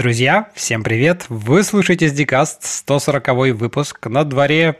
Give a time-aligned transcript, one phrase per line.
[0.00, 1.26] Друзья, всем привет!
[1.28, 4.06] Вы слушаете SDCast, 140 выпуск.
[4.06, 4.76] На дворе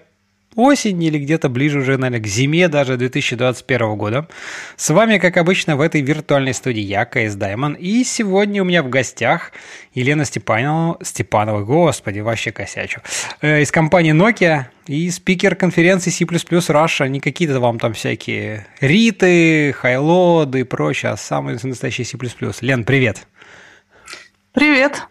[0.56, 4.28] осень или где-то ближе уже, наверное, к зиме даже 2021 года.
[4.76, 7.74] С вами, как обычно, в этой виртуальной студии я, КС Даймон.
[7.74, 9.52] И сегодня у меня в гостях
[9.92, 13.02] Елена Степанова, Степанова, господи, вообще косячу,
[13.42, 17.06] э, из компании Nokia и спикер конференции C++ Russia.
[17.08, 22.16] Не какие-то вам там всякие риты, хайлоды и прочее, а самый настоящий C++.
[22.62, 23.26] Лен, привет!
[24.52, 25.06] Привет.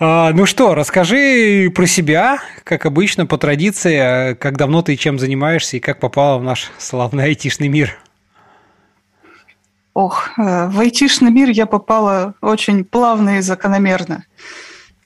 [0.00, 5.76] А, ну что, расскажи про себя, как обычно, по традиции, как давно ты чем занимаешься
[5.76, 7.98] и как попала в наш славный айтишный мир.
[9.92, 14.24] Ох, э, в айтишный мир я попала очень плавно и закономерно.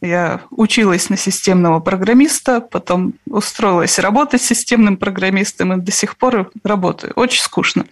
[0.01, 7.13] Я училась на системного программиста, потом устроилась работать системным программистом и до сих пор работаю.
[7.17, 7.87] Очень скучно.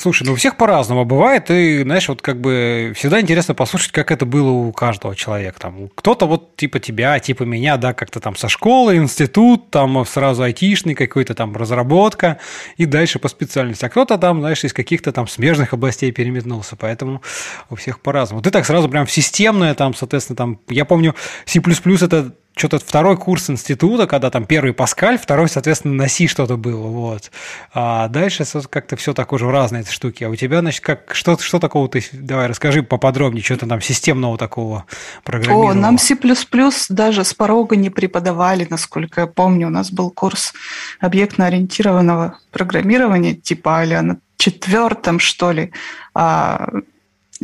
[0.00, 4.10] Слушай, ну у всех по-разному бывает, и, знаешь, вот как бы всегда интересно послушать, как
[4.10, 5.60] это было у каждого человека.
[5.60, 10.42] Там кто-то вот типа тебя, типа меня, да, как-то там со школы, институт, там сразу
[10.42, 12.38] айтишный, какой-то там разработка,
[12.78, 13.84] и дальше по специальности.
[13.84, 17.20] А кто-то там, знаешь, из каких-то там смежных областей переметнулся, поэтому
[17.68, 18.40] у всех по-разному.
[18.40, 23.16] Ты так сразу прям в системное, там, соответственно, там, я помню, C++ это что-то второй
[23.16, 27.30] курс института, когда там первый Паскаль, второй, соответственно, на Си что-то было, вот.
[27.72, 30.24] А дальше как-то все так уже разные эти штуки.
[30.24, 34.36] А у тебя, значит, как, что, что такого ты, давай расскажи поподробнее, что-то там системного
[34.36, 34.84] такого
[35.24, 35.70] программирования.
[35.70, 36.16] О, нам C++
[36.88, 39.68] даже с порога не преподавали, насколько я помню.
[39.68, 40.52] У нас был курс
[41.00, 45.72] объектно-ориентированного программирования, типа а на четвертом, что ли.
[46.14, 46.66] А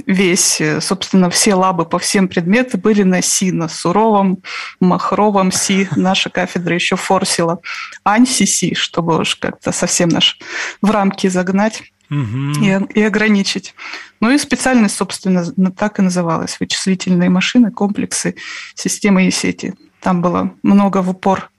[0.04, 4.42] весь, э, собственно, все лабы по всем предметам были на Си, на суровом,
[4.80, 5.88] махровом Си.
[5.96, 7.60] Наша кафедра еще форсила
[8.04, 10.38] анси Си, чтобы уж как-то совсем наш
[10.82, 11.82] в рамки загнать.
[12.08, 12.62] Угу.
[12.62, 13.74] И, и ограничить.
[14.20, 16.60] Ну и специальность, собственно, так и называлась.
[16.60, 18.36] Вычислительные машины, комплексы,
[18.76, 19.74] системы и сети.
[20.00, 21.50] Там было много в упор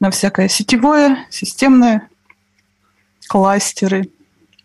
[0.00, 2.08] на всякое сетевое, системное,
[3.28, 4.08] кластеры,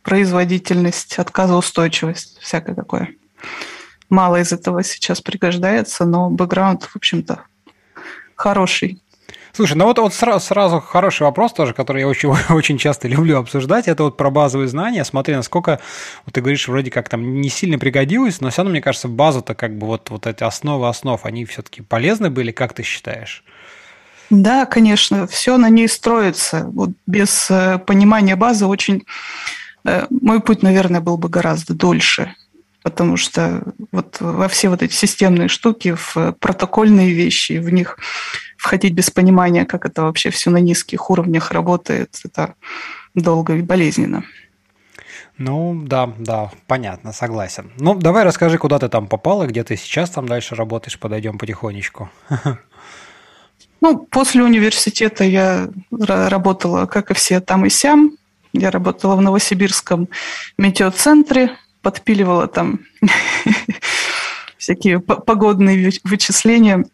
[0.04, 3.10] производительность, отказоустойчивость, всякое такое.
[4.10, 7.46] Мало из этого сейчас пригождается, но бэкграунд, в общем-то,
[8.36, 9.02] хороший.
[9.56, 13.38] Слушай, ну вот, вот сразу, сразу хороший вопрос тоже, который я очень, очень часто люблю
[13.38, 15.06] обсуждать, это вот про базовые знания.
[15.06, 15.80] Смотри, насколько,
[16.26, 19.56] вот ты говоришь, вроде как там не сильно пригодилось, но все равно, мне кажется, база-то
[19.56, 23.44] как бы вот, вот эти основы основ, они все-таки полезны были, как ты считаешь?
[24.32, 26.66] Да, конечно, все на ней строится.
[26.74, 29.04] Вот без э, понимания базы очень
[30.10, 32.36] мой путь, наверное, был бы гораздо дольше,
[32.84, 37.98] потому что вот во все вот эти системные штуки, в протокольные вещи, в них
[38.58, 42.56] входить без понимания, как это вообще все на низких уровнях работает, это
[43.14, 44.24] долго и болезненно.
[45.38, 47.72] Ну, да, да, понятно, согласен.
[47.78, 52.10] Ну, давай расскажи, куда ты там попала, где ты сейчас там дальше работаешь, подойдем потихонечку.
[53.82, 58.14] Ну, после университета я работала, как и все, там и сям.
[58.54, 60.10] Я работала в Новосибирском
[60.58, 62.82] метеоцентре, подпиливала там
[64.58, 66.86] всякие погодные вычисления,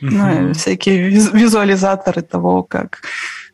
[0.00, 3.02] ну, всякие визуализаторы того, как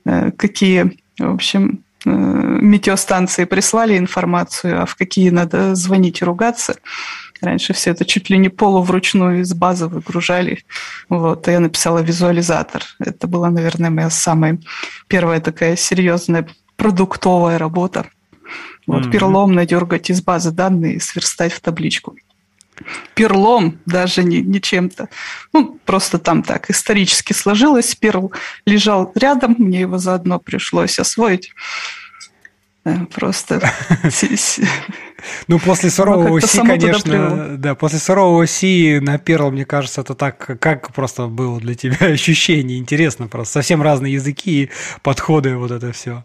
[0.05, 6.77] э, какие, в общем, э, метеостанции прислали информацию, а в какие надо звонить и ругаться.
[7.43, 10.65] Раньше все это чуть ли не полувручную из базы выгружали.
[11.09, 12.83] Вот, и я написала визуализатор.
[13.01, 14.59] Это была, наверное, моя самая
[15.09, 16.49] первая такая серьезная
[16.83, 18.07] продуктовая работа.
[18.89, 19.11] Вот mm-hmm.
[19.13, 22.17] перлом надергать из базы данных и сверстать в табличку.
[23.15, 25.09] Перлом даже не, не чем-то.
[25.53, 27.95] Ну, просто там так исторически сложилось.
[27.95, 28.33] Перл
[28.67, 31.53] лежал рядом, мне его заодно пришлось освоить.
[32.85, 33.63] Э, просто...
[35.47, 40.59] Ну, после сурового Си, конечно, да, после сурового Си на Перл, мне кажется, это так,
[40.59, 43.53] как просто было для тебя ощущение, интересно просто.
[43.53, 44.71] Совсем разные языки и
[45.03, 46.25] подходы, вот это все.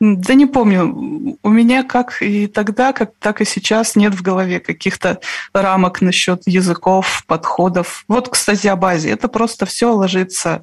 [0.00, 1.36] Да не помню.
[1.42, 5.20] У меня как и тогда, как так и сейчас нет в голове каких-то
[5.52, 8.04] рамок насчет языков, подходов.
[8.06, 9.10] Вот, кстати, о базе.
[9.10, 10.62] Это просто все ложится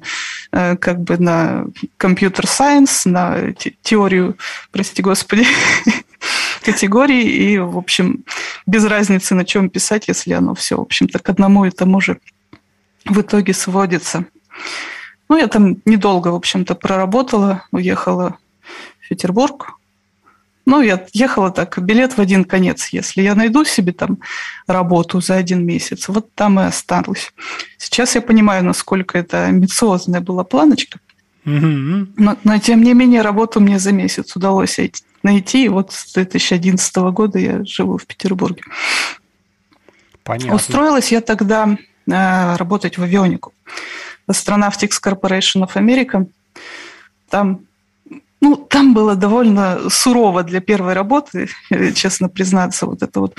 [0.52, 1.66] э, как бы на
[1.98, 3.52] компьютер-сайенс, на
[3.82, 4.38] теорию,
[4.72, 5.46] прости господи,
[6.62, 7.24] категории.
[7.24, 8.24] И, в общем,
[8.66, 12.18] без разницы, на чем писать, если оно все, в общем-то, к одному и тому же
[13.04, 14.24] в итоге сводится.
[15.28, 18.38] Ну, я там недолго, в общем-то, проработала, уехала
[19.08, 19.74] Петербург.
[20.66, 22.88] Ну, я ехала так, билет в один конец.
[22.88, 24.18] Если я найду себе там
[24.66, 27.32] работу за один месяц, вот там и останусь.
[27.78, 30.98] Сейчас я понимаю, насколько это амбициозная была планочка.
[31.44, 32.14] Mm-hmm.
[32.16, 34.80] Но, но, тем не менее, работу мне за месяц удалось
[35.22, 35.66] найти.
[35.66, 38.62] И вот с 2011 года я живу в Петербурге.
[40.24, 40.56] Понятно.
[40.56, 43.54] Устроилась я тогда э, работать в авионику.
[44.28, 46.26] Astronautics Corporation of America.
[47.30, 47.60] Там
[48.40, 51.48] ну, там было довольно сурово для первой работы,
[51.94, 53.38] честно признаться, вот это вот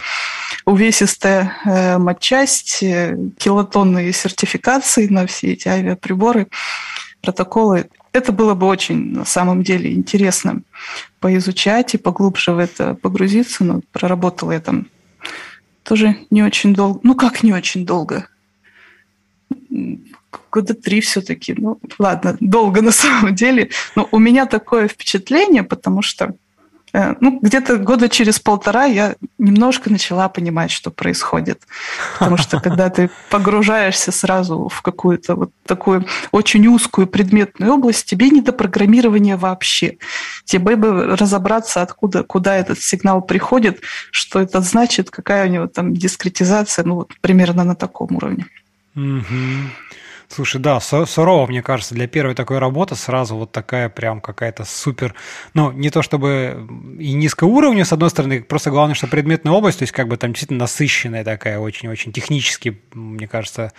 [0.66, 6.48] увесистая э, матчасть, э, килотонные сертификации на все эти авиаприборы,
[7.22, 7.90] протоколы.
[8.12, 10.62] Это было бы очень, на самом деле, интересно
[11.20, 14.88] поизучать и поглубже в это погрузиться, но проработала я там
[15.84, 17.00] тоже не очень долго.
[17.04, 18.28] Ну, как не очень долго?
[20.52, 21.54] Года три все-таки.
[21.58, 23.70] Ну, ладно, долго на самом деле.
[23.96, 26.34] Но у меня такое впечатление, потому что
[26.94, 31.62] э, ну, где-то года через полтора я немножко начала понимать, что происходит.
[32.14, 38.30] Потому что когда ты погружаешься сразу в какую-то вот такую очень узкую предметную область, тебе
[38.30, 39.98] не до программирования вообще.
[40.46, 43.82] Тебе бы разобраться, откуда, куда этот сигнал приходит,
[44.12, 48.48] что это значит, какая у него там дискретизация, ну вот примерно на таком уровне.
[48.96, 49.24] Угу.
[50.30, 55.16] Слушай, да, сурово, мне кажется, для первой такой работы сразу вот такая прям какая-то супер,
[55.54, 56.68] ну, не то чтобы
[57.00, 60.18] и низкого уровня, с одной стороны, просто главное, что предметная область, то есть как бы
[60.18, 63.72] там действительно насыщенная такая, очень-очень технически, мне кажется,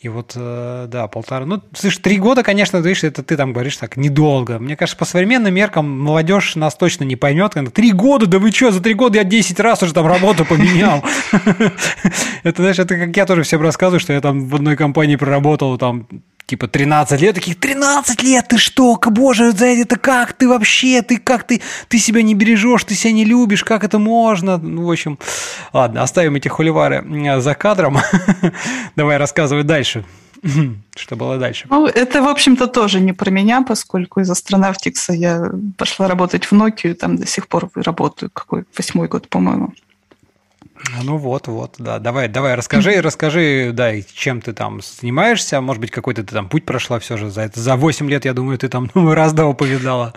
[0.00, 3.76] и вот, э, да, полтора, ну, слышь, три года, конечно, видишь, это ты там говоришь
[3.76, 4.58] так, недолго.
[4.58, 8.50] Мне кажется, по современным меркам молодежь нас точно не поймет, когда три года, да вы
[8.50, 11.02] что, за три года я 10 раз уже там работу поменял.
[12.42, 15.78] Это, знаешь, это как я тоже всем рассказываю, что я там в одной компании проработал
[15.84, 16.06] там
[16.46, 21.18] типа 13 лет, таких 13 лет, ты что, боже, за это как ты вообще, ты
[21.18, 24.56] как ты, ты себя не бережешь, ты себя не любишь, как это можно?
[24.56, 25.18] Ну, в общем,
[25.72, 27.04] ладно, оставим эти хуливары
[27.40, 27.98] за кадром.
[28.96, 30.04] Давай рассказывай дальше.
[30.96, 31.66] Что было дальше?
[31.70, 36.52] Ну, это, в общем-то, тоже не про меня, поскольку из астронавтикса я пошла работать в
[36.52, 39.72] Nokia, там до сих пор работаю, какой восьмой год, по-моему.
[41.02, 41.98] Ну вот, вот, да.
[41.98, 45.60] Давай, давай, расскажи, расскажи, да, чем ты там занимаешься.
[45.60, 47.60] Может быть, какой-то ты там путь прошла все же за это.
[47.60, 50.14] За 8 лет, я думаю, ты там ну, раз того повидала.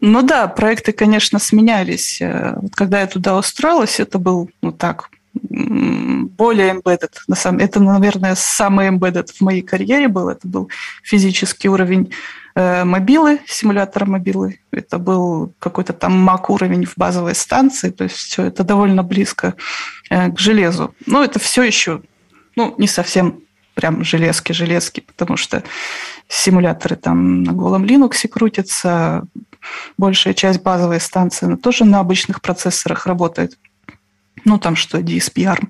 [0.00, 2.20] Ну да, проекты, конечно, сменялись.
[2.20, 7.12] Э, вот когда я туда устроилась, это был, ну так, более embedded.
[7.26, 10.28] На самом, это, наверное, самый embedded в моей карьере был.
[10.28, 10.70] Это был
[11.02, 12.12] физический уровень
[12.58, 14.58] мобилы, симулятора мобилы.
[14.72, 19.54] Это был какой-то там мак уровень в базовой станции, то есть все это довольно близко
[20.10, 20.94] э, к железу.
[21.06, 22.02] Но это все еще,
[22.56, 23.42] ну, не совсем
[23.74, 25.62] прям железки-железки, потому что
[26.26, 29.22] симуляторы там на голом Linux крутятся,
[29.96, 33.56] большая часть базовой станции, она тоже на обычных процессорах работает.
[34.44, 35.68] Ну, там что, DSP ARM.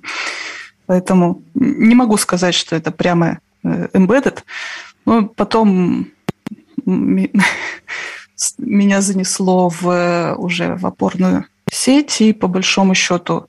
[0.86, 4.38] Поэтому не могу сказать, что это прямо э, embedded.
[5.04, 6.08] Но потом
[8.58, 13.48] меня занесло в, уже в опорную сеть, и по большому счету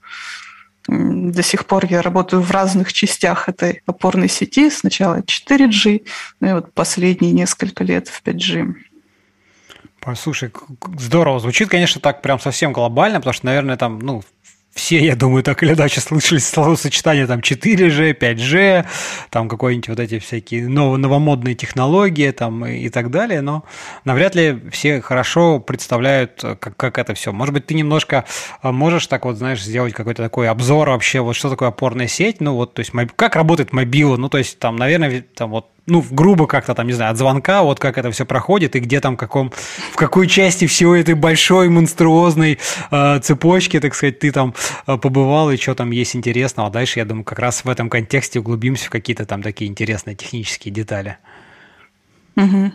[0.87, 4.69] до сих пор я работаю в разных частях этой опорной сети.
[4.69, 6.05] Сначала 4G,
[6.39, 8.73] ну и вот последние несколько лет в 5G.
[10.15, 10.51] Слушай,
[10.97, 11.39] здорово.
[11.39, 14.23] Звучит, конечно, так прям совсем глобально, потому что, наверное, там, ну,
[14.73, 18.85] все, я думаю, так или иначе слышали словосочетание там 4G, 5G,
[19.29, 23.63] там какие-нибудь вот эти всякие нов- новомодные технологии там и, и так далее, но
[24.05, 27.31] навряд ли все хорошо представляют, как, как это все.
[27.31, 28.25] Может быть, ты немножко
[28.61, 32.39] а, можешь так вот, знаешь, сделать какой-то такой обзор вообще, вот что такое опорная сеть,
[32.39, 36.05] ну вот, то есть как работает мобила, ну то есть там, наверное, там вот ну,
[36.09, 39.17] грубо как-то там, не знаю, от звонка, вот как это все проходит, и где там,
[39.17, 39.51] каком,
[39.91, 42.59] в какой части всего этой большой монструозной
[42.91, 44.53] э, цепочки, так сказать, ты там
[44.87, 46.69] э, побывал, и что там есть интересного.
[46.69, 50.15] А дальше, я думаю, как раз в этом контексте углубимся в какие-то там такие интересные
[50.15, 51.17] технические детали.
[52.35, 52.71] Угу.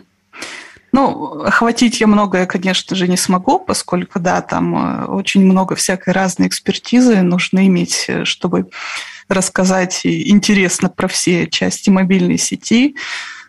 [0.91, 6.13] Ну, охватить я многое, конечно же, не смогу, поскольку, да, там э, очень много всякой
[6.13, 8.69] разной экспертизы нужно иметь, э, чтобы
[9.27, 12.95] рассказать интересно про все части мобильной сети.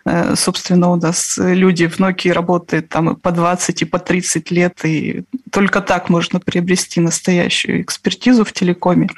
[0.06, 4.84] Э, собственно, у нас люди в Nokia работают там по 20, и по 30 лет,
[4.84, 9.08] и только так можно приобрести настоящую экспертизу в телекоме,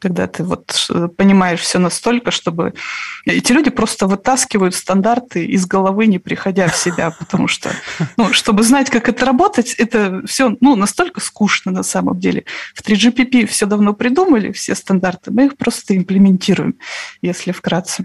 [0.00, 2.72] когда ты вот понимаешь все настолько, чтобы...
[3.26, 7.70] Эти люди просто вытаскивают стандарты из головы, не приходя в себя, потому что,
[8.16, 12.44] ну, чтобы знать, как это работать, это все ну, настолько скучно на самом деле.
[12.74, 16.76] В 3GPP все давно придумали, все стандарты, мы их просто имплементируем,
[17.20, 18.04] если вкратце.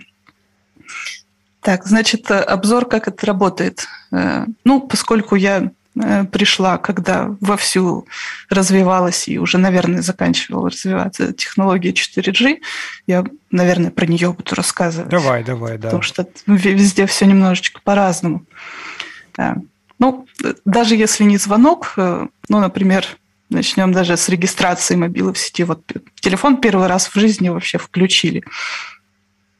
[1.65, 3.87] Так, значит, э, обзор, как это работает.
[4.11, 8.05] Э, ну, поскольку я э, пришла, когда вовсю
[8.51, 12.59] развивалась и уже, наверное, заканчивала развиваться технология 4G,
[13.07, 15.09] я, наверное, про нее буду рассказывать.
[15.09, 15.87] Давай, давай, да.
[15.87, 18.45] Потому что везде все немножечко по-разному.
[19.97, 20.27] Ну,
[20.65, 22.29] даже если не звонок, ну,
[22.59, 23.07] например,
[23.49, 25.63] Начнем даже с регистрации мобилы в сети.
[25.63, 25.83] Вот
[26.19, 28.43] телефон первый раз в жизни вообще включили.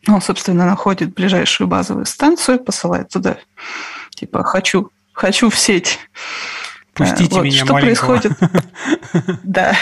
[0.08, 3.38] Он, собственно, находит ближайшую базовую станцию, посылает туда,
[4.12, 6.00] типа, хочу, хочу в сеть.
[6.94, 8.20] Пустите вот, меня что маленького.
[8.20, 8.38] происходит?
[9.44, 9.76] Да.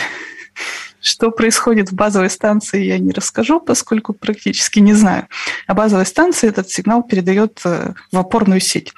[1.02, 5.28] Что происходит в базовой станции, я не расскажу, поскольку практически не знаю.
[5.68, 8.94] А базовая станция этот сигнал передает э, в опорную сеть.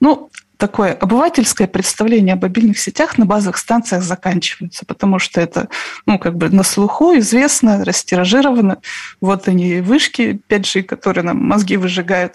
[0.00, 5.68] Ну, такое обывательское представление о мобильных сетях на базовых станциях заканчивается, потому что это,
[6.06, 8.78] ну, как бы на слуху, известно, растиражировано.
[9.20, 12.34] Вот они, вышки 5G, которые нам мозги выжигают.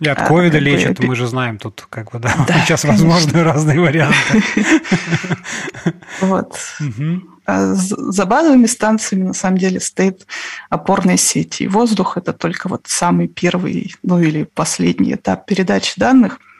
[0.00, 1.06] И от а, ковида а, лечат, бы...
[1.06, 3.08] мы же знаем тут, как бы, да, да сейчас конечно.
[3.08, 4.42] возможны разные варианты.
[6.20, 6.58] Вот.
[7.46, 10.26] А за базовыми станциями на самом деле стоит
[10.68, 11.60] опорная сеть.
[11.60, 16.40] И воздух– это только вот самый первый, ну или последний этап передачи данных–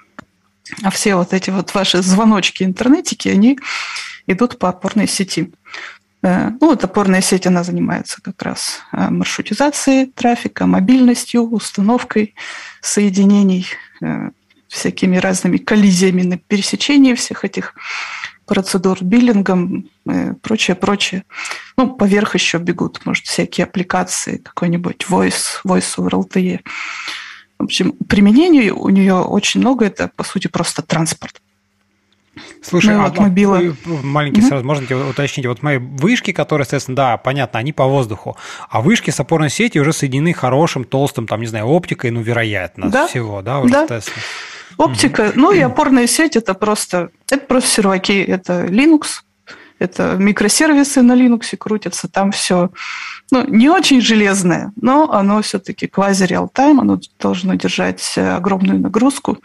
[0.83, 3.59] а все вот эти вот ваши звоночки интернетики, они
[4.27, 5.53] идут по опорной сети.
[6.23, 12.35] Э, ну, вот опорная сеть, она занимается как раз э, маршрутизацией трафика, мобильностью, установкой
[12.81, 13.67] соединений,
[14.01, 14.31] э,
[14.69, 17.75] всякими разными коллизиями на пересечении всех этих
[18.47, 19.89] процедур, биллингом,
[20.43, 21.25] прочее, прочее.
[21.77, 26.61] Ну, поверх еще бегут, может, всякие аппликации, какой-нибудь voice, voice over LTE.
[27.63, 29.85] В общем, применений у нее очень много.
[29.85, 31.41] Это, по сути, просто транспорт.
[32.61, 33.61] Слушай, ну, а вот мобила...
[33.85, 34.49] маленький угу.
[34.49, 38.37] сразу, можно уточнить, вот мои вышки, которые, соответственно, да, понятно, они по воздуху,
[38.69, 42.91] а вышки с опорной сети уже соединены хорошим, толстым, там, не знаю, оптикой, ну, вероятно,
[42.91, 43.07] да?
[43.07, 44.01] всего, да, уже, да.
[44.77, 45.33] Оптика, угу.
[45.37, 49.21] ну и опорная сеть это просто, это просто серваки, это Linux,
[49.83, 52.71] это микросервисы на Linux крутятся, там все
[53.31, 59.39] ну, не очень железное, но оно все-таки квази-реал-тайм, оно должно держать огромную нагрузку.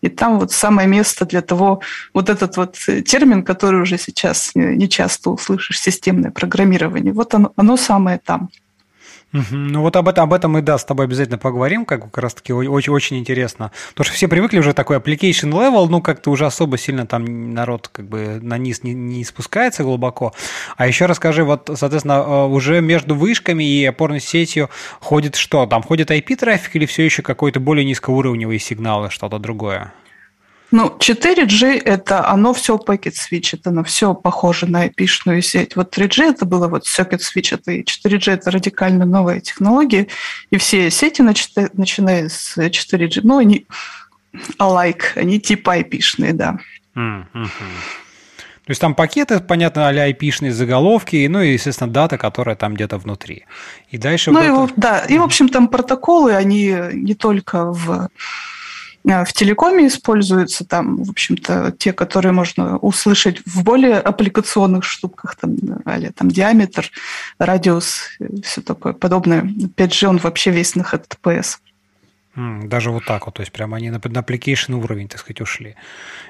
[0.00, 1.80] И там вот самое место для того,
[2.14, 7.76] вот этот вот термин, который уже сейчас не часто услышишь, системное программирование, вот оно, оно
[7.76, 8.50] самое там.
[9.32, 12.34] Ну вот об этом, об этом мы, да, с тобой обязательно поговорим, как, как раз
[12.34, 13.70] таки очень, очень интересно.
[13.90, 17.88] Потому что все привыкли уже такой application level, ну как-то уже особо сильно там народ
[17.88, 20.34] как бы на низ не, не спускается глубоко.
[20.76, 24.68] А еще расскажи, вот, соответственно, э, уже между вышками и опорной сетью
[25.00, 25.66] ходит что?
[25.66, 29.92] Там ходит IP-трафик или все еще какой-то более низкоуровневые сигналы, что-то другое?
[30.72, 35.74] Ну, 4G– это оно все packet switch, это оно все похоже на IP-шную сеть.
[35.74, 40.06] Вот 3G– это было вот circuit switch, это и 4G– это радикально новая технология,
[40.50, 43.66] и все сети, начиная с 4G, ну, они
[44.58, 46.58] alike, они типа IP-шные, да.
[46.94, 47.48] Mm-hmm.
[48.64, 52.98] То есть там пакеты, понятно, а-ля IP-шные заголовки, ну и, естественно, дата, которая там где-то
[52.98, 53.44] внутри.
[53.88, 54.30] И дальше...
[54.30, 54.80] Ну, вот и, это...
[54.80, 58.08] да, и, в общем, там протоколы, они не только в
[59.04, 65.56] в телекоме используются там, в общем-то, те, которые можно услышать в более аппликационных штуках, там,
[65.84, 66.90] а там диаметр,
[67.38, 68.02] радиус,
[68.44, 69.42] все такое подобное.
[69.42, 71.56] 5G, он вообще весь на HTTPS.
[72.64, 75.74] Даже вот так вот, то есть прямо они на, на application уровень, так сказать, ушли.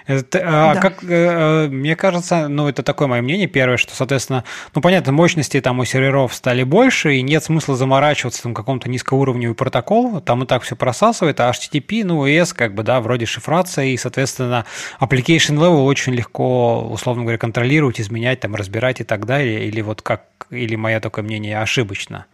[0.06, 0.80] Это, а, да.
[0.80, 5.60] как, э, мне кажется, ну, это такое мое мнение первое, что, соответственно, ну, понятно, мощности
[5.60, 10.46] там у серверов стали больше, и нет смысла заморачиваться там каком-то низкоуровневый протокол, там и
[10.46, 14.64] так все просасывает, а HTTP, ну, ES, как бы, да, вроде шифрация, и, соответственно,
[15.00, 20.02] application level очень легко, условно говоря, контролировать, изменять, там, разбирать и так далее, или вот
[20.02, 22.26] как, или мое такое мнение ошибочно.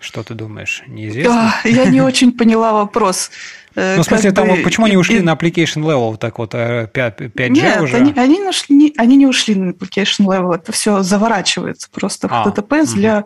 [0.00, 0.82] Что ты думаешь?
[0.86, 1.54] Неизвестно?
[1.64, 3.30] Я не очень поняла вопрос.
[3.74, 7.26] Э, ну, в смысле, там, почему они ушли на application level, так вот, 5, э,
[7.26, 7.96] 5G Нет, уже?
[7.96, 12.46] Они, они, нашли, они не ушли на application level, это все заворачивается просто в а,
[12.46, 12.94] HTTPS угу.
[12.94, 13.24] для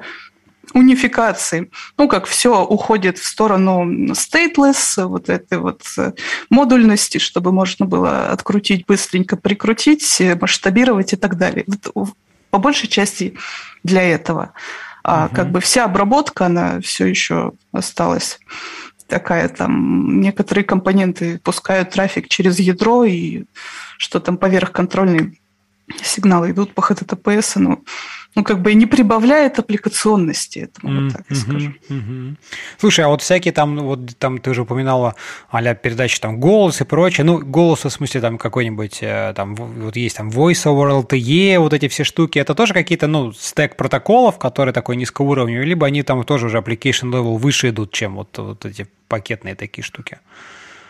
[0.74, 1.70] унификации.
[1.96, 6.12] Ну, как все уходит в сторону stateless, вот этой вот э,
[6.50, 11.64] модульности, чтобы можно было открутить быстренько, прикрутить, масштабировать и так далее.
[12.50, 13.36] По большей части
[13.84, 14.52] для этого.
[15.04, 15.36] А угу.
[15.36, 18.40] как бы вся обработка, она все еще осталась
[19.06, 23.44] такая там некоторые компоненты пускают трафик через ядро и
[23.98, 25.34] что там поверх контрольные
[26.02, 27.80] сигналы идут по HTTPS, но
[28.34, 31.04] ну, как бы не прибавляет аппликационности этому, mm-hmm.
[31.04, 31.74] вот так скажу.
[31.88, 32.36] Mm-hmm.
[32.78, 35.14] Слушай, а вот всякие там, вот там ты уже упоминала
[35.50, 39.96] а передачи там голос и прочее, ну, голос в смысле там какой-нибудь, э, там вот
[39.96, 44.38] есть там voice over LTE, вот эти все штуки, это тоже какие-то, ну, стек протоколов,
[44.38, 48.64] которые такой низкоуровневый, либо они там тоже уже application level выше идут, чем вот, вот
[48.64, 50.18] эти пакетные такие штуки?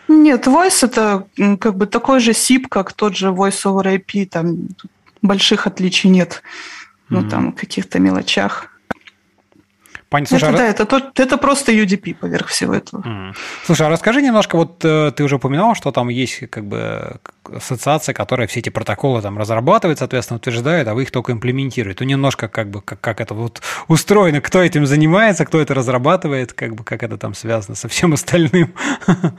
[0.07, 4.69] Нет, voice это как бы такой же SIP, как тот же voice over IP, там
[5.21, 6.43] больших отличий нет
[7.09, 7.29] ну, mm-hmm.
[7.29, 8.69] там, каких-то мелочах.
[10.09, 10.37] Понятно.
[10.37, 10.85] Слушай, это, а...
[10.85, 13.01] да, это, это просто UDP поверх всего этого.
[13.01, 13.35] Mm.
[13.65, 18.13] Слушай, а расскажи немножко, вот э, ты уже упоминал, что там есть как бы ассоциация,
[18.13, 22.03] которая все эти протоколы там разрабатывает, соответственно, утверждает, а вы их только имплементируете.
[22.03, 26.53] Ну, немножко как бы как, как это вот устроено, кто этим занимается, кто это разрабатывает,
[26.53, 28.73] как бы как это там связано со всем остальным.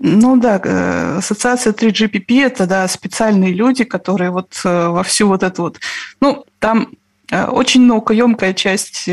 [0.00, 5.42] Ну да, э, ассоциация 3GPP– это да, специальные люди, которые вот э, во всю вот
[5.42, 5.80] эту вот…
[6.20, 6.92] Ну, там
[7.30, 9.08] э, очень наукоемкая часть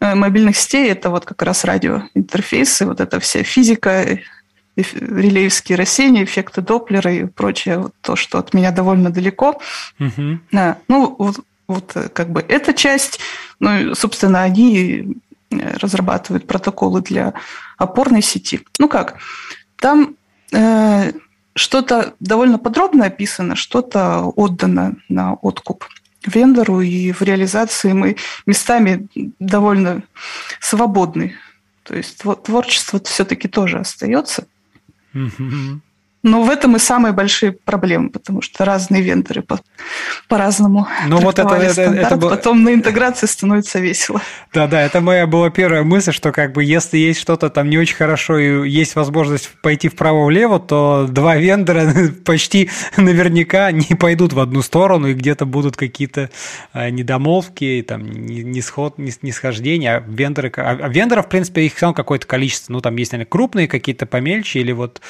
[0.00, 4.18] мобильных сетей– это вот как раз радиоинтерфейсы, вот эта вся физика,
[4.76, 9.60] релеевские рассеяния, эффекты Доплера и прочее, вот то, что от меня довольно далеко.
[9.98, 10.38] Угу.
[10.52, 13.18] Да, ну, вот, вот как бы эта часть,
[13.58, 15.16] ну, собственно, они
[15.50, 17.34] разрабатывают протоколы для
[17.76, 18.60] опорной сети.
[18.78, 19.18] Ну как,
[19.76, 20.16] там
[20.52, 21.12] э,
[21.54, 25.84] что-то довольно подробно описано, что-то отдано на откуп
[26.26, 30.02] вендору, и в реализации мы местами довольно
[30.60, 31.34] свободны.
[31.84, 34.46] То есть творчество все-таки тоже остается.
[36.22, 39.60] Но в этом и самые большие проблемы, потому что разные вендоры по-
[40.26, 42.30] по-разному ну, вот это, это, это был...
[42.30, 44.20] потом на интеграции становится весело.
[44.52, 47.94] Да-да, это моя была первая мысль, что как бы если есть что-то там не очень
[47.94, 51.92] хорошо и есть возможность пойти вправо-влево, то два вендора
[52.24, 56.30] почти наверняка не пойдут в одну сторону, и где-то будут какие-то
[56.72, 60.52] а, недомолвки, там, нисход, нисхождения, а вендоры...
[60.56, 64.06] А, а вендоров, в принципе, их все какое-то количество, ну, там есть, наверное, крупные какие-то
[64.06, 65.00] помельче, или вот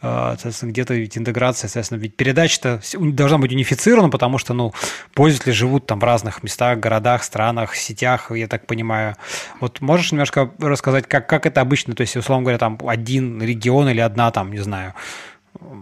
[0.00, 4.72] а, соответственно, где-то ведь интеграция, соответственно, ведь передача-то должна быть унифицирована, потому что, ну,
[5.14, 9.16] пользователи живут там в разных местах, городах, странах, сетях, я так понимаю.
[9.60, 13.88] Вот можешь немножко рассказать, как, как это обычно, то есть, условно говоря, там один регион
[13.88, 14.94] или одна там, не знаю,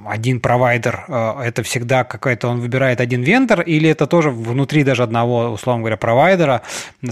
[0.07, 5.03] один провайдер, э, это всегда какая-то, он выбирает один вендор, или это тоже внутри даже
[5.03, 6.63] одного, условно говоря, провайдера,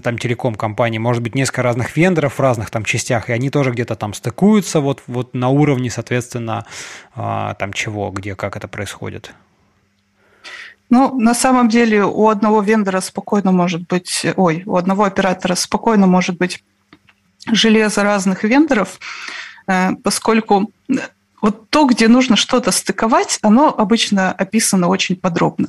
[0.03, 3.95] там телеком-компании, может быть, несколько разных вендоров в разных там частях, и они тоже где-то
[3.97, 6.67] там стыкуются вот, вот на уровне, соответственно,
[7.15, 9.35] а, там чего, где, как это происходит?
[10.91, 16.07] Ну, на самом деле у одного вендора спокойно может быть, ой, у одного оператора спокойно
[16.07, 16.65] может быть
[17.53, 18.99] железо разных вендоров,
[19.67, 20.71] э, поскольку
[21.41, 25.69] вот то, где нужно что-то стыковать, оно обычно описано очень подробно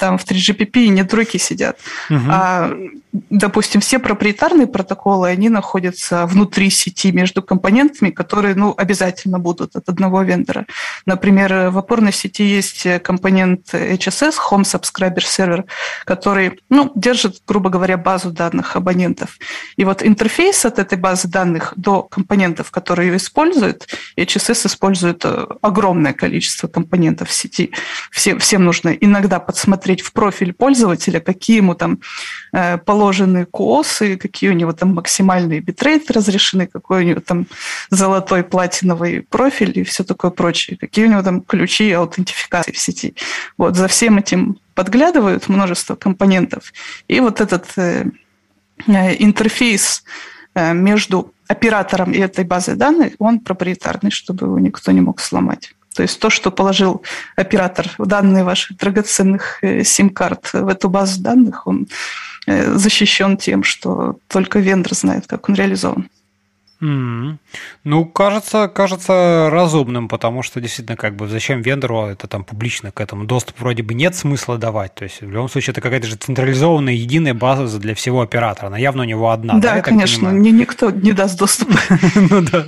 [0.00, 1.78] там в 3GPP не дураки сидят.
[2.08, 2.20] Угу.
[2.30, 2.72] А,
[3.12, 9.88] допустим, все проприетарные протоколы, они находятся внутри сети между компонентами, которые ну, обязательно будут от
[9.88, 10.66] одного вендора.
[11.06, 15.64] Например, в опорной сети есть компонент HSS, Home Subscriber Server,
[16.04, 19.38] который ну, держит, грубо говоря, базу данных абонентов.
[19.76, 25.46] И вот интерфейс от этой базы данных до компонентов, которые ее используют, HSS использует э,
[25.62, 27.72] огромное количество компонентов в сети.
[28.10, 32.00] Всем, всем нужно иногда подсмотреть в профиль пользователя, какие ему там
[32.52, 37.46] э, положены косы, какие у него там максимальные битрейты разрешены, какой у него там
[37.88, 43.14] золотой, платиновый профиль и все такое прочее, какие у него там ключи аутентификации в сети.
[43.56, 46.74] Вот за всем этим подглядывают множество компонентов.
[47.08, 48.04] И вот этот э,
[48.86, 50.04] э, интерфейс
[50.54, 55.72] между оператором и этой базой данных, он проприетарный, чтобы его никто не мог сломать.
[55.94, 57.02] То есть то, что положил
[57.36, 61.86] оператор данные ваших драгоценных э, сим-карт в эту базу данных, он э,
[62.74, 66.08] защищен тем, что только вендор знает, как он реализован.
[66.80, 67.36] Mm-hmm.
[67.84, 73.00] Ну, кажется, кажется разумным, потому что действительно, как бы, зачем вендору это там публично к
[73.00, 74.94] этому доступ вроде бы нет смысла давать.
[74.94, 78.68] То есть, в любом случае, это какая-то же централизованная единая база для всего оператора.
[78.68, 79.54] Она явно у него одна.
[79.58, 81.78] Да, да конечно, мне никто не даст доступа.
[82.30, 82.66] Ну да.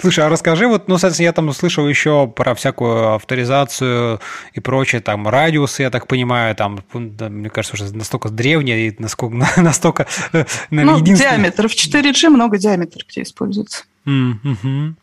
[0.00, 4.20] Слушай, а расскажи, вот, ну, соответственно, я там слышал еще про всякую авторизацию
[4.52, 8.96] и прочее, там, радиусы, я так понимаю, там, мне кажется, уже настолько древние и
[9.56, 10.06] настолько...
[10.70, 13.84] Ну, диаметр в 4 G много диаметр, где используется.
[14.06, 14.94] Mm-hmm.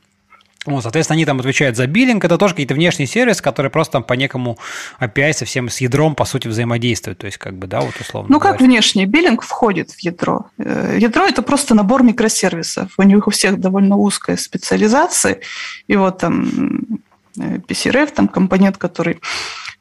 [0.67, 2.23] Вот, соответственно, они там отвечают за биллинг.
[2.23, 4.59] Это тоже какие-то внешние сервисы, которые просто там по некому
[4.99, 7.17] API совсем с ядром, по сути, взаимодействуют.
[7.17, 8.27] То есть, как бы, да, вот условно.
[8.31, 8.57] Ну, говоря.
[8.57, 10.45] как внешний биллинг входит в ядро?
[10.59, 12.91] Э, ядро– это просто набор микросервисов.
[12.97, 15.39] У них у всех довольно узкая специализация.
[15.87, 17.01] И вот там
[17.37, 19.19] PCRF, там компонент, который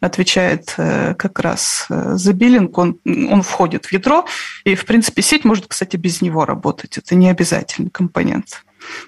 [0.01, 4.25] отвечает э, как раз э, за биллинг, он, он входит в ядро,
[4.65, 6.97] и, в принципе, сеть может, кстати, без него работать.
[6.97, 8.65] Это не обязательный компонент.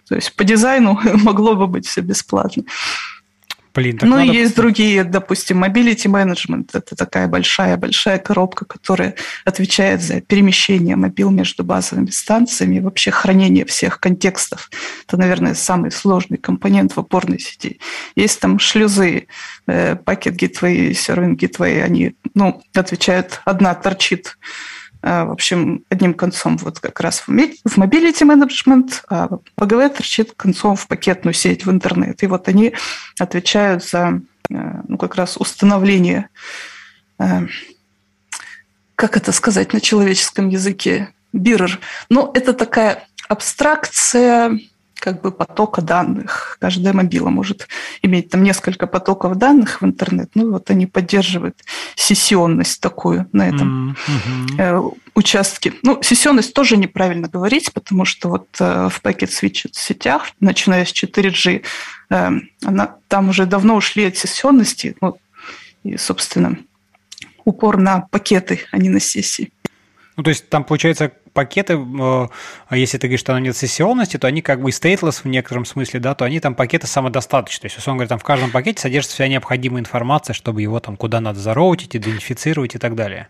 [0.09, 2.65] То есть по дизайну могло бы быть все бесплатно.
[3.75, 4.33] Блин, так ну надо...
[4.33, 6.71] есть другие, допустим, mobility management.
[6.75, 13.65] Это такая большая-большая коробка, которая отвечает за перемещение мобил между базовыми станциями и вообще хранение
[13.65, 14.71] всех контекстов.
[15.07, 17.81] Это, наверное, самый сложный компонент в опорной сети.
[18.15, 19.29] Есть там шлюзы,
[19.67, 24.37] э, пакет gateway, serving gateway, они ну, отвечают, одна торчит
[25.03, 30.87] в общем, одним концом вот как раз в mobility management, а ПГВ торчит концом в
[30.87, 32.23] пакетную сеть в интернет.
[32.23, 32.75] И вот они
[33.19, 36.29] отвечают за ну, как раз установление,
[37.17, 41.81] как это сказать на человеческом языке, бирр.
[42.09, 44.61] Ну, это такая абстракция
[45.03, 46.57] как бы потока данных.
[46.61, 47.67] Каждая мобила может
[48.03, 50.31] иметь там несколько потоков данных в интернет.
[50.37, 51.57] Ну, вот они поддерживают
[51.97, 53.97] сессионность такую на этом
[54.29, 54.97] mm-hmm.
[55.17, 55.73] участке.
[55.83, 60.93] Ну, сессионность тоже неправильно говорить, потому что вот э, в пакет switch сетях, начиная с
[60.93, 61.65] 4G,
[62.11, 62.31] э,
[62.65, 64.95] она, там уже давно ушли от сессионности.
[65.01, 65.19] Ну,
[65.83, 66.59] и, собственно,
[67.45, 69.51] упор на пакеты, а не на сессии.
[70.17, 72.27] Ну, то есть там, получается, пакеты, э,
[72.71, 76.01] если ты говоришь, что она нет сессионности, то они как бы stateless в некотором смысле,
[76.01, 77.63] да, то они там пакеты самодостаточные.
[77.63, 80.97] То есть, условно говоря, там в каждом пакете содержится вся необходимая информация, чтобы его там
[80.97, 83.29] куда надо зароутить, идентифицировать и так далее.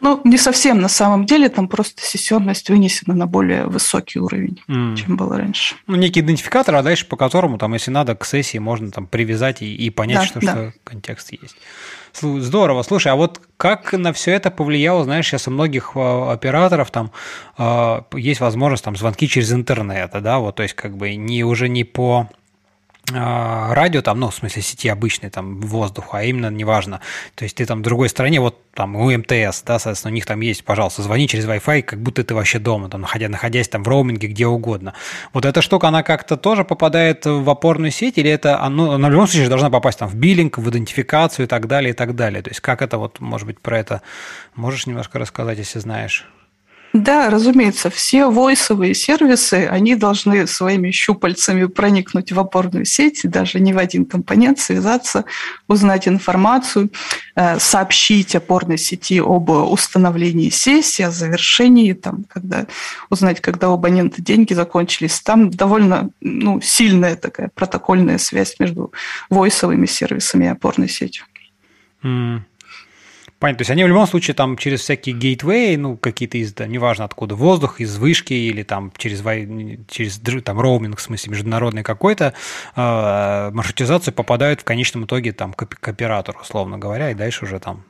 [0.00, 4.96] Ну, не совсем на самом деле, там просто сессионность вынесена на более высокий уровень, mm.
[4.96, 5.74] чем было раньше.
[5.86, 9.62] Ну, некий идентификатор, а дальше по которому, там, если надо, к сессии можно там привязать
[9.62, 10.52] и, и понять, да, что, да.
[10.52, 11.56] что контекст есть.
[12.20, 12.82] Здорово.
[12.82, 17.12] Слушай, а вот как на все это повлияло, знаешь, сейчас у многих а, операторов там
[17.58, 21.68] э, есть возможность там звонки через интернет, да, вот, то есть как бы не уже
[21.68, 22.28] не по а,
[23.12, 27.00] радио там, ну, в смысле сети обычной, там, воздуха, а именно неважно.
[27.34, 30.26] То есть ты там в другой стране, вот там у МТС, да, соответственно, у них
[30.26, 33.84] там есть, пожалуйста, звони через Wi-Fi, как будто ты вообще дома, там, находя, находясь там
[33.84, 34.94] в роуминге, где угодно.
[35.32, 39.12] Вот эта штука, она как-то тоже попадает в опорную сеть, или это, оно, она в
[39.12, 42.42] любом случае должна попасть там в биллинг, в идентификацию и так далее, и так далее.
[42.42, 44.02] То есть как это вот, может быть, про это
[44.54, 46.26] можешь немножко рассказать, если знаешь?
[46.92, 53.74] Да, разумеется, все войсовые сервисы, они должны своими щупальцами проникнуть в опорную сеть, даже не
[53.74, 55.24] в один компонент, связаться,
[55.68, 56.90] узнать информацию,
[57.34, 62.66] э, сообщить опорной сети об установлении сессии, о завершении, там, когда,
[63.10, 65.20] узнать, когда у абонента деньги закончились.
[65.20, 68.92] Там довольно ну, сильная такая протокольная связь между
[69.28, 71.24] войсовыми сервисами и опорной сетью.
[72.02, 72.40] Mm.
[73.38, 73.58] Понятно.
[73.58, 77.04] То есть они в любом случае там через всякие гейтвеи, ну, какие-то из, да, неважно
[77.04, 79.22] откуда, воздух, из вышки или там через,
[79.88, 82.32] через там роуминг, в смысле международный какой-то,
[82.74, 87.60] э, маршрутизацию попадают в конечном итоге там к, к оператору, условно говоря, и дальше уже
[87.60, 87.84] там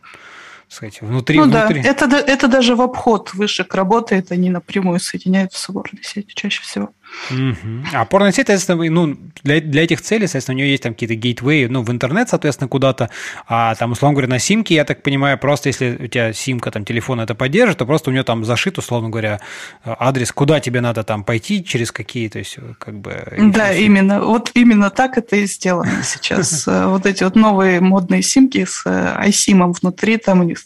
[0.69, 1.39] сказать, внутри...
[1.39, 1.83] Ну внутри...
[1.83, 6.63] да, это, это даже в обход вышек работает, они напрямую соединяются с опорной сетью чаще
[6.63, 6.91] всего.
[7.31, 7.87] Угу.
[7.93, 11.15] А опорная сеть, соответственно, ну, для, для этих целей, соответственно, у нее есть там какие-то
[11.15, 13.11] гейтвеи, ну, в интернет, соответственно, куда-то,
[13.49, 16.85] а там, условно говоря, на симке, я так понимаю, просто если у тебя симка, там,
[16.85, 19.41] телефон это поддержит, то просто у нее там зашит, условно говоря,
[19.85, 23.25] адрес, куда тебе надо там пойти, через какие, то есть, как бы...
[23.39, 26.67] Да, именно, вот именно так это и сделано сейчас.
[26.97, 30.59] Вот эти вот новые модные симки с iSIM внутри, там у них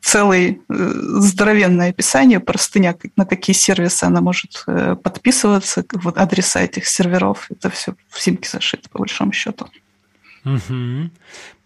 [0.00, 4.96] целое здоровенное описание, простыня, на какие сервисы она может э,
[5.48, 9.68] подписываться, вот адреса этих серверов, это все в симке зашито, по большому счету.
[10.44, 11.10] Угу.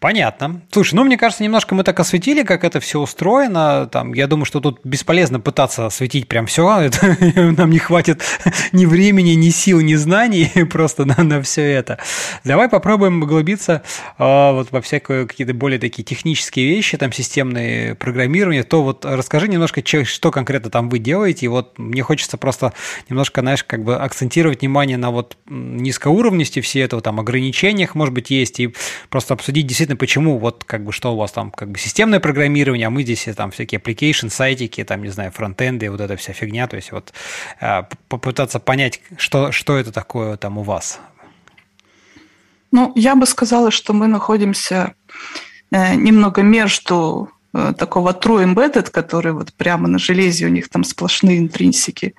[0.03, 0.63] Понятно.
[0.73, 3.87] Слушай, ну, мне кажется, немножко мы так осветили, как это все устроено.
[3.87, 6.69] Там, я думаю, что тут бесполезно пытаться осветить прям все.
[6.81, 7.17] Это,
[7.57, 8.21] нам не хватит
[8.73, 11.99] ни времени, ни сил, ни знаний просто на, на все это.
[12.43, 13.83] Давай попробуем углубиться
[14.19, 18.65] э, вот во всякие какие-то более такие технические вещи, там системные программирование.
[18.65, 21.47] То вот расскажи немножко, че, что конкретно там вы делаете.
[21.47, 22.73] И вот мне хочется просто
[23.09, 28.31] немножко, знаешь, как бы акцентировать внимание на вот низкоуровневости все этого, там ограничениях, может быть,
[28.31, 28.75] есть, и
[29.09, 32.21] просто обсудить действительно интересно, почему вот как бы что у вас там как бы системное
[32.21, 36.33] программирование, а мы здесь там всякие application, сайтики, там, не знаю, фронтенды, вот эта вся
[36.33, 37.13] фигня, то есть вот
[37.61, 41.01] э, попытаться понять, что, что это такое там у вас.
[42.73, 44.95] Ну, я бы сказала, что мы находимся
[45.73, 50.85] э, немного между э, такого true embedded, который вот прямо на железе, у них там
[50.85, 52.15] сплошные интринсики,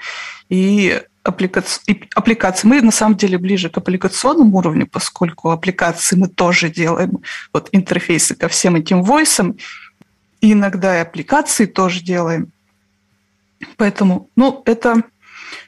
[0.49, 1.81] и аппликаци...
[2.15, 2.67] аппликации.
[2.67, 7.19] Мы на самом деле ближе к аппликационному уровню, поскольку аппликации мы тоже делаем,
[7.51, 9.57] вот интерфейсы ко всем этим войсам,
[10.41, 12.51] иногда и аппликации тоже делаем.
[13.77, 15.03] Поэтому, ну, это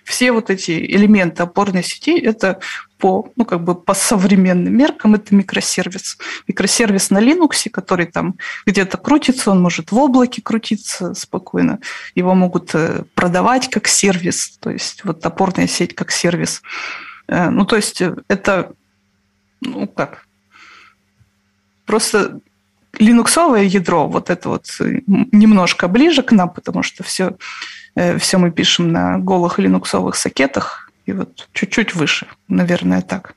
[0.04, 2.60] все вот эти элементы опорной сети– это
[2.98, 6.18] по, ну, как бы по современным меркам это микросервис.
[6.48, 11.80] Микросервис на Linux, который там где-то крутится, он может в облаке крутиться спокойно.
[12.16, 16.62] Его могут э, продавать как сервис, то есть вот опорная сеть как сервис.
[17.28, 18.74] Э, ну, то есть это,
[19.62, 20.26] ну, как,
[21.86, 22.40] просто
[23.00, 27.36] линуксовое ядро, вот это вот э, немножко ближе к нам, потому что все,
[27.96, 33.36] все мы пишем на голых линуксовых сокетах, и вот чуть-чуть выше, наверное, так.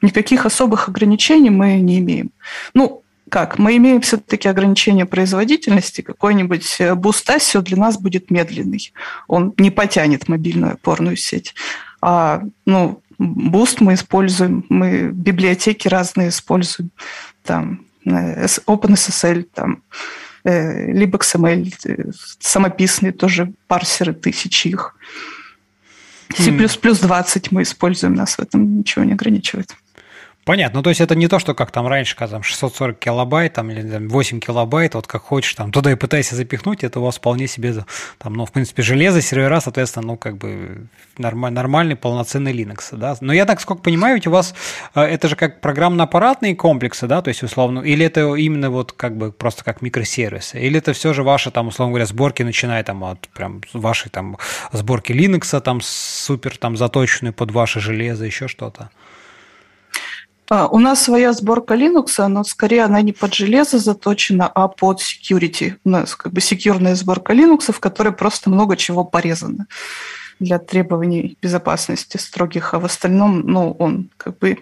[0.00, 2.30] Никаких особых ограничений мы не имеем.
[2.74, 3.58] Ну, как?
[3.58, 6.02] Мы имеем все-таки ограничение производительности.
[6.02, 8.92] Какой-нибудь Бустасио для нас будет медленный.
[9.26, 11.54] Он не потянет мобильную опорную сеть.
[12.02, 16.90] А, ну, Boost мы используем, мы библиотеки разные используем,
[17.44, 19.76] там, э, OpenSSL, там, э,
[20.44, 24.96] либо XML, э, самописные тоже парсеры, тысячи их.
[26.36, 29.76] C++ 20 мы используем, нас в этом ничего не ограничивает.
[30.44, 30.80] Понятно.
[30.80, 33.70] Ну, то есть это не то, что как там раньше, когда там 640 килобайт там,
[33.70, 37.18] или там, 8 килобайт, вот как хочешь, там туда и пытайся запихнуть, это у вас
[37.18, 37.72] вполне себе,
[38.18, 43.16] там, ну, в принципе, железо, сервера, соответственно, ну, как бы нормаль, нормальный полноценный Linux, да.
[43.20, 44.52] Но я так, сколько понимаю, ведь у вас
[44.96, 49.16] э, это же как программно-аппаратные комплексы, да, то есть, условно, или это именно вот как
[49.16, 53.04] бы просто как микросервисы, или это все же ваши, там, условно говоря, сборки, начиная там
[53.04, 54.38] от прям вашей там
[54.72, 58.90] сборки Linux, там, супер там заточенные под ваше железо, еще что-то?
[60.50, 65.00] А, у нас своя сборка Linux, но скорее она не под железо заточена, а под
[65.00, 65.74] security.
[65.84, 69.66] У нас как бы секьюрная сборка Linux, в которой просто много чего порезано
[70.40, 74.58] для требований безопасности строгих, а в остальном, ну, он как бы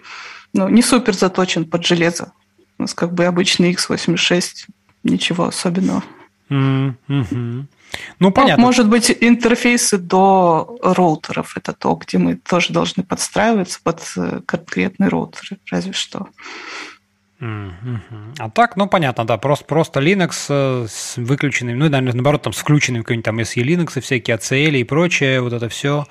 [0.53, 2.33] ну, не супер заточен под железо.
[2.77, 4.67] У нас как бы обычный x86,
[5.03, 6.03] ничего особенного.
[6.49, 7.65] Mm-hmm.
[8.19, 8.63] Ну, понятно.
[8.63, 11.57] Может быть, интерфейсы до роутеров.
[11.57, 16.27] Это то, где мы тоже должны подстраиваться под э, конкретные роутеры, разве что.
[17.43, 22.53] А так, ну понятно, да, просто, просто Linux э, с выключенным, ну, наверное, наоборот, там
[22.53, 26.05] с включенным какой-нибудь там SE Linux и всякие ACL и прочее, вот это все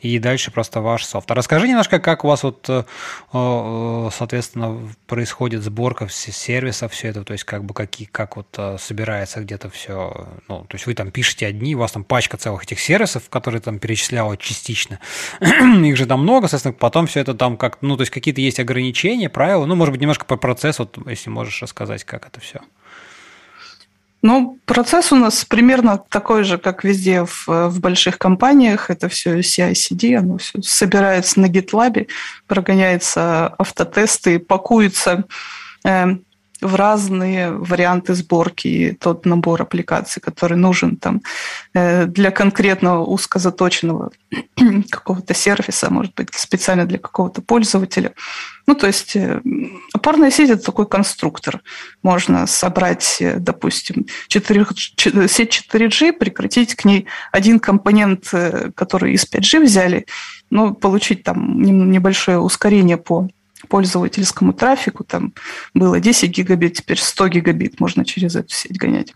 [0.00, 1.30] и дальше просто ваш софт.
[1.30, 2.84] А расскажи немножко, как у вас вот, э,
[3.32, 8.76] э, соответственно, происходит сборка сервисов, все это, то есть как бы какие, как вот э,
[8.78, 12.64] собирается где-то все, ну, то есть вы там пишете одни, у вас там пачка целых
[12.64, 15.00] этих сервисов, которые там перечисляла частично,
[15.40, 18.60] их же там много, соответственно, потом все это там как, ну, то есть какие-то есть
[18.60, 22.60] ограничения, правила, ну, может быть, немножко по процессу, вот, если можешь рассказать, как это все.
[24.22, 28.90] Ну, процесс у нас примерно такой же, как везде в, в больших компаниях.
[28.90, 32.06] Это все CI-CD, оно все собирается на GitLab,
[32.46, 35.24] прогоняется автотесты, пакуется
[35.84, 36.16] э,
[36.60, 41.22] в разные варианты сборки тот набор аппликаций, который нужен там
[41.74, 44.10] э, для конкретного узкозаточенного
[44.90, 48.12] какого-то сервиса, может быть, специально для какого-то пользователя.
[48.66, 49.40] Ну, то есть э,
[49.92, 51.60] опорная сеть– это такой конструктор.
[52.02, 54.66] Можно собрать, э, допустим, 4,
[55.28, 58.32] сеть 4G, прикрутить к ней один компонент,
[58.74, 60.06] который из 5G взяли,
[60.50, 63.28] ну, получить там небольшое ускорение по
[63.68, 65.32] пользовательскому трафику, там
[65.74, 69.14] было 10 гигабит, теперь 100 гигабит можно через эту сеть гонять.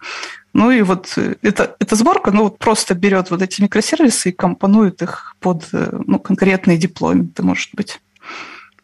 [0.53, 4.33] Ну и вот э, это, эта сборка ну, вот просто берет вот эти микросервисы и
[4.33, 8.01] компонует их под э, ну, конкретные деплойменты, может быть.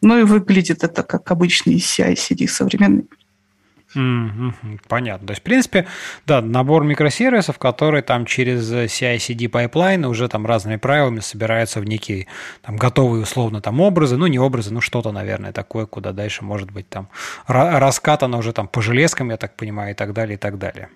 [0.01, 3.05] Ну и выглядит это как обычный CI-CD современный.
[3.93, 5.27] Понятно.
[5.27, 5.87] То есть, в принципе,
[6.25, 12.27] да, набор микросервисов, которые там через CI/CD пайплайн уже там разными правилами собираются в некие
[12.61, 16.71] там готовые условно там образы, ну не образы, ну что-то, наверное, такое, куда дальше может
[16.71, 17.09] быть там
[17.47, 20.89] раскатано уже там по железкам, я так понимаю, и так далее, и так далее.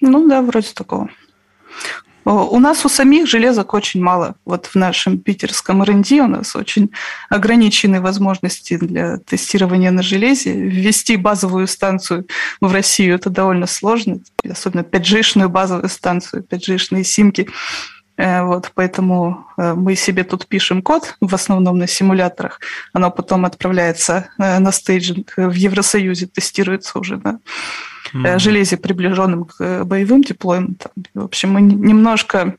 [0.00, 1.08] Ну да, вроде такого.
[2.24, 4.34] У нас у самих железок очень мало.
[4.44, 6.90] Вот в нашем питерском R&D у нас очень
[7.28, 10.52] ограниченные возможности для тестирования на железе.
[10.52, 12.26] Ввести базовую станцию
[12.60, 17.48] в Россию– это довольно сложно, особенно 5G-шную базовую станцию, 5G-шные симки.
[18.16, 22.60] Э, вот, поэтому э, мы себе тут пишем код, в основном на симуляторах.
[22.92, 27.40] Оно потом отправляется э, на стейджинг в Евросоюзе, тестируется уже на
[28.14, 28.38] mm-hmm.
[28.38, 30.92] железе, приближенном к э, боевым деплойментам.
[31.14, 32.56] В общем, мы немножко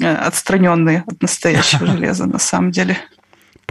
[0.00, 2.96] э, отстраненные от настоящего железа на самом деле.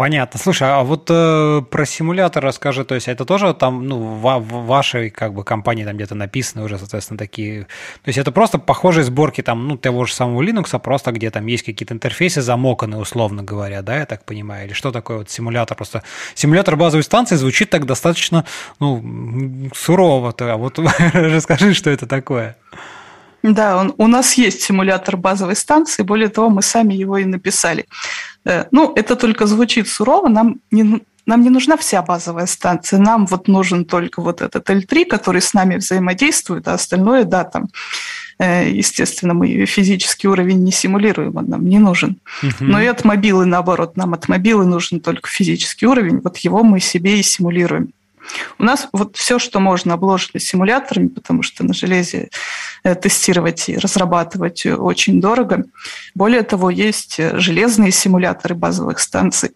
[0.02, 0.40] Понятно.
[0.40, 4.66] Слушай, а вот э, про симулятор расскажи, то есть это тоже там, ну, в, в
[4.66, 9.04] вашей как бы компании там где-то написаны уже, соответственно, такие, то есть это просто похожие
[9.04, 12.98] сборки там, ну, того же самого Linux, а просто где там есть какие-то интерфейсы замоканы,
[12.98, 15.78] условно говоря, да, я так понимаю, или что такое вот симулятор?
[15.78, 16.02] Просто
[16.34, 18.44] симулятор базовой станции звучит так достаточно,
[18.80, 20.80] ну, сурово-то, а вот
[21.14, 22.58] расскажи, что это такое.
[23.44, 27.86] Да, он, у нас есть симулятор базовой станции, более того, мы сами его и написали.
[28.46, 33.26] Э, ну, это только звучит сурово, нам не, нам не нужна вся базовая станция, нам
[33.26, 37.70] вот нужен только вот этот L3, который с нами взаимодействует, а остальное, да, там,
[38.40, 42.18] э, естественно, мы физический уровень не симулируем, он нам не нужен.
[42.60, 46.80] Но и от мобилы, наоборот, нам от мобилы нужен только физический уровень, вот его мы
[46.80, 47.94] себе и симулируем.
[48.60, 52.30] У нас вот все, что можно, обложено симуляторами, потому что на железе
[52.84, 55.66] тестировать и разрабатывать очень дорого.
[56.16, 59.52] Более того, есть железные симуляторы базовых станций,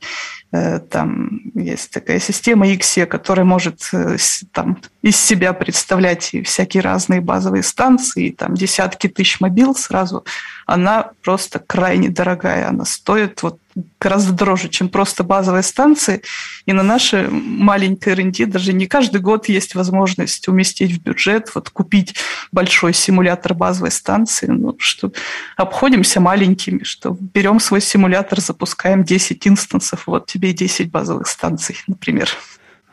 [0.55, 4.17] Э, там есть такая система XE, которая может э,
[4.53, 10.23] там, из себя представлять и всякие разные базовые станции, там десятки тысяч мобил сразу.
[10.65, 12.69] Она просто крайне дорогая.
[12.69, 13.59] Она стоит вот
[13.99, 16.21] гораздо дороже, чем просто базовые станции.
[16.65, 21.69] И на нашей маленькой R&D даже не каждый год есть возможность уместить в бюджет, вот
[21.69, 22.15] купить
[22.51, 23.14] большой симулятор
[23.53, 24.47] базовой станции.
[24.47, 25.11] Ну, что
[25.57, 32.29] обходимся маленькими, что берем свой симулятор, запускаем 10 инстансов, вот тебе 10 базовых станций, например.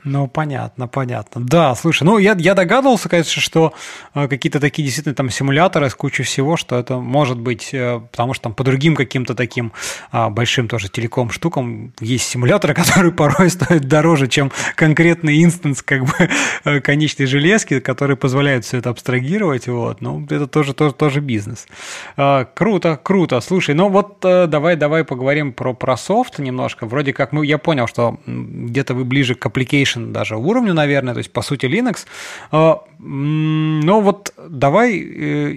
[0.04, 1.40] Ну, понятно, понятно.
[1.40, 3.72] Да, слушай, ну, я, я догадывался, конечно, что
[4.14, 8.34] э, какие-то такие действительно там симуляторы с кучей всего, что это может быть, э, потому
[8.34, 9.72] что там по другим каким-то таким
[10.10, 16.04] э, большим тоже телеком штукам есть симуляторы, которые порой стоят дороже, чем конкретный инстанс как
[16.04, 16.12] бы
[16.64, 20.00] э, конечной железки, которые позволяют все это абстрагировать, вот.
[20.00, 21.68] Ну, это тоже, тоже, тоже бизнес.
[22.16, 23.40] Э, круто, круто.
[23.40, 26.86] Слушай, ну вот э, давай, давай поговорим про, про софт немножко.
[26.86, 31.14] Вроде как, ну, я понял, что где-то вы ближе к application application даже уровню, наверное,
[31.14, 32.06] то есть, по сути, Linux.
[32.50, 35.54] А, но вот давай э,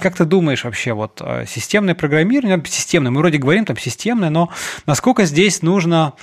[0.00, 4.50] как ты думаешь вообще, вот а, системное программирование, системное, мы вроде говорим там системное, но
[4.86, 6.14] насколько здесь нужно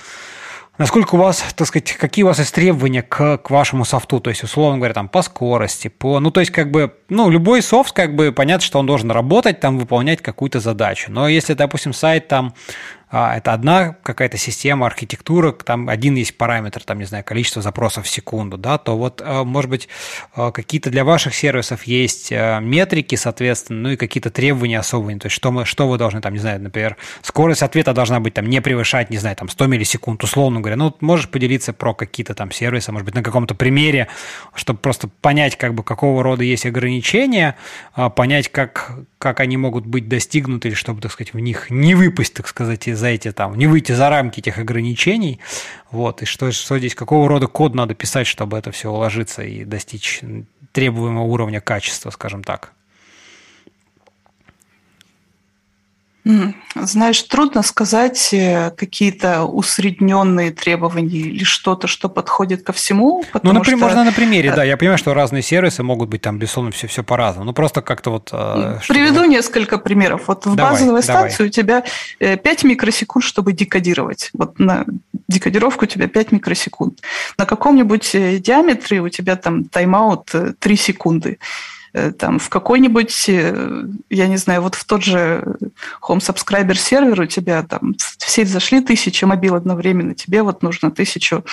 [0.78, 4.20] Насколько у вас, так сказать, какие у вас есть требования к, к вашему софту?
[4.20, 6.20] То есть, условно говоря, там, по скорости, по...
[6.20, 9.58] Ну, то есть, как бы, ну, любой софт, как бы, понятно, что он должен работать,
[9.58, 11.10] там, выполнять какую-то задачу.
[11.10, 12.54] Но если, допустим, сайт там
[13.10, 18.08] это одна какая-то система, архитектура, там один есть параметр, там, не знаю, количество запросов в
[18.08, 19.88] секунду, да, то вот, а, может быть,
[20.34, 25.36] а, какие-то для ваших сервисов есть метрики, соответственно, ну и какие-то требования особые, то есть
[25.36, 28.60] что, мы, что вы должны, там, не знаю, например, скорость ответа должна быть там не
[28.60, 30.76] превышать, не знаю, там 100 миллисекунд, условно говоря.
[30.76, 34.08] Ну, можешь поделиться про какие-то там сервисы, может быть, на каком-то примере,
[34.54, 37.56] чтобы просто понять, как бы, какого рода есть ограничения,
[38.16, 42.48] понять, как, как они могут быть достигнуты, чтобы, так сказать, в них не выпасть, так
[42.48, 45.40] сказать, из за эти там, не выйти за рамки этих ограничений,
[45.90, 49.64] вот, и что, что здесь, какого рода код надо писать, чтобы это все уложиться и
[49.64, 50.20] достичь
[50.72, 52.72] требуемого уровня качества, скажем так.
[56.74, 63.24] Знаешь, трудно сказать э, какие-то усредненные требования или что-то, что подходит ко всему.
[63.42, 63.86] Ну, например, что...
[63.86, 64.62] можно на примере, э, да.
[64.62, 67.46] Я понимаю, что разные сервисы могут быть там, безусловно, все, все по-разному.
[67.46, 68.28] Ну, просто как-то вот...
[68.32, 69.28] Э, Приведу чтобы...
[69.28, 70.24] несколько примеров.
[70.26, 71.30] Вот в давай, базовой давай.
[71.30, 71.84] станции у тебя
[72.18, 74.28] 5 микросекунд, чтобы декодировать.
[74.34, 74.84] Вот на
[75.28, 77.00] декодировку у тебя 5 микросекунд.
[77.38, 78.10] На каком-нибудь
[78.42, 81.38] диаметре у тебя там тайм-аут 3 секунды.
[81.92, 85.44] Э, там в какой-нибудь, э, я не знаю, вот в тот же
[86.02, 90.90] Home Subscriber сервер у тебя там в сеть зашли тысячи мобил одновременно, тебе вот нужно
[90.90, 91.44] тысячу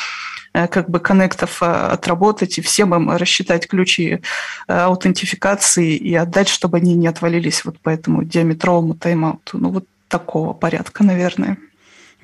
[0.54, 4.22] э, как бы коннектов отработать и всем им рассчитать ключи
[4.68, 9.58] аутентификации и отдать, чтобы они не отвалились вот по этому диаметровому тайм-ауту.
[9.58, 11.58] Ну, вот такого порядка, наверное.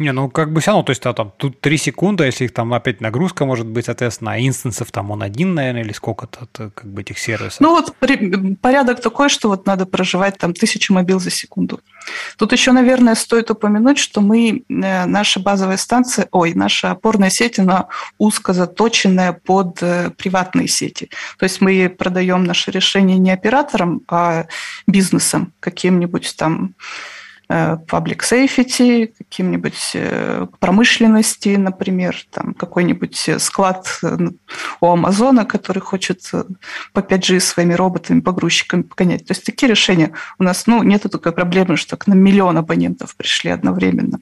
[0.01, 2.53] Не, ну как бы все равно, то есть а, там тут 3 секунды, если их
[2.53, 6.85] там опять нагрузка может быть, соответственно, а инстансов там он один, наверное, или сколько-то как
[6.85, 7.59] бы этих сервисов.
[7.59, 7.95] Ну вот
[8.61, 11.81] порядок такой, что вот надо проживать там тысячу мобил за секунду.
[12.37, 17.59] Тут еще, наверное, стоит упомянуть, что мы, э, наша базовая станция, ой, наша опорная сеть,
[17.59, 17.87] она
[18.17, 21.11] узко заточенная под э, приватные сети.
[21.37, 24.47] То есть мы продаем наше решение не операторам, а
[24.87, 27.20] бизнесам, каким-нибудь там Э,
[27.51, 34.17] public safety, каким-нибудь э, промышленности, например, там какой-нибудь склад э,
[34.79, 36.31] у Амазона, который хочет
[36.93, 39.25] по 5G своими роботами, погрузчиками погонять.
[39.25, 43.15] То есть такие решения у нас, ну, нету такой проблемы, что к нам миллион абонентов
[43.15, 44.19] пришли одновременно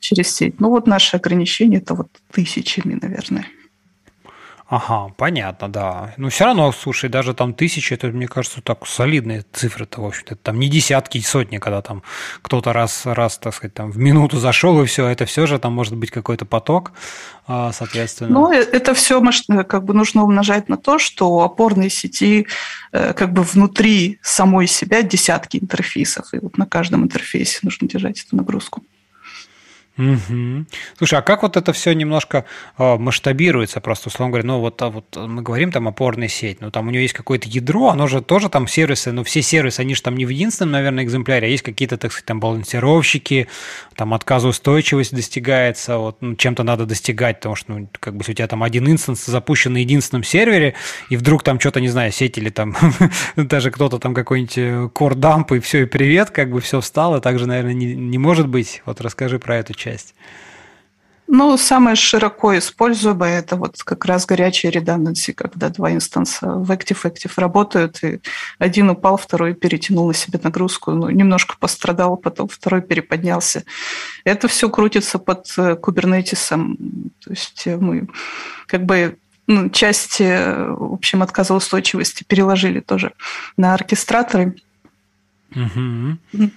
[0.00, 0.60] через сеть.
[0.60, 3.46] Ну, вот наши ограничения– это вот тысячами, наверное.
[4.70, 6.14] Ага, понятно, да.
[6.16, 10.36] Но все равно, слушай, даже там тысячи, это, мне кажется, так солидные цифры-то, в общем-то.
[10.36, 12.04] Там не десятки и сотни, когда там
[12.40, 15.72] кто-то раз, раз, так сказать, там в минуту зашел, и все, это все же там
[15.72, 16.92] может быть какой-то поток,
[17.48, 18.30] а, соответственно.
[18.30, 19.20] Ну, э, это все
[19.64, 22.46] как бы нужно умножать на то, что у опорной сети
[22.92, 28.24] э, как бы внутри самой себя десятки интерфейсов, и вот на каждом интерфейсе нужно держать
[28.24, 28.84] эту нагрузку.
[30.00, 30.64] Угу.
[30.96, 32.46] Слушай, а как вот это все немножко
[32.78, 33.80] э, масштабируется?
[33.80, 36.90] Просто, условно говоря, ну вот, а вот мы говорим там опорная сеть, ну там у
[36.90, 40.16] нее есть какое-то ядро, оно же тоже там сервисы, ну все сервисы, они же там
[40.16, 43.48] не в единственном, наверное, экземпляре, а есть какие-то, так сказать, там балансировщики,
[43.94, 48.34] там отказоустойчивость достигается, вот ну, чем-то надо достигать, потому что, ну, как бы, если у
[48.36, 50.76] тебя там один инстанс запущен на единственном сервере,
[51.10, 52.74] и вдруг там что-то, не знаю, сеть или там
[53.36, 54.56] даже кто-то там какой-нибудь
[54.94, 58.16] core dump, и все, и привет, как бы все встало, так же, наверное, не, не
[58.16, 58.80] может быть.
[58.86, 60.14] Вот расскажи про эту часть часть?
[61.32, 67.30] Ну, самое широко используемое это вот как раз горячая redundancy, когда два инстанса в Active-Active
[67.36, 68.20] работают, и
[68.58, 73.62] один упал, второй перетянул на себе нагрузку, ну, немножко пострадал, потом второй переподнялся.
[74.24, 76.48] Это все крутится под Kubernetes.
[77.20, 78.08] То есть мы
[78.66, 79.16] как бы
[79.46, 83.12] ну, часть, в общем, отказоустойчивости переложили тоже
[83.56, 84.56] на оркестраторы.
[85.54, 86.50] Угу.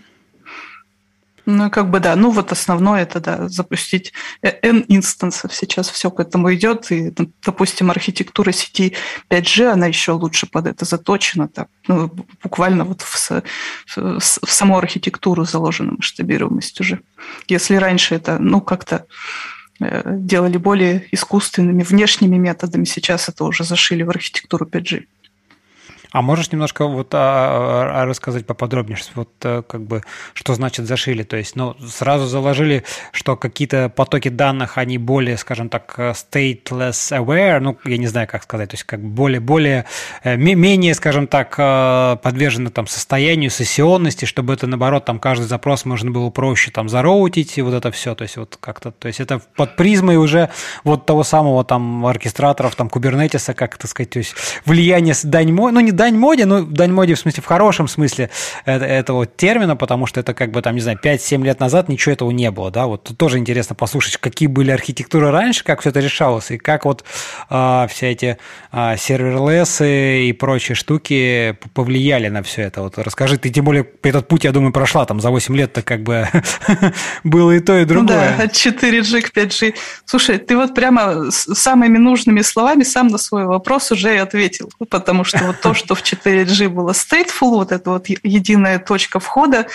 [1.45, 2.15] Ну, как бы да.
[2.15, 5.53] Ну, вот основное это, да, запустить N инстансов.
[5.53, 6.91] Сейчас все к этому идет.
[6.91, 7.13] И,
[7.45, 8.95] допустим, архитектура сети
[9.29, 11.47] 5G, она еще лучше под это заточена.
[11.49, 12.09] Так, ну,
[12.41, 13.29] буквально вот в,
[13.95, 17.01] в, в саму архитектуру заложена масштабируемость уже.
[17.47, 19.05] Если раньше это, ну, как-то
[19.81, 25.05] э, делали более искусственными внешними методами, сейчас это уже зашили в архитектуру 5G.
[26.13, 30.03] А можешь немножко вот а, а, рассказать поподробнее, вот а, как бы
[30.35, 31.23] что значит зашили?
[31.23, 37.59] То есть, ну, сразу заложили, что какие-то потоки данных, они более, скажем так, stateless aware,
[37.59, 39.85] ну, я не знаю, как сказать, то есть как более, более,
[40.23, 45.83] э, менее, скажем так, э, подвержены там состоянию сессионности, чтобы это, наоборот, там каждый запрос
[45.83, 49.19] можно было проще там зароутить и вот это все, то есть вот как-то, то есть
[49.19, 50.51] это под призмой уже
[50.83, 54.35] вот того самого там оркестраторов, там, кубернетиса, как это сказать, то есть
[54.65, 58.29] влияние дань, ну, не дань моде, ну, дань моде в смысле, в хорошем смысле
[58.65, 62.29] этого термина, потому что это как бы там, не знаю, 5-7 лет назад ничего этого
[62.31, 66.01] не было, да, вот тут тоже интересно послушать, какие были архитектуры раньше, как все это
[66.01, 67.05] решалось, и как вот
[67.49, 68.37] а, все эти
[68.71, 72.81] а, серверлессы и прочие штуки повлияли на все это.
[72.81, 76.03] Вот расскажи, ты тем более этот путь, я думаю, прошла там за 8 лет-то как
[76.03, 76.27] бы
[77.23, 78.31] было и то, и другое.
[78.31, 79.75] Ну да, от 4G к 5G.
[80.03, 85.23] Слушай, ты вот прямо самыми нужными словами сам на свой вопрос уже и ответил, потому
[85.23, 89.67] что вот то, что что в 4G было stateful, вот эта вот единая точка входа,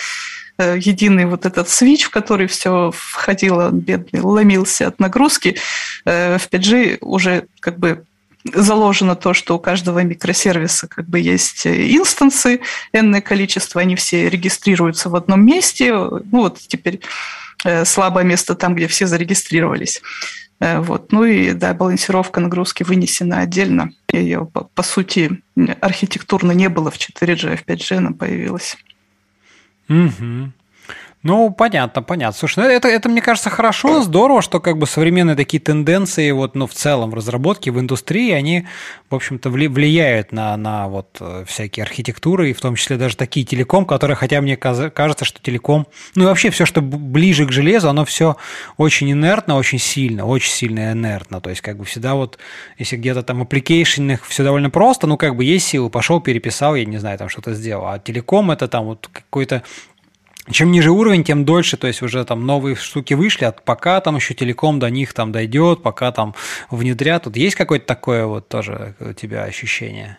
[0.57, 5.57] э, единый вот этот свич, в который все входило, бедный, ломился от нагрузки.
[6.05, 8.05] Э, в 5G уже как бы
[8.53, 12.61] заложено то, что у каждого микросервиса как бы есть инстансы,
[12.93, 15.93] энное количество, они все регистрируются в одном месте.
[15.93, 17.01] Ну вот теперь
[17.65, 20.01] э, слабое место там, где все зарегистрировались.
[20.59, 21.11] Э, вот.
[21.11, 23.91] Ну и да, балансировка нагрузки вынесена отдельно.
[24.11, 25.41] Ее, по, сути,
[25.81, 28.77] архитектурно не было в 4G, а в 5G она появилась.
[29.87, 30.51] Угу.
[31.21, 32.37] Ну, понятно, понятно.
[32.37, 36.55] Слушай, ну это, это, мне кажется, хорошо, здорово, что как бы современные такие тенденции вот,
[36.55, 38.67] ну, в целом в разработке, в индустрии, они,
[39.09, 43.45] в общем-то, влияют на, на вот э, всякие архитектуры, и в том числе даже такие
[43.45, 47.89] телеком, которые, хотя мне кажется, что телеком, ну и вообще все, что ближе к железу,
[47.89, 48.37] оно все
[48.77, 51.41] очень инертно, очень сильно, очень сильно инертно.
[51.41, 52.37] То есть, как бы всегда вот,
[52.77, 56.85] если где-то там аппликейшенных все довольно просто, ну, как бы есть силы, пошел, переписал, я
[56.85, 57.87] не знаю, там что-то сделал.
[57.87, 59.63] А телеком это там вот какой-то
[60.51, 64.15] чем ниже уровень, тем дольше, то есть уже там новые штуки вышли, а пока там
[64.15, 66.35] еще телеком до них там дойдет, пока там
[66.69, 67.23] внедрят.
[67.23, 70.17] Тут есть какое-то такое вот тоже у тебя ощущение?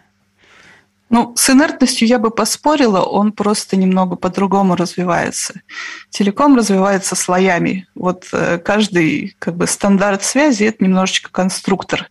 [1.10, 5.60] Ну, с инертностью я бы поспорила, он просто немного по-другому развивается.
[6.08, 7.88] Телеком развивается слоями.
[7.96, 12.08] Вот э, каждый как бы стандарт связи– это немножечко конструктор.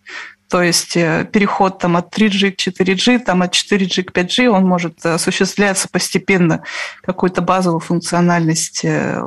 [0.50, 4.66] То есть э, переход там, от 3G к 4G, там, от 4G к 5G, он
[4.66, 6.64] может осуществляться постепенно.
[7.04, 9.22] Какую-то базовую функциональность э,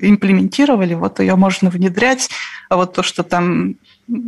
[0.00, 2.28] имплементировали, вот ее можно внедрять.
[2.68, 3.76] А вот то, что там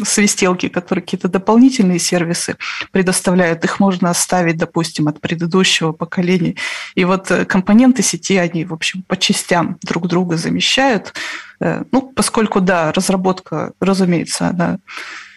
[0.04, 2.56] свистелки, которые какие-то дополнительные сервисы
[2.92, 6.54] предоставляют, их можно оставить, допустим, от предыдущего поколения.
[6.94, 11.12] И вот э, компоненты сети, они, в общем, по частям друг друга замещают.
[11.60, 15.27] Ну, поскольку, да, разработка, разумеется, она Э,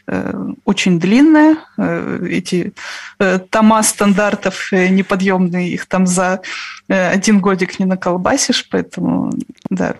[0.66, 1.58] очень длинная.
[1.78, 2.74] Э, эти
[3.20, 6.42] э, тома стандартов неподъемные, их там за
[6.88, 9.32] один годик не наколбасишь, поэтому,
[9.70, 9.96] да.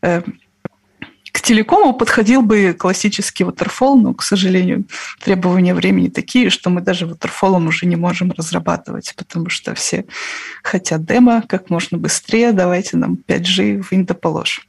[0.00, 4.84] К телекому подходил бы классический waterfall, но, к сожалению,
[5.20, 10.04] требования времени такие, что мы даже waterfall уже не можем разрабатывать, потому что все
[10.62, 14.66] хотят демо как можно быстрее, давайте нам 5G в Индо положь.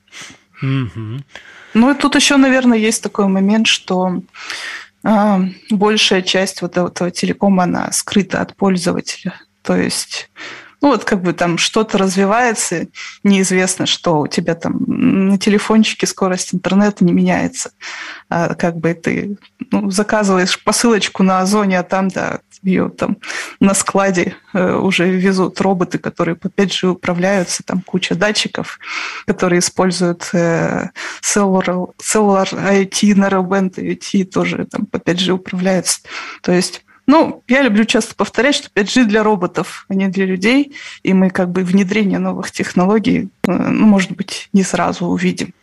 [0.64, 1.22] Mm-hmm.
[1.76, 4.22] Ну и тут еще, наверное, есть такой момент, что
[5.04, 9.34] э, большая часть вот этого телекома, она скрыта от пользователя.
[9.62, 10.30] То есть
[10.86, 12.86] ну вот как бы там что-то развивается,
[13.24, 17.72] неизвестно, что у тебя там на телефончике скорость интернета не меняется.
[18.30, 19.40] А как бы ты
[19.72, 23.18] ну, заказываешь посылочку на Озоне, а там, да, ее там
[23.60, 28.78] на складе э, уже везут роботы, которые по 5G управляются, там куча датчиков,
[29.26, 30.90] которые используют э,
[31.24, 36.02] Cellular, Cellular IoT, Narrowband IoT тоже там по 5G управляются.
[36.44, 40.76] То есть ну, я люблю часто повторять, что 5G для роботов, а не для людей,
[41.04, 45.54] и мы как бы внедрение новых технологий, э, ну, может быть, не сразу увидим.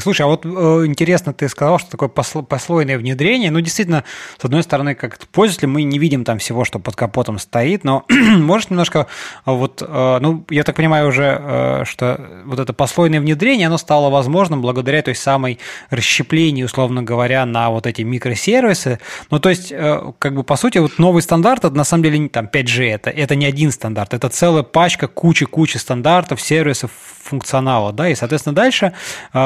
[0.00, 0.48] Слушай, а вот э,
[0.86, 3.50] интересно, ты сказал, что такое посло, послойное внедрение.
[3.50, 4.04] Ну, действительно,
[4.38, 8.04] с одной стороны, как пользователи, мы не видим там всего, что под капотом стоит, но
[8.08, 9.06] можешь немножко
[9.44, 13.78] а, вот, э, ну, я так понимаю уже, э, что вот это послойное внедрение, оно
[13.78, 15.58] стало возможным благодаря той самой
[15.90, 19.00] расщеплению, условно говоря, на вот эти микросервисы.
[19.30, 22.28] Ну, то есть, э, как бы, по сути, вот новый стандарт, это на самом деле
[22.28, 26.90] там 5G, это, это не один стандарт, это целая пачка, куча-куча стандартов, сервисов,
[27.28, 28.92] функционала, да, и, соответственно, дальше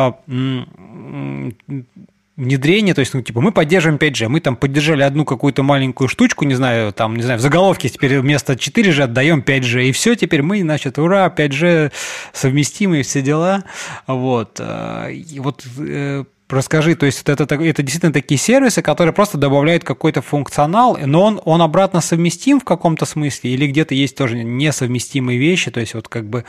[0.02, 1.52] а,
[2.36, 6.44] внедрение, то есть, ну, типа, мы поддерживаем 5G, мы там поддержали одну какую-то маленькую штучку,
[6.44, 10.42] не знаю, там, не знаю, в заголовке теперь вместо 4G отдаем 5G, и все, теперь
[10.42, 11.92] мы, значит, ура, 5G
[12.32, 13.64] совместимые все дела,
[14.06, 19.38] вот, а, и вот э, Расскажи, то есть это, это, действительно такие сервисы, которые просто
[19.38, 24.36] добавляют какой-то функционал, но он, он обратно совместим в каком-то смысле или где-то есть тоже
[24.36, 26.44] несовместимые вещи, то есть вот как бы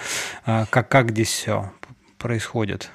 [0.46, 1.72] а, как, как здесь все
[2.18, 2.92] происходит?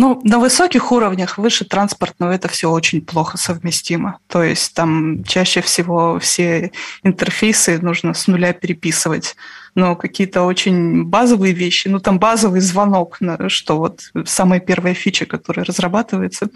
[0.00, 4.18] Ну, на высоких уровнях, выше транспортного, это все очень плохо совместимо.
[4.28, 6.72] То есть там чаще всего все
[7.02, 9.36] интерфейсы нужно с нуля переписывать.
[9.74, 15.66] Но какие-то очень базовые вещи, ну там базовый звонок, что вот самая первая фича, которая
[15.66, 16.48] разрабатывается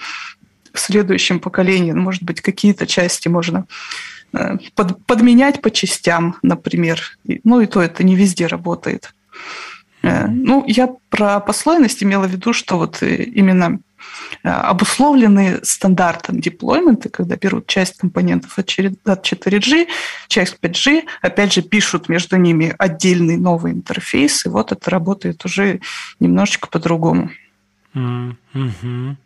[0.73, 3.67] в следующем поколении, может быть, какие-то части можно
[4.33, 7.19] э, под, подменять по частям, например.
[7.45, 9.13] Ну и то это не везде работает.
[10.05, 13.81] Э, ну, я про послойность имела в виду, что вот э, именно
[14.43, 19.87] э, обусловленные стандартом деплойменты, когда берут часть компонентов от 4G,
[20.29, 25.81] часть 5G, опять же пишут между ними отдельный новый интерфейс, и вот это работает уже
[26.21, 27.31] немножечко по-другому.
[27.95, 29.17] Mm-hmm.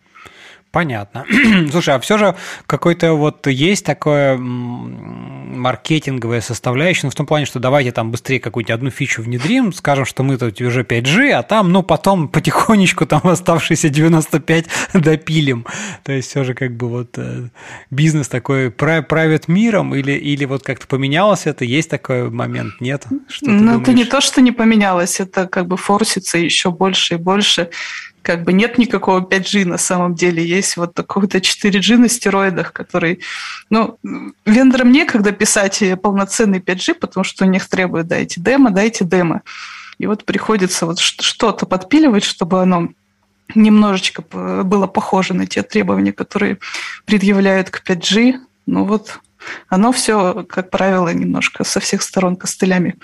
[0.70, 1.24] Понятно.
[1.70, 2.34] Слушай, а все же
[2.66, 8.74] какой-то вот есть такое маркетинговая составляющая, ну, в том плане, что давайте там быстрее какую-нибудь
[8.74, 13.22] одну фичу внедрим, скажем, что мы тут уже 5G, а там, ну, потом потихонечку там
[13.24, 15.66] оставшиеся 95 допилим.
[16.04, 17.48] То есть все же как бы вот э,
[17.90, 21.64] бизнес такой правит миром или, или вот как-то поменялось это?
[21.64, 22.74] Есть такой момент?
[22.80, 23.06] Нет?
[23.28, 27.16] Что ну, это не то, что не поменялось, это как бы форсится еще больше и
[27.16, 27.70] больше
[28.28, 33.20] как бы нет никакого 5G на самом деле, есть вот какой-то 4G на стероидах, который,
[33.70, 33.98] ну,
[34.44, 39.40] вендорам некогда писать полноценный 5G, потому что у них требуют, дайте демо, дайте демо.
[39.96, 42.90] И вот приходится вот что-то подпиливать, чтобы оно
[43.54, 44.20] немножечко
[44.62, 46.58] было похоже на те требования, которые
[47.06, 48.34] предъявляют к 5G.
[48.66, 49.20] Ну вот
[49.70, 52.96] оно все, как правило, немножко со всех сторон костылями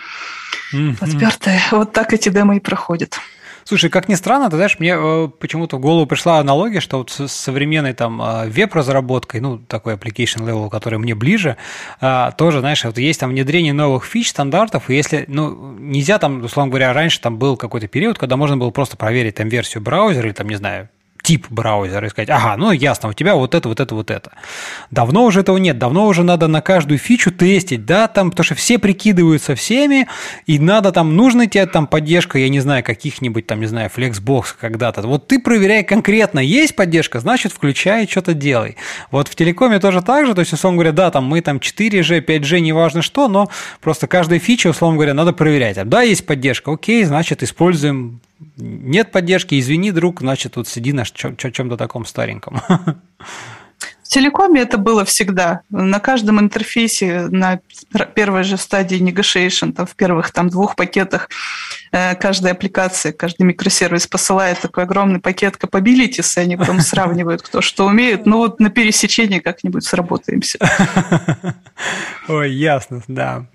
[0.74, 0.98] mm-hmm.
[0.98, 1.62] подпертое.
[1.70, 3.18] Вот так эти демо и проходят.
[3.64, 7.10] Слушай, как ни странно, ты знаешь, мне э, почему-то в голову пришла аналогия, что вот
[7.10, 11.56] с современной там э, веб-разработкой, ну, такой application level, который мне ближе,
[12.00, 16.44] э, тоже, знаешь, вот есть там внедрение новых фич, стандартов, и если, ну, нельзя там,
[16.44, 20.26] условно говоря, раньше там был какой-то период, когда можно было просто проверить там версию браузера
[20.26, 20.90] или там, не знаю,
[21.24, 24.32] тип браузера и сказать, ага, ну ясно, у тебя вот это, вот это, вот это.
[24.90, 28.54] Давно уже этого нет, давно уже надо на каждую фичу тестить, да, там, потому что
[28.54, 30.06] все прикидываются всеми,
[30.44, 34.54] и надо там, нужна тебе там поддержка, я не знаю, каких-нибудь там, не знаю, Flexbox
[34.60, 35.00] когда-то.
[35.00, 38.76] Вот ты проверяй конкретно, есть поддержка, значит, включай, что-то делай.
[39.10, 42.22] Вот в телекоме тоже так же, то есть, условно говоря, да, там мы там 4G,
[42.22, 43.48] 5G, неважно что, но
[43.80, 45.82] просто каждая фича, условно говоря, надо проверять.
[45.88, 48.20] Да, есть поддержка, окей, значит, используем
[48.56, 52.60] нет поддержки, извини, друг, значит, вот сиди на чем-то таком стареньком.
[54.04, 55.62] В телекоме это было всегда.
[55.70, 57.60] На каждом интерфейсе на
[58.14, 61.28] первой же стадии negotiation, там, в первых там, двух пакетах
[61.94, 67.60] Э, каждая аппликация, каждый микросервис посылает такой огромный пакет capabilities, и они потом сравнивают, кто
[67.60, 68.26] что умеет.
[68.26, 70.58] Ну вот на пересечении как-нибудь сработаемся.
[72.28, 73.46] Ой, ясно, да.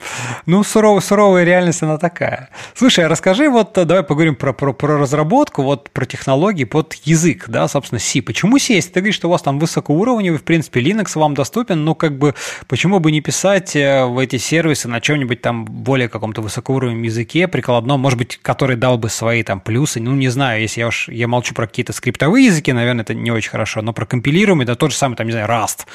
[0.46, 2.50] Ну, суровая, суровая реальность она такая.
[2.76, 6.94] Слушай, а расскажи, вот э, давай поговорим про, про, про разработку, вот про технологии под
[7.04, 8.22] язык, да, собственно, C.
[8.22, 8.76] Почему C?
[8.76, 12.18] Если ты говоришь, что у вас там высокоуровневый, в принципе, Linux вам доступен, ну, как
[12.18, 12.34] бы,
[12.68, 17.48] почему бы не писать э, в эти сервисы на чем-нибудь там более каком-то высокоуровневом языке,
[17.48, 20.00] прикладном, может быть, который дал бы свои там плюсы.
[20.00, 23.32] Ну, не знаю, если я уж я молчу про какие-то скриптовые языки, наверное, это не
[23.32, 25.86] очень хорошо, но про компилируемый, да тот же самый, там, не знаю, Rust.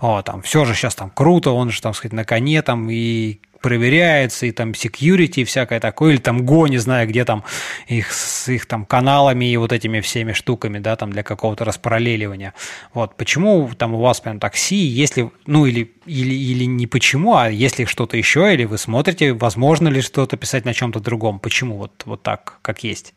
[0.00, 3.40] О, там, все же сейчас там круто, он же, там, сказать, на коне там и
[3.62, 7.44] проверяется, и там security и всякое такое, или там Go, не знаю, где там
[7.86, 12.54] их с их там каналами и вот этими всеми штуками, да, там для какого-то распараллеливания.
[12.92, 17.48] Вот, почему там у вас прям такси, если, ну, или, или, или не почему, а
[17.48, 22.02] если что-то еще, или вы смотрите, возможно ли что-то писать на чем-то другом, почему вот,
[22.04, 23.14] вот так, как есть?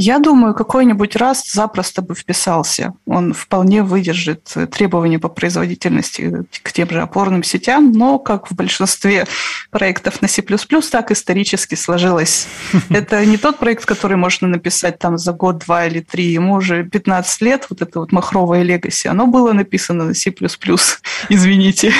[0.00, 2.94] Я думаю, какой-нибудь раз запросто бы вписался.
[3.04, 9.26] Он вполне выдержит требования по производительности к тем же опорным сетям, но, как в большинстве
[9.72, 12.46] проектов на C++, так исторически сложилось.
[12.90, 16.26] Это не тот проект, который можно написать там за год, два или три.
[16.26, 20.32] Ему уже 15 лет, вот это вот махровое легаси, оно было написано на C++,
[21.28, 21.92] извините.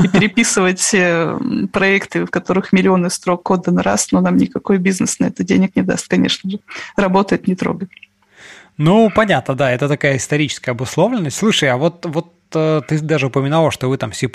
[0.00, 1.38] И переписывать э,
[1.72, 5.76] проекты, в которых миллионы строк кода на раз, но нам никакой бизнес на это денег
[5.76, 6.58] не даст, конечно же.
[6.96, 7.90] Работает не трогать.
[8.76, 11.36] Ну, понятно, да, это такая историческая обусловленность.
[11.36, 14.28] Слушай, а вот, вот ты даже упоминала, что вы там C++,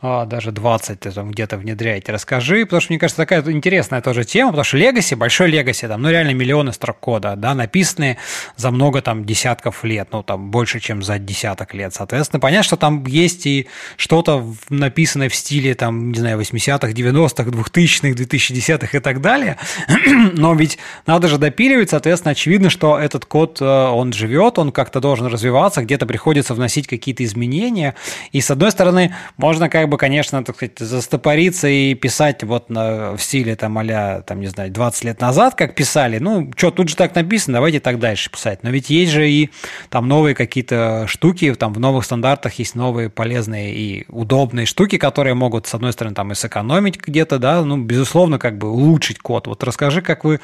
[0.00, 2.12] а, даже 20 ты там где-то внедряете.
[2.12, 6.02] Расскажи, потому что, мне кажется, такая интересная тоже тема, потому что Legacy, большой Legacy, там,
[6.02, 8.18] ну, реально миллионы строк кода, да, написанные
[8.56, 11.94] за много там десятков лет, ну, там, больше, чем за десяток лет.
[11.94, 17.44] Соответственно, понятно, что там есть и что-то написанное в стиле, там, не знаю, 80-х, 90-х,
[17.44, 19.56] 2000-х, 2010-х и так далее,
[20.34, 25.00] но ведь надо же допиливать, соответственно, очевидно, что этот код, э, он живет, он как-то
[25.00, 27.94] должен развиваться, где-то приходится вносить какие-то изменения.
[28.32, 33.16] И с одной стороны, можно как бы, конечно, так сказать, застопориться и писать вот на,
[33.16, 36.18] в стиле там а там, не знаю, 20 лет назад, как писали.
[36.18, 38.62] Ну, что, тут же так написано, давайте так дальше писать.
[38.62, 39.50] Но ведь есть же и
[39.90, 45.34] там новые какие-то штуки, там в новых стандартах есть новые полезные и удобные штуки, которые
[45.34, 49.46] могут, с одной стороны, там и сэкономить где-то, да, ну, безусловно, как бы улучшить код.
[49.46, 50.40] Вот расскажи, как вы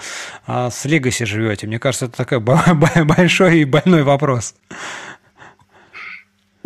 [0.47, 1.67] а, с Legacy живете.
[1.67, 2.41] Мне кажется, это такой
[3.05, 4.55] большой и больной вопрос.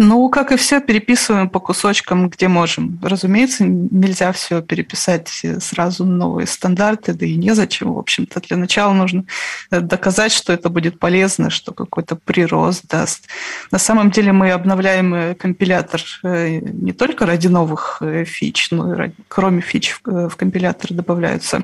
[0.01, 3.01] Ну, как и все, переписываем по кусочкам, где можем.
[3.03, 5.29] Разумеется, нельзя все переписать
[5.59, 7.93] сразу новые стандарты, да и незачем.
[7.93, 9.25] В общем-то, для начала нужно
[9.73, 13.27] э, доказать, что это будет полезно, что какой-то прирост даст.
[13.73, 18.97] На самом деле мы обновляем э, компилятор э, не только ради новых фич, но и
[18.97, 21.63] ради, кроме фич в компилятор добавляются Э,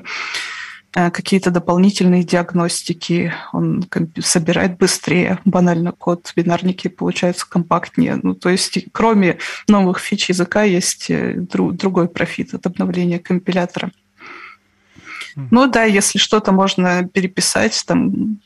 [0.95, 3.85] какие-то дополнительные диагностики, он
[4.21, 8.17] собирает быстрее, банально код, бинарники получаются компактнее.
[8.23, 9.37] Ну, то есть кроме
[9.67, 13.91] новых фич языка есть э, другой профит от обновления компилятора.
[15.35, 18.39] Ну да, если что-то можно переписать, там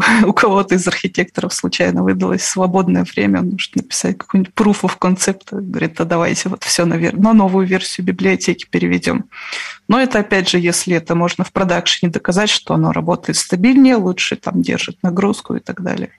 [0.26, 5.48] у кого-то из архитекторов случайно выдалось свободное время, он может написать какой-нибудь proof of concept,
[5.50, 9.26] говорит, да давайте вот все на, на новую версию библиотеки переведем.
[9.88, 14.36] Но это, опять же, если это можно в продакшене доказать, что оно работает стабильнее, лучше
[14.36, 16.10] там держит нагрузку и так далее.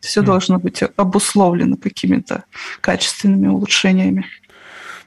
[0.00, 0.24] Все mm.
[0.24, 2.44] должно быть обусловлено какими-то
[2.80, 4.26] качественными улучшениями.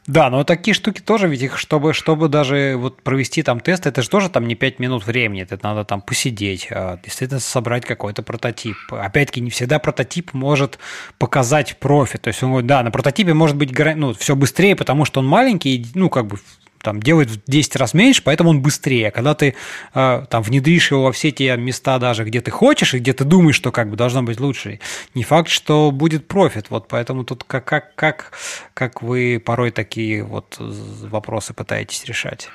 [0.08, 4.02] Да, но такие штуки тоже, ведь их, чтобы, чтобы даже вот провести там тест, это
[4.02, 8.24] же тоже там не 5 минут времени, это надо там посидеть, а действительно собрать какой-то
[8.24, 8.78] прототип.
[8.90, 10.80] Опять-таки, не всегда прототип может
[11.18, 12.22] показать профит.
[12.22, 15.28] То есть он говорит, да, на прототипе может быть ну, все быстрее, потому что он
[15.28, 16.40] маленький, ну, как бы
[16.82, 19.12] там делает в 10 раз меньше, поэтому он быстрее.
[19.12, 19.56] Когда ты
[19.94, 23.24] э, там внедришь его во все те места даже, где ты хочешь и где ты
[23.24, 24.80] думаешь, что как бы должно быть лучше,
[25.14, 26.70] не факт, что будет профит.
[26.70, 28.32] Вот поэтому тут как, как, как,
[28.74, 32.50] как вы порой такие вот вопросы пытаетесь решать?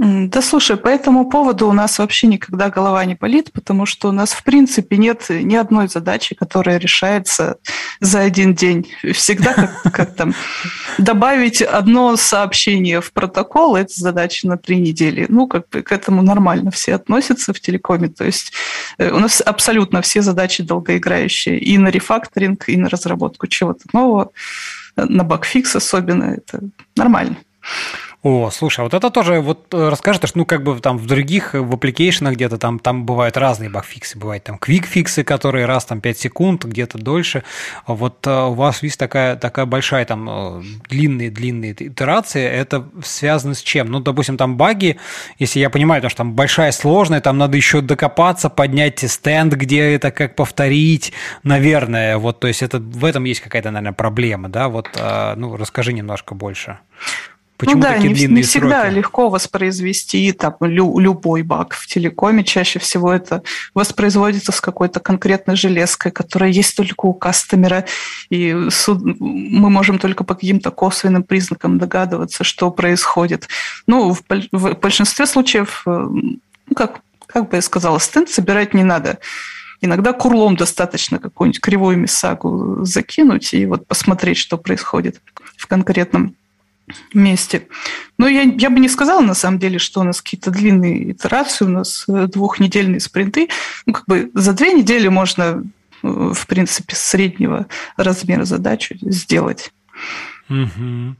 [0.00, 4.12] Да слушай, по этому поводу у нас вообще никогда голова не болит, потому что у
[4.12, 7.56] нас в принципе нет ни одной задачи, которая решается
[7.98, 8.88] за один день.
[9.12, 10.34] Всегда как, как там
[10.98, 15.26] добавить одно сообщение в протокол, это задача на три недели.
[15.28, 18.08] Ну, как бы к этому нормально все относятся в телекоме.
[18.08, 18.52] То есть
[18.98, 24.30] э, у нас абсолютно все задачи долгоиграющие и на рефакторинг, и на разработку чего-то нового,
[24.94, 26.34] на багфикс особенно.
[26.34, 26.60] Это
[26.94, 27.36] нормально.
[28.24, 31.06] О, слушай, а вот это тоже, вот э, расскажи, что, ну, как бы там в
[31.06, 36.00] других, в аппликейшенах где-то там, там бывают разные багфиксы, бывают там квикфиксы, которые раз там
[36.00, 37.44] 5 секунд, где-то дольше.
[37.86, 43.54] А вот э, у вас есть такая, такая большая там длинные-длинные э, итерации, это связано
[43.54, 43.86] с чем?
[43.86, 44.96] Ну, допустим, там баги,
[45.38, 49.94] если я понимаю, потому что там большая сложная, там надо еще докопаться, поднять стенд, где
[49.94, 51.12] это как повторить,
[51.44, 54.88] наверное, вот, то есть это в этом есть какая-то, наверное, проблема, да, вот,
[55.36, 56.78] ну, расскажи немножко больше.
[57.58, 58.94] Почему ну да, такие не, длинные не всегда сроки?
[58.94, 62.44] легко воспроизвести там, лю, любой баг в телекоме.
[62.44, 63.42] Чаще всего это
[63.74, 67.84] воспроизводится с какой-то конкретной железкой, которая есть только у кастомера,
[68.30, 73.48] и суд, мы можем только по каким-то косвенным признакам догадываться, что происходит.
[73.88, 78.84] Ну, в, в большинстве случаев, э, ну, как, как бы я сказала, стенд собирать не
[78.84, 79.18] надо.
[79.80, 85.20] Иногда курлом достаточно какую-нибудь кривую миссагу закинуть и вот посмотреть, что происходит
[85.56, 86.36] в конкретном
[87.14, 87.68] месте.
[88.18, 91.64] Но я, я бы не сказала, на самом деле, что у нас какие-то длинные итерации,
[91.64, 93.48] у нас э, двухнедельные спринты.
[93.86, 95.64] Ну, как бы за две недели можно,
[96.02, 97.66] э, в принципе, среднего
[97.96, 99.72] размера задачу сделать.
[100.48, 101.16] Угу.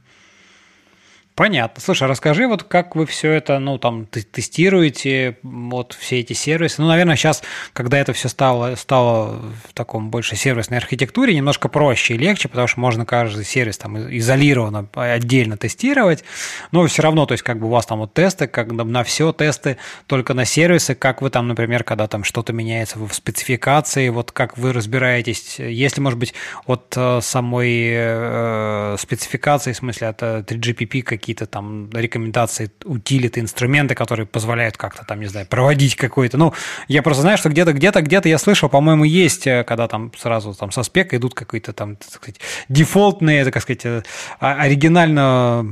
[1.39, 1.81] Понятно.
[1.81, 6.81] Слушай, а расскажи, вот как вы все это, ну, там, тестируете, вот все эти сервисы.
[6.81, 12.15] Ну, наверное, сейчас, когда это все стало, стало в таком больше сервисной архитектуре, немножко проще
[12.15, 16.25] и легче, потому что можно каждый сервис там изолированно, отдельно тестировать,
[16.73, 19.31] но все равно, то есть, как бы у вас там вот тесты, как на все
[19.31, 19.77] тесты,
[20.07, 24.57] только на сервисы, как вы там, например, когда там что-то меняется в спецификации, вот как
[24.57, 26.33] вы разбираетесь, если, может быть,
[26.65, 33.93] от э, самой э, спецификации, в смысле от 3GPP какие какие-то там рекомендации, утилиты, инструменты,
[33.93, 36.37] которые позволяют как-то там, не знаю, проводить какой-то.
[36.37, 36.53] Ну,
[36.87, 40.55] я просто знаю, что где-то, где-то, где-то я слышал, по-моему, есть, э, когда там сразу
[40.55, 44.01] там со спека идут какие-то там, так сказать, дефолтные, так сказать, э,
[44.39, 45.63] оригинально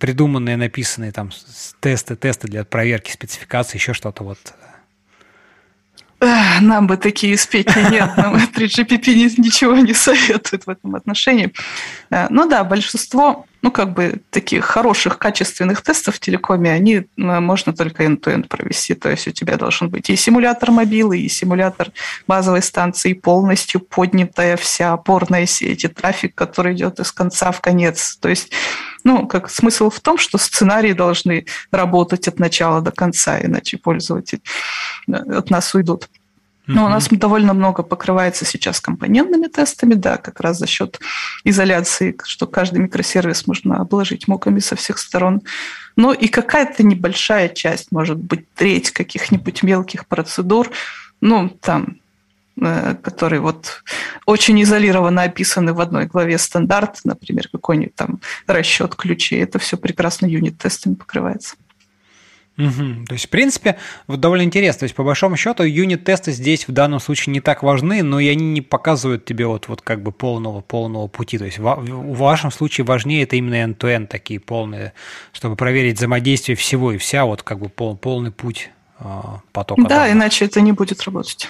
[0.00, 1.30] придуманные, написанные там
[1.80, 4.38] тесты, тесты для проверки спецификации, еще что-то вот
[6.60, 11.52] нам бы такие спеки нет, нам 3GPP ничего не советует в этом отношении.
[12.10, 17.72] Э, ну да, большинство, ну как бы таких хороших, качественных тестов в телекоме, они можно
[17.72, 18.94] только end-to-end провести.
[18.94, 21.90] То есть у тебя должен быть и симулятор мобилы, и симулятор
[22.28, 28.16] базовой станции, полностью поднятая вся опорная сеть, и трафик, который идет из конца в конец.
[28.20, 28.52] То есть
[29.02, 34.42] ну, как смысл в том, что сценарии должны работать от начала до конца, иначе пользователи
[35.08, 36.08] э, от нас уйдут.
[36.66, 40.98] Но у нас довольно много покрывается сейчас компонентными тестами, да, как раз за счет
[41.44, 45.42] изоляции, что каждый микросервис можно обложить моками со всех сторон.
[45.96, 50.70] Но и какая-то небольшая часть, может быть, треть каких-нибудь мелких процедур,
[51.20, 51.98] ну, там,
[52.58, 53.82] Э, которые вот
[54.24, 60.24] очень изолированно описаны в одной главе стандарт, например, какой-нибудь там расчет ключей, это все прекрасно
[60.24, 61.56] юнит-тестами покрывается.
[62.58, 63.06] Угу.
[63.06, 63.76] То есть, в принципе,
[64.06, 64.80] вот довольно интересно.
[64.80, 68.28] То есть, по большому счету, юнит-тесты здесь в данном случае не так важны, но и
[68.28, 71.38] они не показывают тебе вот, вот как бы полного, полного пути.
[71.38, 74.94] То есть, в, в вашем случае важнее это именно end-to-end такие полные,
[75.32, 79.04] чтобы проверить взаимодействие всего и вся, вот как бы пол, полный путь э,
[79.52, 79.82] потока.
[79.82, 80.12] Да, данных.
[80.12, 81.48] иначе это не будет работать.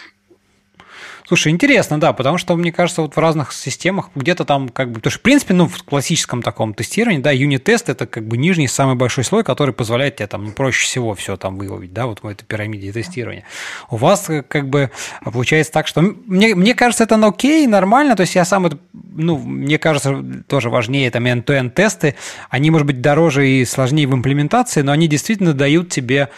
[1.27, 5.01] Слушай, интересно, да, потому что, мне кажется, вот в разных системах где-то там как бы...
[5.01, 8.69] Потому что, в принципе, ну, в классическом таком тестировании, да, юнит-тест– это как бы нижний,
[8.69, 12.27] самый большой слой, который позволяет тебе там проще всего все там выловить, да, вот в
[12.29, 13.43] этой пирамиде тестирования.
[13.91, 14.93] У вас э, как бы
[15.25, 16.01] получается так, что...
[16.01, 18.79] Мне, мне кажется, это ну, окей, нормально, то есть я сам это...
[18.93, 22.15] Ну, мне кажется, тоже важнее там end-to-end тесты,
[22.51, 26.29] они, может быть, дороже и сложнее в имплементации, но они действительно дают тебе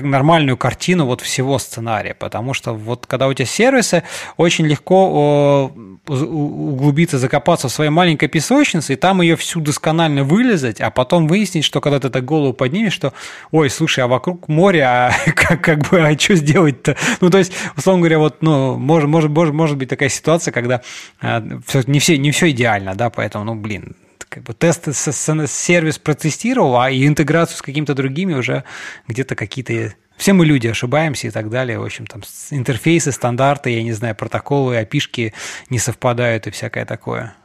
[0.00, 4.02] нормальную картину вот всего сценария, потому что вот когда у тебя сервисы,
[4.36, 5.70] очень легко
[6.06, 11.64] углубиться, закопаться в своей маленькой песочнице, и там ее всю досконально вылезать, а потом выяснить,
[11.64, 13.12] что когда ты так голову поднимешь, что,
[13.50, 16.96] ой, слушай, а вокруг море, а как, как бы, а что сделать-то?
[17.20, 20.82] Ну, то есть, условно говоря, вот, ну, может, может, может, может быть такая ситуация, когда
[21.20, 23.96] все, не, все, не все идеально, да, поэтому, ну, блин,
[24.34, 28.64] как бы тесты сервис протестировал, а и интеграцию с какими-то другими уже
[29.06, 31.78] где-то какие-то все мы люди, ошибаемся и так далее.
[31.78, 35.34] В общем, там интерфейсы, стандарты, я не знаю, протоколы, опишки
[35.70, 37.36] не совпадают и всякое такое.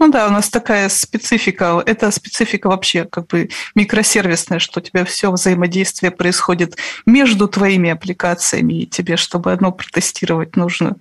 [0.00, 1.80] Ну да, у нас такая специфика.
[1.86, 8.82] Это специфика вообще как бы микросервисная, что у тебя все взаимодействие происходит между твоими аппликациями,
[8.82, 10.96] и тебе, чтобы одно протестировать, нужно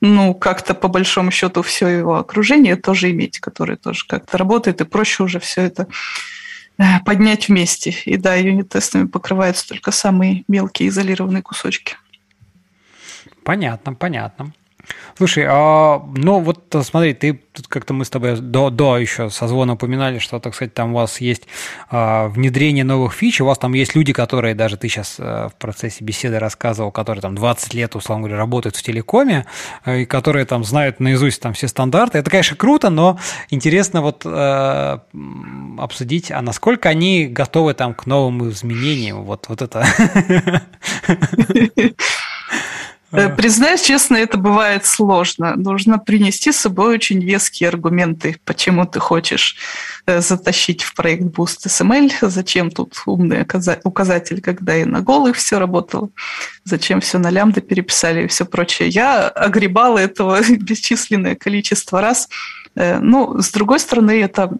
[0.00, 4.84] ну, как-то по большому счету все его окружение тоже иметь, которое тоже как-то работает, и
[4.84, 5.88] проще уже все это
[6.78, 7.90] э, поднять вместе.
[8.04, 11.96] И да, юнит-тестами покрываются только самые мелкие изолированные кусочки.
[13.44, 14.52] Понятно, понятно.
[15.16, 19.74] Слушай, а, ну вот смотри, ты тут как-то мы с тобой до, до еще созвона
[19.74, 21.42] упоминали, что, так сказать, там у вас есть
[21.90, 25.54] а, внедрение новых фич, у вас там есть люди, которые, даже ты сейчас а, в
[25.56, 29.46] процессе беседы рассказывал, которые там 20 лет, условно говоря, работают в телекоме,
[29.84, 32.18] а, и которые там знают наизусть там все стандарты.
[32.18, 33.18] Это, конечно, круто, но
[33.50, 35.02] интересно вот а,
[35.78, 39.84] обсудить, а насколько они готовы там к новым изменениям, вот, вот это.
[43.12, 45.56] Э, признаюсь честно, это бывает сложно.
[45.56, 49.56] Нужно принести с собой очень веские аргументы, почему ты хочешь
[50.06, 53.46] э, затащить в проект Boost SML, зачем тут умный
[53.84, 56.10] указатель, когда и на голых все работало,
[56.64, 58.88] зачем все на лямбда переписали и все прочее.
[58.88, 62.28] Я огребала этого бесчисленное количество раз.
[62.76, 64.52] Э, ну, с другой стороны, это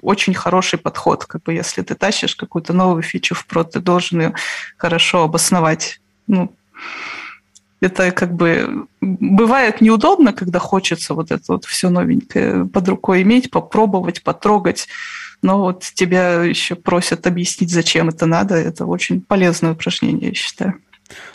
[0.00, 1.26] очень хороший подход.
[1.26, 4.34] Как бы если ты тащишь какую-то новую фичу в прод, ты должен ее
[4.78, 6.00] хорошо обосновать.
[6.26, 6.54] Ну,
[7.80, 13.50] это как бы бывает неудобно, когда хочется вот это вот все новенькое под рукой иметь,
[13.50, 14.88] попробовать, потрогать.
[15.42, 18.56] Но вот тебя еще просят объяснить, зачем это надо.
[18.56, 20.74] Это очень полезное упражнение, я считаю.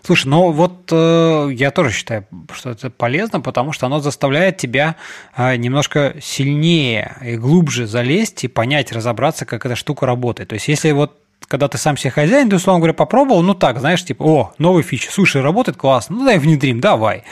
[0.04, 4.98] Слушай, ну вот э, я тоже считаю, что это полезно, потому что оно заставляет тебя
[5.36, 10.50] э, немножко сильнее и глубже залезть и понять, разобраться, как эта штука работает.
[10.50, 13.80] То есть, если вот когда ты сам себе хозяин, ты, условно говоря, попробовал, ну так,
[13.80, 17.24] знаешь, типа, о, новый фича, слушай, работает классно, ну дай внедрим, давай.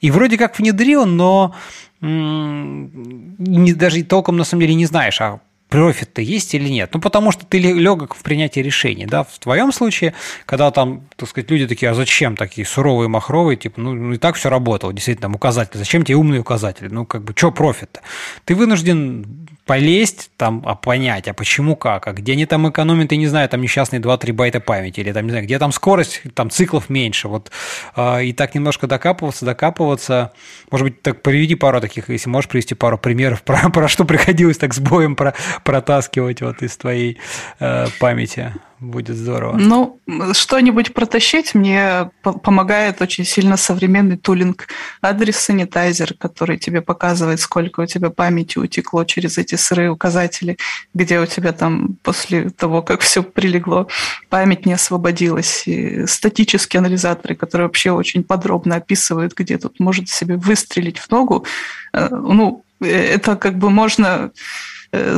[0.00, 1.54] И вроде как внедрил, но
[2.00, 6.90] не, даже толком на самом деле не знаешь, а профит-то есть или нет?
[6.94, 10.14] Ну, потому что ты легок в принятии решений, да, в твоем случае,
[10.44, 14.18] когда там, так сказать, люди такие, а зачем такие суровые, махровые, типа, ну, ну и
[14.18, 16.88] так все работало, действительно, там указатели, зачем тебе умные указатели?
[16.88, 18.00] Ну, как бы, что профит-то?
[18.44, 23.18] Ты вынужден полезть, там, а понять, а почему как, а где они там экономят, я
[23.18, 26.50] не знаю, там несчастные 2-3 байта памяти, или там, не знаю, где там скорость, там
[26.50, 27.50] циклов меньше, вот,
[27.96, 30.32] э, и так немножко докапываться, докапываться,
[30.70, 34.56] может быть, так приведи пару таких, если можешь привести пару примеров, про, про что приходилось
[34.56, 37.18] так с боем про, протаскивать вот из твоей
[37.58, 39.56] э, памяти будет здорово.
[39.56, 40.00] Ну,
[40.32, 44.68] что-нибудь протащить мне помогает очень сильно современный тулинг
[45.00, 50.58] адрес санитайзер, который тебе показывает, сколько у тебя памяти утекло через эти сырые указатели,
[50.94, 53.88] где у тебя там после того, как все прилегло,
[54.28, 55.66] память не освободилась.
[55.66, 61.46] И статические анализаторы, которые вообще очень подробно описывают, где тут может себе выстрелить в ногу,
[61.92, 64.32] э, ну, э, это как бы можно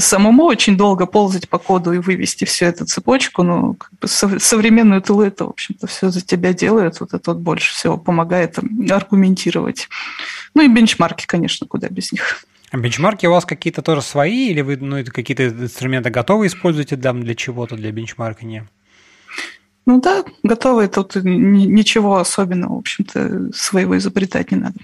[0.01, 5.03] самому очень долго ползать по коду и вывести всю эту цепочку, но как бы современную
[5.03, 7.01] тулы это, в общем-то, все за тебя делают.
[7.01, 8.59] Вот это вот больше всего помогает
[8.91, 9.89] аргументировать.
[10.55, 12.45] Ну и бенчмарки, конечно, куда без них.
[12.71, 17.23] А бенчмарки у вас какие-то тоже свои, или вы ну, какие-то инструменты готовы используете там
[17.23, 18.69] для чего-то, для бенчмаркания?
[19.87, 24.79] Ну да, готовые, тут ничего особенного, в общем-то, своего изобретать не надо.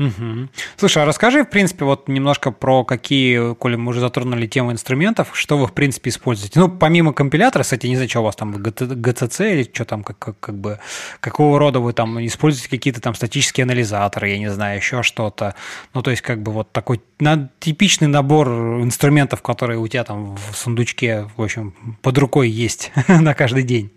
[0.00, 0.48] Угу.
[0.78, 5.28] Слушай, а расскажи, в принципе, вот немножко про какие, коли мы уже затронули тему инструментов,
[5.34, 6.58] что вы, в принципе, используете.
[6.58, 10.18] Ну, помимо компилятора, кстати, не знаю, что у вас там, ГЦЦ или что там, как,
[10.18, 10.78] как, как бы,
[11.20, 15.54] какого рода вы там используете какие-то там статические анализаторы, я не знаю, еще что-то.
[15.92, 18.48] Ну, то есть, как бы вот такой на, типичный набор
[18.82, 23.92] инструментов, которые у тебя там в сундучке, в общем, под рукой есть на каждый день.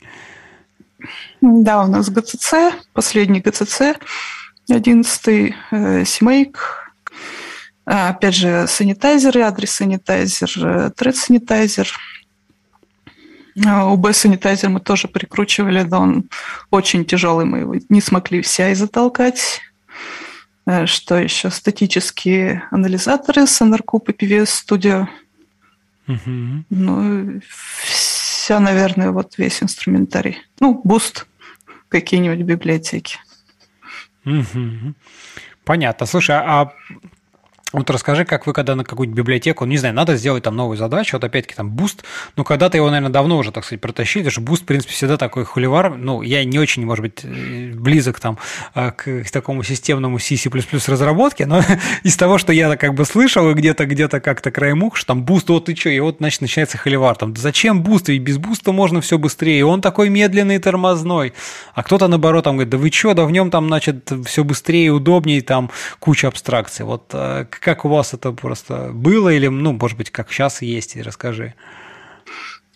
[1.40, 2.54] Да, у нас ГЦЦ,
[2.92, 3.82] последний ГЦЦ.
[4.70, 6.06] 11 э,
[7.86, 11.92] а, опять же, санитайзеры, address sanitizer, э, thread sanitizer.
[13.66, 16.30] А, UB sanitizer мы тоже прикручивали, да он
[16.72, 19.62] очень тяжелый, мы его не смогли в CI затолкать.
[20.66, 21.50] Э, что еще?
[21.52, 25.08] Статические анализаторы SonarQube и PVS Studio.
[26.08, 26.66] Угу.
[26.70, 30.38] Ну, вся, наверное, вот весь инструментарий.
[30.62, 31.28] Ну, Boost,
[31.90, 33.18] какие-нибудь библиотеки.
[35.66, 36.06] Понятно.
[36.06, 36.74] Слушай, а
[37.74, 41.18] вот расскажи, как вы когда на какую-нибудь библиотеку, не знаю, надо сделать там новую задачу,
[41.18, 42.04] вот опять-таки там Boost,
[42.38, 45.18] ну когда-то его, наверное, давно уже, так сказать, протащили, потому что Boost, в принципе, всегда
[45.18, 48.38] такой холивар, ну, я не очень, может быть, э, близок там
[48.76, 50.36] э, к такому системному C++
[50.88, 51.62] разработке, но
[52.04, 55.24] из того, что я как бы слышал и где-то где-то как-то краем ух, что там
[55.24, 58.66] Boost, вот и что, и вот, значит, начинается холивар, там, зачем Boost, ведь без Boost
[58.66, 61.34] а можно все быстрее, и он такой медленный тормозной,
[61.74, 64.92] а кто-то, наоборот, там говорит, да вы что, да в нем там, значит, все быстрее,
[64.92, 69.98] удобнее, там куча абстракций, вот э, как у вас это просто было или, ну, может
[69.98, 71.54] быть, как сейчас есть, расскажи.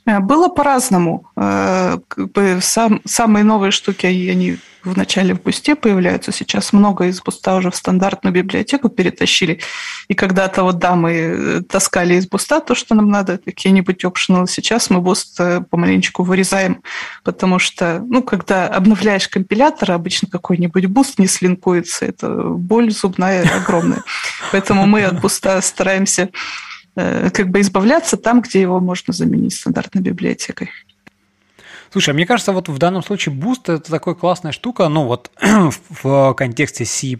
[0.07, 1.29] Э, было по-разному.
[1.35, 1.97] Э,
[2.61, 6.31] сам, самые новые штуки, они в начале в Boost е появляются.
[6.31, 9.59] Сейчас много из Boost а уже в стандартную библиотеку перетащили.
[10.07, 14.05] И когда-то вот да, мы э, таскали из Boost а то, что нам надо, какие-нибудь
[14.05, 14.47] optional ы.
[14.47, 15.39] Сейчас мы Boost
[15.69, 16.81] помаленечку вырезаем,
[17.25, 22.05] потому что, ну, когда обновляешь компилятор, обычно какой-нибудь Boost не слинкуется.
[22.05, 24.03] Это боль зубная огромная.
[24.53, 26.29] Поэтому мы от Boost а стараемся
[26.97, 30.69] как бы избавляться там, где его можно заменить стандартной библиотекой.
[31.91, 35.31] Слушай, а мне кажется, вот в данном случае Boost– это такая классная штука, ну вот
[35.41, 37.17] в контексте C++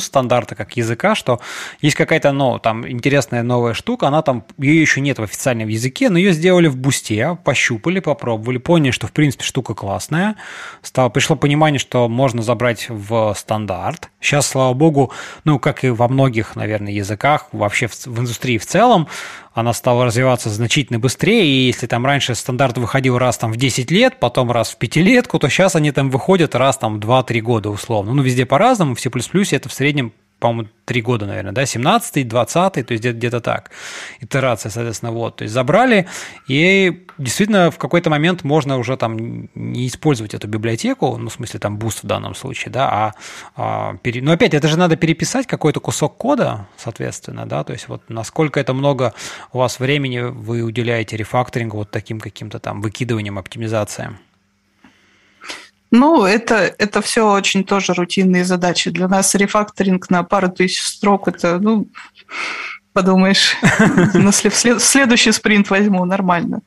[0.00, 1.40] стандарта как языка, что
[1.80, 6.08] есть какая-то, ну, там интересная новая штука, она там, ее еще нет в официальном языке,
[6.08, 10.36] но ее сделали в Boost е, пощупали, попробовали, поняли, что в принципе штука классная,
[10.82, 14.10] стало, пришло понимание, что можно забрать в стандарт.
[14.26, 15.12] Сейчас, слава богу,
[15.44, 19.06] ну, как и во многих, наверное, языках, вообще в, в индустрии в целом,
[19.54, 23.88] она стала развиваться значительно быстрее, и если там раньше стандарт выходил раз там в 10
[23.92, 27.70] лет, потом раз в пятилетку, то сейчас они там выходят раз там в 2-3 года
[27.70, 28.14] условно.
[28.14, 29.10] Ну, везде по-разному, в C++
[29.52, 30.12] это в среднем
[30.46, 33.72] по-моему, три года, наверное, да, 17-й, 20-й, то есть где-то, где так,
[34.20, 36.06] итерация, соответственно, вот, то есть забрали,
[36.46, 41.58] и действительно в какой-то момент можно уже там не использовать эту библиотеку, ну, в смысле,
[41.58, 43.12] там, Boost в данном случае, да, а,
[43.56, 44.22] а пере...
[44.22, 48.60] но опять, это же надо переписать какой-то кусок кода, соответственно, да, то есть вот насколько
[48.60, 49.14] это много
[49.52, 54.18] у вас времени вы уделяете рефакторингу вот таким каким-то там выкидыванием, оптимизациям.
[55.90, 58.90] Ну, это, это все очень тоже рутинные задачи.
[58.90, 61.88] Для нас рефакторинг на пару тысяч строк– это, ну,
[62.92, 63.56] подумаешь,
[64.14, 66.62] на следующий спринт возьму, нормально.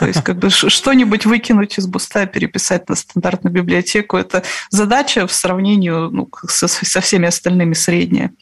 [0.00, 5.32] То есть как бы что-нибудь выкинуть из буста, переписать на стандартную библиотеку– это задача в
[5.32, 8.32] сравнении ну, со, со всеми остальными средняя.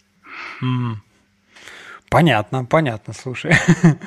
[2.09, 3.55] Понятно, понятно, слушай.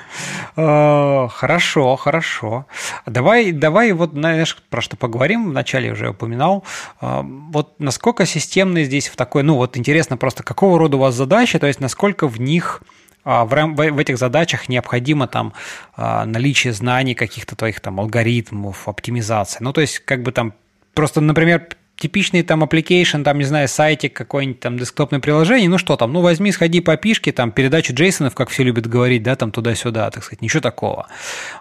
[0.60, 2.66] Э, хорошо, хорошо.
[3.06, 5.52] Давай, давай вот, знаешь, про что поговорим.
[5.52, 6.64] Вначале уже упоминал.
[7.00, 11.14] Э, вот насколько системный здесь в такой, ну вот интересно просто, какого рода у вас
[11.14, 12.82] задачи, то есть насколько в них
[13.30, 15.52] а, в, этих задачах необходимо там
[15.98, 19.58] а, наличие знаний каких-то твоих там алгоритмов, оптимизации.
[19.60, 20.54] Ну, то есть, как бы там
[20.94, 21.68] просто, например,
[21.98, 26.22] типичный там application, там, не знаю, сайтик, какой-нибудь там десктопное приложение, ну что там, ну
[26.22, 30.24] возьми, сходи по пишке, там, передачу джейсонов, как все любят говорить, да, там туда-сюда, так
[30.24, 31.08] сказать, ничего такого.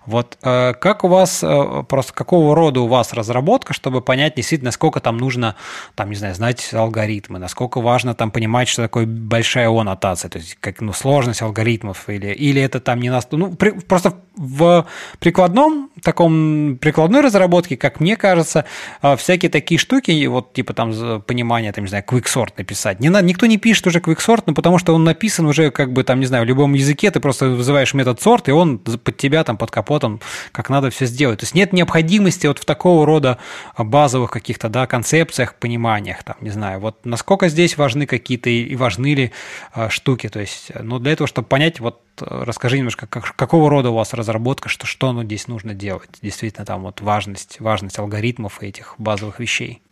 [0.04, 4.70] Вот э, как у вас, э, просто какого рода у вас разработка, чтобы понять действительно,
[4.70, 5.56] сколько там нужно,
[5.94, 10.56] там, не знаю, знать алгоритмы, насколько важно там понимать, что такое большая аннотация, то есть
[10.60, 14.86] как, ну, сложность алгоритмов, или, или это там не нас, ну, при, просто в
[15.18, 18.66] прикладном, таком прикладной разработке, как мне кажется,
[19.00, 23.00] э, всякие такие штуки, вот типа там понимание, там, не знаю, quicksort написать.
[23.00, 26.04] Не надо, никто не пишет уже quicksort, ну, потому что он написан уже как бы
[26.04, 29.44] там, не знаю, в любом языке, ты просто вызываешь метод sort, и он под тебя
[29.44, 30.20] там, под капотом,
[30.52, 31.40] как надо все сделать.
[31.40, 33.38] То есть нет необходимости вот в такого рода
[33.76, 39.14] базовых каких-то, да, концепциях, пониманиях, там, не знаю, вот насколько здесь важны какие-то и важны
[39.14, 39.32] ли
[39.72, 43.90] а, штуки, то есть, ну, для этого, чтобы понять, вот расскажи немножко, как, какого рода
[43.90, 48.62] у вас разработка, что, что ну, здесь нужно делать, действительно, там вот важность, важность алгоритмов
[48.62, 49.82] и этих базовых вещей.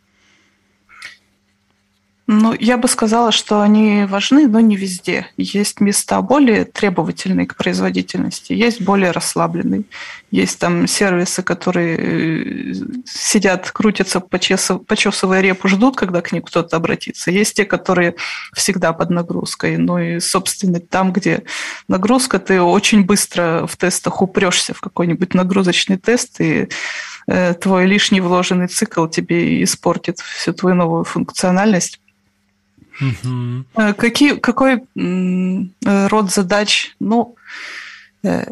[2.27, 5.27] Ну, я бы сказала, что они важны, но не везде.
[5.37, 9.83] Есть места более требовательные к производительности, есть более расслабленные.
[10.31, 12.73] Есть там сервисы, которые э,
[13.05, 17.29] сидят, крутятся, почесывая репу, ждут, когда к ним кто-то обратится.
[17.29, 18.15] Есть те, которые
[18.55, 19.77] всегда под нагрузкой.
[19.77, 21.43] Ну и, собственно, там, где
[21.87, 26.69] нагрузка, ты очень быстро в тестах упрешься в какой-нибудь нагрузочный тест, и
[27.27, 31.99] э, твой лишний вложенный цикл тебе испортит всю твою новую функциональность.
[33.01, 33.93] Угу.
[33.97, 36.95] Какие, какой э, род задач?
[36.99, 37.35] Ну,
[38.23, 38.45] э,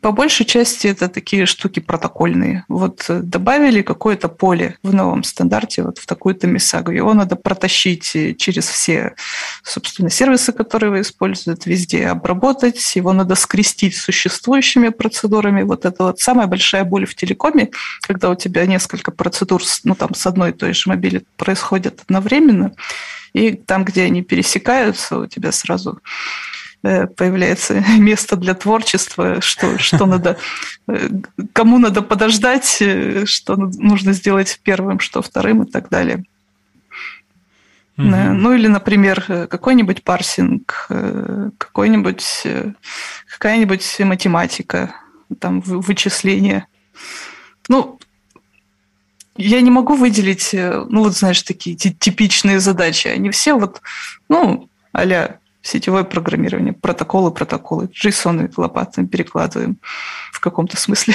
[0.00, 2.64] по большей части это такие штуки протокольные.
[2.68, 6.92] Вот добавили какое-то поле в новом стандарте, вот в такую-то мисагу.
[6.92, 9.14] Его надо протащить через все,
[9.62, 12.96] собственно, сервисы, которые вы используете, везде обработать.
[12.96, 15.62] Его надо скрестить с существующими процедурами.
[15.62, 17.70] Вот это вот самая большая боль в телекоме,
[18.02, 22.72] когда у тебя несколько процедур ну, там, с одной и той же мобили происходят одновременно.
[23.32, 26.00] И там, где они пересекаются, у тебя сразу
[26.82, 30.38] э, появляется место для творчества, что, что надо,
[30.86, 31.08] э,
[31.52, 36.24] кому надо подождать, э, что нужно сделать первым, что вторым и так далее.
[37.96, 38.06] Угу.
[38.06, 40.86] Ну или, например, какой-нибудь парсинг,
[41.58, 42.46] какой-нибудь,
[43.28, 44.94] какая-нибудь математика,
[45.40, 46.68] там вычисление.
[47.68, 47.98] Ну,
[49.38, 53.08] я не могу выделить, э, ну вот знаешь, такие типичные задачи.
[53.08, 53.80] Они все вот,
[54.28, 59.78] ну, а сетевое программирование, протоколы, протоколы, JSON лопатами перекладываем
[60.32, 61.14] в каком-то смысле.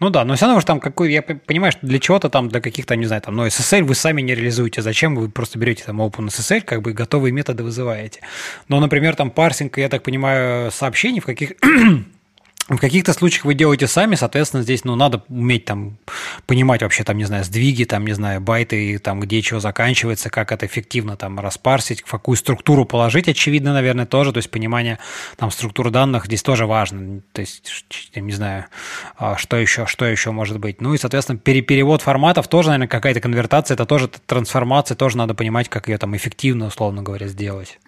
[0.00, 2.60] Ну да, но все равно же там какой, я понимаю, что для чего-то там, для
[2.60, 4.82] каких-то, не знаю, там, но SSL вы сами не реализуете.
[4.82, 8.20] Зачем вы просто берете там OpenSSL, как бы готовые методы вызываете.
[8.66, 11.52] Но, например, там парсинг, я так понимаю, сообщений в каких
[12.76, 15.98] в каких-то случаях вы делаете сами, соответственно, здесь, ну, надо уметь там
[16.46, 20.52] понимать вообще, там, не знаю, сдвиги, там, не знаю, байты, там, где чего заканчивается, как
[20.52, 24.98] это эффективно там распарсить, в какую структуру положить, очевидно, наверное, тоже, то есть понимание
[25.36, 28.66] там структуры данных здесь тоже важно, то есть, не знаю,
[29.16, 30.80] а, что еще, что еще может быть.
[30.80, 35.68] Ну и, соответственно, перевод форматов тоже, наверное, какая-то конвертация, это тоже трансформация, тоже надо понимать,
[35.68, 37.78] как ее там эффективно, условно говоря, сделать.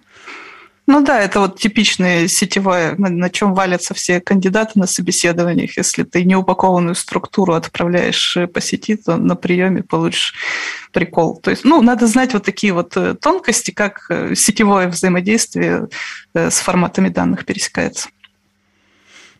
[0.87, 5.77] Ну да, это вот типичное сетевое, на, на чем валятся все кандидаты на собеседованиях.
[5.77, 10.35] Если ты неупакованную структуру отправляешь э, по сети, то на приеме получишь
[10.91, 11.37] прикол.
[11.37, 15.87] То есть, ну, надо знать вот такие вот э, тонкости, как э, сетевое взаимодействие
[16.35, 18.09] с форматами данных пересекается.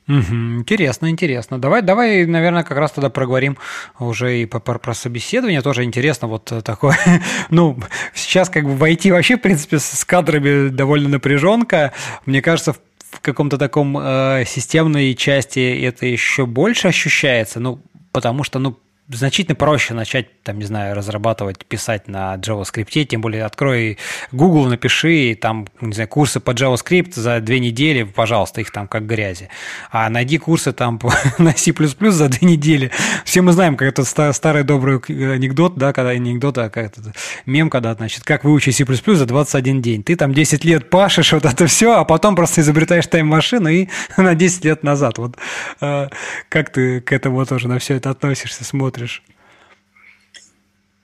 [0.08, 1.60] Угу, интересно, интересно.
[1.60, 3.58] Давай, давай, наверное, как раз тогда проговорим
[3.98, 5.62] уже и по, про, про собеседование.
[5.62, 6.98] Тоже интересно вот такое.
[7.50, 7.78] ну,
[8.14, 11.92] сейчас как бы войти вообще, в принципе, с кадрами довольно напряженка.
[12.28, 17.60] Мне кажется, в каком-то таком э, системной части это еще больше ощущается.
[17.60, 17.80] Ну,
[18.12, 18.78] потому что, ну,
[19.10, 23.98] значительно проще начать, там, не знаю, разрабатывать, писать на JavaScript, тем более открой
[24.32, 29.06] Google, напиши, там, не знаю, курсы по JavaScript за две недели, пожалуйста, их там как
[29.06, 29.50] грязи.
[29.92, 31.00] А найди курсы там
[31.38, 32.92] на C++ за две недели.
[33.26, 34.04] Все мы знаем, как это
[34.34, 37.14] старый добрый анекдот, да, когда анекдот, а как это
[37.46, 40.04] мем, когда, значит, как выучить C++ за 21 день.
[40.04, 43.88] Ты там 10 лет пашешь вот это все, а потом просто изобретаешь тайм-машину и
[44.18, 45.20] на 10 лет назад.
[45.20, 45.38] Вот
[45.82, 46.08] э,
[46.50, 48.95] как ты к этому тоже на все это относишься, смотришь?
[48.96, 49.24] Смотришь?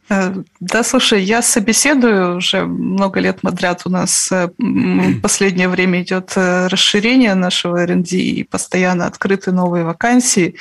[0.10, 3.82] Э, да, слушай, я собеседую уже много лет подряд.
[3.86, 9.84] У нас э, в последнее время идет э, расширение нашего R&D и постоянно открыты новые
[9.84, 10.56] вакансии.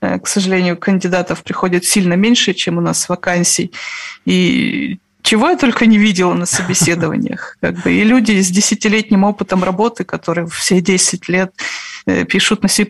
[0.00, 3.72] К сожалению, кандидатов приходит сильно меньше, чем у нас вакансий.
[4.24, 7.56] И чего я только не видела на собеседованиях.
[7.60, 11.52] Как бы, и люди с десятилетним опытом работы, которые все 10 лет
[12.08, 12.86] Э, пишут на C++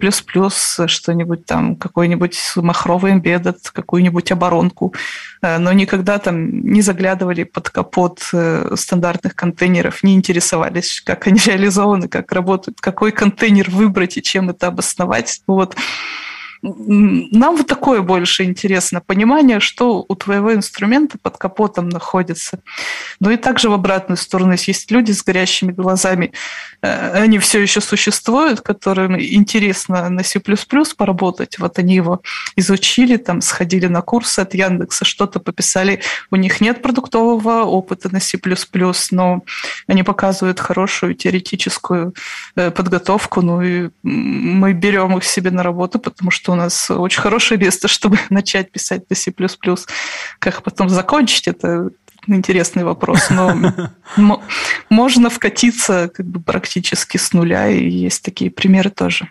[0.87, 4.95] что-нибудь там, какой-нибудь махровый эмбеддед, какую-нибудь оборонку,
[5.43, 11.41] э, но никогда там не заглядывали под капот э, стандартных контейнеров, не интересовались, как они
[11.47, 15.43] реализованы, как работают, какой контейнер выбрать и чем это обосновать.
[15.49, 15.75] Вот.
[16.63, 22.61] Нам вот такое больше интересно, понимание, что у твоего инструмента под капотом находится.
[23.21, 26.33] Но и также в обратную сторону, есть люди с горящими глазами,
[26.83, 30.41] э, они все еще существуют, которым интересно на C++
[30.97, 31.59] поработать.
[31.59, 32.23] Вот они его
[32.57, 36.01] изучили, там, сходили на курсы от Яндекса, что-то пописали.
[36.31, 38.39] У них нет продуктового опыта на C++,
[39.13, 39.43] но
[39.87, 42.15] они показывают хорошую теоретическую
[42.57, 46.91] э, подготовку, ну и мы берем их себе на работу, потому что что у нас
[46.91, 49.33] очень хорошее место, чтобы начать писать на C++.
[50.39, 51.91] Как потом закончить, это
[52.27, 53.55] интересный вопрос, но
[54.91, 59.29] можно вкатиться как бы практически с нуля, и есть такие примеры тоже.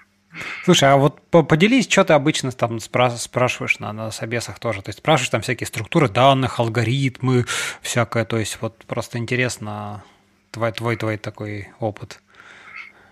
[0.63, 4.83] Слушай, а вот поделись, что ты обычно там спрашиваешь на, на собесах тоже?
[4.83, 7.45] То есть спрашиваешь там всякие структуры данных, алгоритмы,
[7.81, 8.25] всякое.
[8.25, 10.03] То есть вот просто интересно
[10.51, 12.19] твой, твой, твой такой опыт.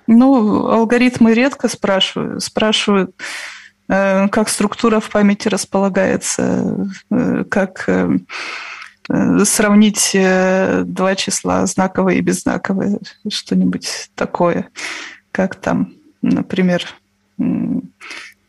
[0.08, 2.44] Ну, алгоритмы редко спрашивают.
[2.44, 3.16] Спрашивают,
[3.88, 8.18] как структура в памяти располагается, э, как э,
[9.44, 14.70] сравнить два числа, знаковые и беззнаковые, что-нибудь такое,
[15.32, 16.84] как там, например,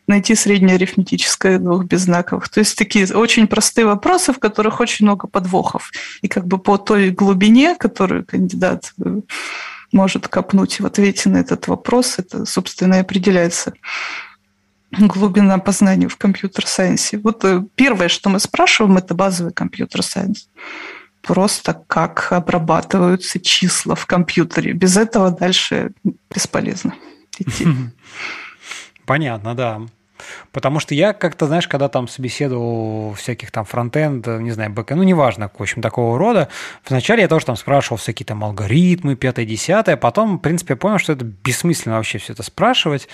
[0.07, 2.49] найти среднее арифметическое двух беззнаковых.
[2.49, 5.91] То есть такие очень простые вопросы, в которых очень много подвохов.
[6.21, 8.93] И как бы по той глубине, которую кандидат
[9.91, 13.73] может копнуть в ответе на этот вопрос, это, собственно, и определяется
[14.91, 17.17] глубина познания в компьютер-сайенсе.
[17.17, 20.49] Вот э, первое, что мы спрашиваем, это базовый компьютер-сайенс.
[21.21, 24.73] Просто как обрабатываются числа в компьютере.
[24.73, 25.91] Без этого дальше
[26.33, 26.95] бесполезно
[27.37, 27.67] идти.
[29.05, 29.81] Понятно, да.
[30.51, 35.03] Потому что я как-то, знаешь, когда там собеседовал всяких там фронтенд, не знаю, бэк, ну,
[35.03, 36.49] неважно, в общем, такого рода,
[36.87, 40.97] вначале я тоже там спрашивал всякие там алгоритмы, пятое, десятое, потом, в принципе, я понял,
[40.97, 43.07] что это бессмысленно вообще все это спрашивать.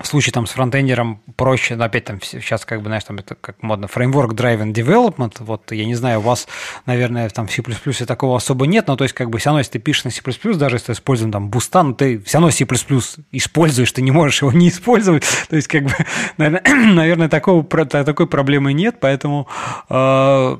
[0.00, 3.34] В случае там с фронтендером проще, но опять там сейчас как бы, знаешь, там это
[3.34, 6.46] как модно, framework driven development, вот я не знаю, у вас,
[6.86, 7.62] наверное, там в C++
[8.06, 10.20] такого особо нет, но то есть как бы все равно, если ты пишешь на C++,
[10.54, 12.64] даже если ты используешь там бустан, ты все равно C++
[13.32, 15.92] используешь, ты не можешь его не использовать, то есть как бы,
[16.36, 16.62] наверное,
[16.94, 19.48] наверное такого, такой проблемы нет, поэтому,
[19.88, 19.94] э,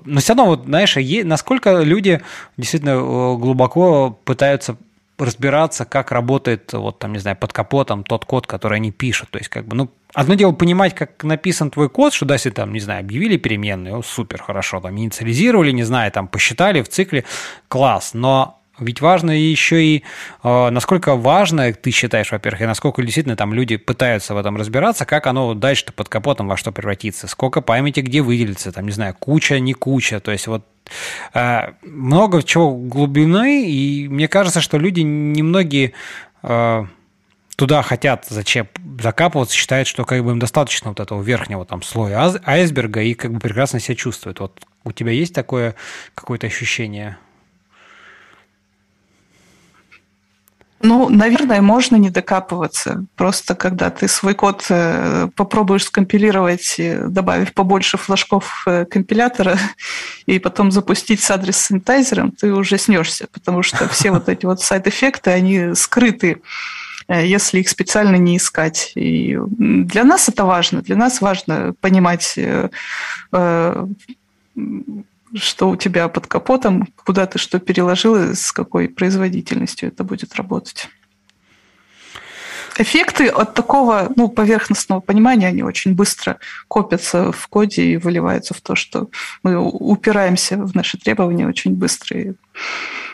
[0.05, 2.21] но все равно, вот, знаешь, насколько люди
[2.57, 4.77] действительно э, глубоко пытаются
[5.19, 9.31] разбираться, как работает, вот там, не знаю, под капотом тот код, который они пишут.
[9.31, 12.51] То есть, как бы, ну, одно дело понимать, как написан твой код, что, да, если
[12.51, 17.25] там, не знаю, объявили переменную, супер, хорошо, там, инициализировали, не знаю, там, посчитали в цикле,
[17.69, 20.05] класс, но ведь важно еще и,
[20.43, 25.05] э, насколько важно ты считаешь, во-первых, и насколько действительно там люди пытаются в этом разбираться,
[25.05, 29.15] как оно дальше-то под капотом во что превратится, сколько памяти где выделится, там, не знаю,
[29.19, 30.65] куча, не куча, то есть вот
[31.35, 35.93] э, много чего глубины, и мне кажется, что люди немногие
[36.43, 36.85] э,
[37.59, 38.69] туда хотят зачем
[39.01, 43.33] закапываться, считают, что как бы им достаточно вот этого верхнего там слоя айсберга и как
[43.33, 44.39] бы прекрасно себя чувствуют.
[44.39, 45.75] Вот у тебя есть такое
[46.15, 47.19] какое-то ощущение?
[50.81, 53.05] Ну, наверное, можно не докапываться.
[53.17, 59.59] Просто когда ты свой код э, попробуешь скомпилировать, добавив побольше флажков э, компилятора,
[60.27, 65.31] и потом запустить с адрес-синтайзером, ты уже снешься, потому что все вот эти вот сайд-эффекты,
[65.31, 66.43] они скрыты
[67.09, 68.93] э, если их специально не искать.
[68.95, 70.83] И для нас это важно.
[70.83, 72.39] Для нас важно понимать
[75.35, 80.35] что у тебя под капотом, куда ты что переложил и с какой производительностью это будет
[80.35, 80.89] работать.
[82.79, 86.39] эффекты от такого ну, поверхностного понимания, они очень быстро
[86.69, 89.09] копятся в коде и выливаются в то, что
[89.43, 92.33] мы упираемся в наши требования очень быстро, и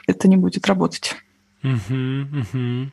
[0.07, 1.17] это не будет работать.
[1.65, 2.91] Угу, угу.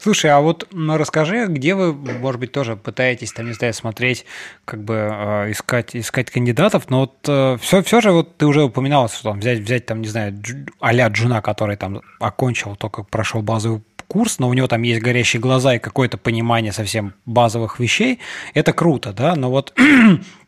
[0.00, 4.26] Слушай, а вот ну, расскажи, где вы, может быть, тоже пытаетесь, там, не знаю, смотреть,
[4.64, 8.64] как бы э, искать, искать кандидатов, но вот э, все, все же вот ты уже
[8.64, 10.42] упоминал, что там взять, взять там, не знаю,
[10.80, 15.40] а-ля Джуна, который там окончил, только прошел базовый курс, но у него там есть горящие
[15.40, 18.18] глаза и какое-то понимание совсем базовых вещей,
[18.54, 19.72] это круто, да, но вот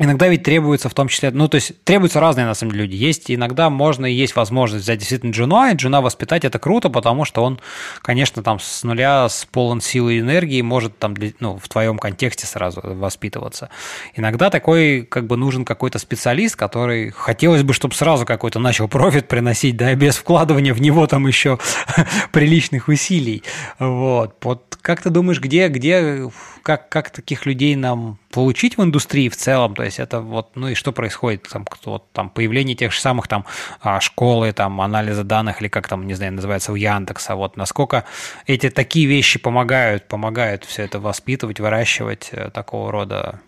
[0.00, 2.96] Иногда ведь требуется в том числе, ну, то есть требуются разные, на самом деле, люди.
[2.96, 7.24] Есть иногда можно и есть возможность взять действительно джуна, и джуна воспитать, это круто, потому
[7.24, 7.60] что он,
[8.02, 12.44] конечно, там с нуля, с полон силы и энергии может там, ну, в твоем контексте
[12.44, 13.70] сразу воспитываться.
[14.16, 19.28] Иногда такой, как бы, нужен какой-то специалист, который хотелось бы, чтобы сразу какой-то начал профит
[19.28, 21.60] приносить, да, без вкладывания в него там еще
[22.32, 23.44] приличных усилий.
[23.78, 24.34] Вот.
[24.42, 26.28] Вот как ты думаешь, где, где,
[26.64, 30.68] как, как таких людей нам получить в индустрии в целом, то есть это вот, ну
[30.68, 33.44] и что происходит, там, кто, там появление тех же самых там
[33.82, 38.04] а, школы, там анализа данных или как там, не знаю, называется у Яндекса, вот насколько
[38.46, 43.40] эти такие вещи помогают, помогают все это воспитывать, выращивать э, такого рода.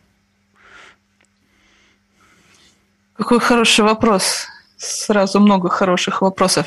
[3.17, 4.47] Какой хороший вопрос.
[4.77, 6.67] Сразу много хороших вопросов.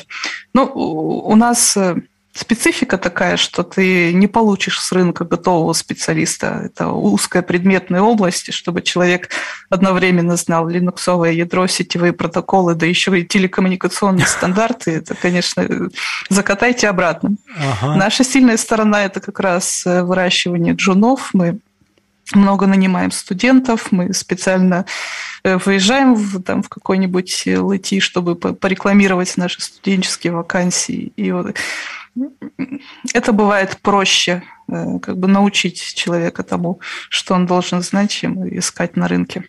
[0.52, 1.94] Ну, у нас э,
[2.32, 6.62] специфика такая, что ты не получишь с рынка готового специалиста.
[6.64, 9.30] Это узкая предметная область, чтобы человек
[9.68, 14.92] одновременно знал линуксовое ядро, сетевые протоколы, да еще и телекоммуникационные стандарты.
[14.92, 15.66] Это, конечно,
[16.28, 17.36] закатайте обратно.
[17.56, 17.96] Ага.
[17.96, 21.30] Наша сильная сторона– это как раз э, выращивание джунов.
[21.32, 21.58] Мы
[22.32, 24.86] много нанимаем студентов, мы специально
[25.42, 31.12] э, выезжаем в, там, в какой-нибудь лэти, чтобы порекламировать наши студенческие вакансии.
[31.16, 31.56] И вот
[33.14, 38.96] это бывает проще, э, как бы научить человека тому, что он должен знать, чем искать
[38.96, 39.44] на рынке.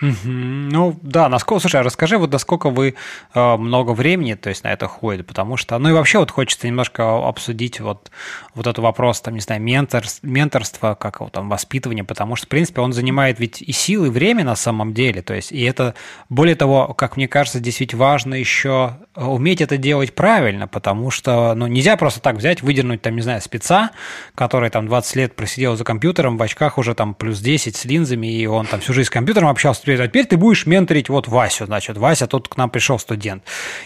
[0.00, 2.94] Ну да, насколько, слушай, а расскажи, вот насколько вы
[3.34, 6.66] э, много времени, то есть на это ходит, потому что, ну и вообще вот хочется
[6.66, 8.10] немножко обсудить вот,
[8.54, 12.48] вот этот вопрос, там, не знаю, ментор, менторства, как его там, воспитывание, потому что, в
[12.48, 15.94] принципе, он занимает ведь и силы, и время на самом деле, то есть, и это,
[16.28, 21.66] более того, как мне кажется, действительно важно еще уметь это делать правильно, потому что, ну,
[21.66, 23.90] нельзя просто так взять, выдернуть, там, не знаю, спеца,
[24.34, 28.26] который там 20 лет просидел за компьютером, в очках уже там плюс 10 с линзами,
[28.28, 31.28] и он там всю жизнь с компьютером общался, теперь, а теперь ты будешь менторить вот
[31.28, 33.42] Васю, значит, Вася, тут к нам пришел студент.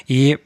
[0.06, 0.38] И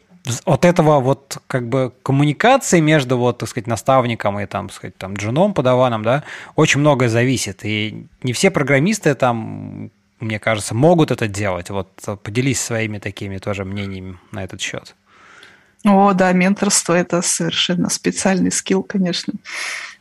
[0.45, 4.97] от этого вот как бы коммуникации между вот, так сказать, наставником и там, так сказать,
[4.97, 6.25] там джуном, подаваном, да,
[6.55, 7.65] очень многое зависит.
[7.65, 9.91] И не все программисты там,
[10.21, 11.71] мне кажется, могут это делать.
[11.71, 11.89] Вот
[12.23, 14.95] поделись своими такими тоже мнениями на этот счет.
[15.85, 19.35] О, да, менторство– это совершенно специальный скилл, конечно.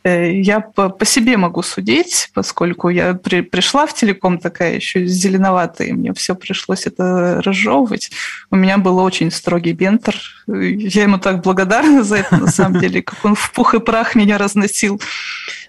[0.04, 5.88] Э, я по, себе могу судить, поскольку я при, пришла в телеком такая еще зеленоватая,
[5.88, 8.10] и мне все пришлось это разжевывать.
[8.50, 10.16] У меня был очень строгий бентер.
[10.46, 14.14] Я ему так благодарна за это, на самом деле, как он в пух и прах
[14.14, 15.00] меня разносил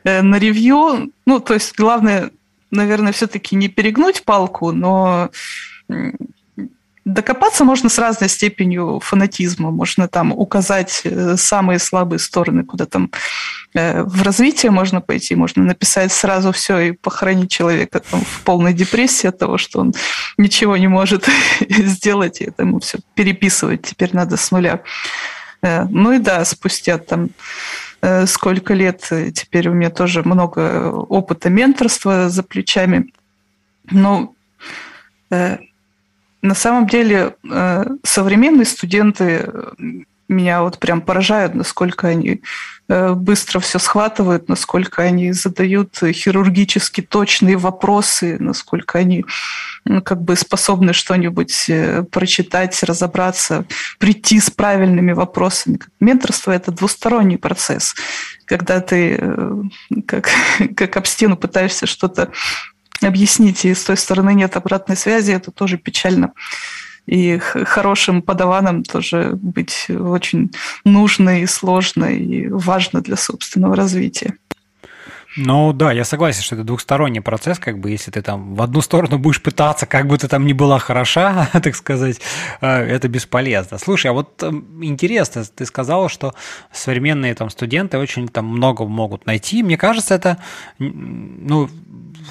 [0.04, 1.12] э, на ревью.
[1.26, 2.32] Ну, то есть, главное,
[2.72, 5.30] наверное, все-таки не перегнуть палку, но
[7.06, 9.72] Докопаться можно с разной степенью фанатизма.
[9.72, 13.10] Можно там указать э, самые слабые стороны, куда там
[13.74, 18.74] э, в развитие можно пойти, можно написать сразу все и похоронить человека там, в полной
[18.74, 19.94] депрессии от того, что он
[20.38, 21.28] ничего не может
[21.70, 24.82] сделать, и это ему все переписывать теперь надо с нуля.
[25.62, 27.30] Э, ну и да, спустя там
[28.28, 33.12] сколько лет, теперь у меня тоже много опыта менторства за плечами.
[33.92, 34.34] Но
[36.42, 39.72] на самом деле э, современные студенты э,
[40.30, 42.42] меня вот прям поражают, насколько они
[42.88, 49.26] э, быстро все схватывают, насколько они задают хирургически точные вопросы, насколько они
[50.04, 51.70] как бы способны что-нибудь
[52.12, 53.66] прочитать, разобраться,
[53.98, 55.80] прийти с правильными вопросами.
[56.00, 57.96] Менторство– это двусторонний процесс.
[58.46, 59.20] Когда ты
[60.06, 60.30] как,
[60.76, 62.32] как об стену пытаешься что-то
[63.08, 66.34] объясните, и с той стороны нет обратной связи, это тоже печально.
[67.06, 70.52] И хорошим подаваном тоже быть очень
[70.86, 74.36] нужно и сложно, и важно для собственного развития.
[75.38, 78.82] Ну да, я согласен, что это двухсторонний процесс, как бы если ты там в одну
[78.82, 82.20] сторону будешь пытаться, как бы ты там ни была хороша, так сказать,
[82.62, 83.78] э, это бесполезно.
[83.78, 86.34] Слушай, а вот эм, интересно, ты сказала, что
[86.72, 89.62] современные там студенты очень там много могут найти.
[89.62, 90.40] Мне кажется, это,
[90.80, 91.70] ну,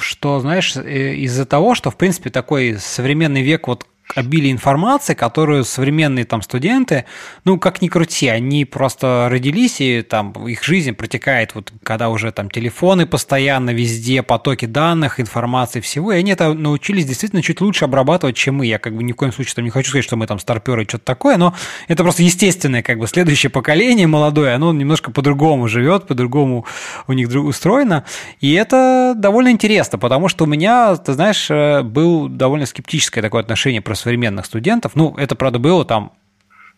[0.01, 5.65] что, знаешь, э, из-за того, что, в принципе, такой современный век вот обилие информации, которую
[5.65, 7.05] современные там студенты,
[7.45, 12.33] ну, как ни крути, они просто родились, и там их жизнь протекает, вот когда уже
[12.33, 17.85] там телефоны постоянно везде, потоки данных, информации, всего, и они это научились действительно чуть лучше
[17.85, 18.67] обрабатывать, чем мы.
[18.67, 20.85] Я как бы ни в коем случае там не хочу сказать, что мы там старперы
[20.89, 21.55] что-то такое, но
[21.87, 26.67] это просто естественное, как бы следующее поколение молодое, оно немножко по-другому живет, по-другому
[27.07, 28.05] у них устроено,
[28.41, 33.43] и это довольно интересно, потому что у меня, ты знаешь, э, был довольно скептическое такое
[33.43, 34.93] отношение про современных студентов.
[34.95, 36.13] Ну, это, правда, было там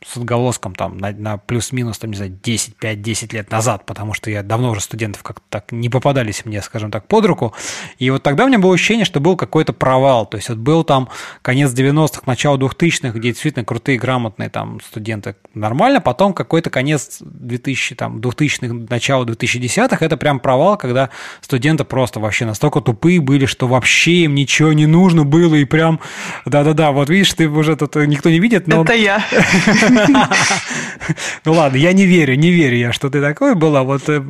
[0.07, 4.31] с отголоском там на, на плюс-минус, там, не знаю, 10, 5-10 лет назад, потому что
[4.31, 7.55] я давно уже студентов как-то так не попадались мне, скажем так, под руку.
[7.99, 10.25] И вот тогда у меня было ощущение, что был какой-то провал.
[10.25, 11.11] То есть вот был там
[11.43, 17.95] конец 90-х, начало 2000-х, где действительно крутые, грамотные там студенты нормально, потом какой-то конец 2000,
[17.97, 21.11] там, 2000-х, начало 2010-х, это прям провал, когда
[21.43, 26.01] студенты просто вообще настолько тупые были, что вообще им ничего не нужно было, и прям,
[26.47, 28.83] да-да-да, вот видишь, ты уже тут никто не видит, но...
[28.83, 29.23] Это я.
[31.45, 33.83] Ну ладно, я не верю, не верю я, что ты такой была.
[33.83, 34.23] Вот э,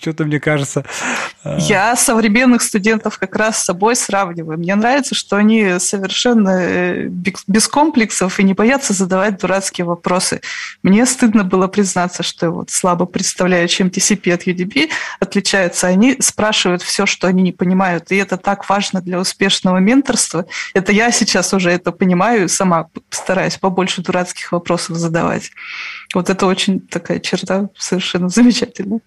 [0.00, 0.84] что-то мне кажется...
[1.44, 4.58] Э, я современных студентов как раз с собой сравниваю.
[4.58, 10.40] Мне нравится, что они совершенно э, без комплексов и не боятся задавать дурацкие вопросы.
[10.82, 14.90] Мне стыдно было признаться, что я вот слабо представляю, чем TCP от UDP
[15.20, 15.86] отличаются.
[15.86, 18.12] Они спрашивают все, что они не понимают.
[18.12, 20.46] И это так важно для успешного менторства.
[20.74, 25.50] Это я сейчас уже это понимаю, сама стараюсь побольше дурацких вопросов задавать задавать.
[26.14, 29.00] Вот это очень такая черта совершенно замечательная.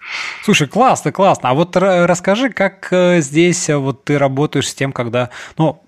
[0.43, 1.49] Слушай, классно, классно.
[1.49, 5.83] А вот расскажи, как э, здесь э, вот ты работаешь с тем, когда, ну,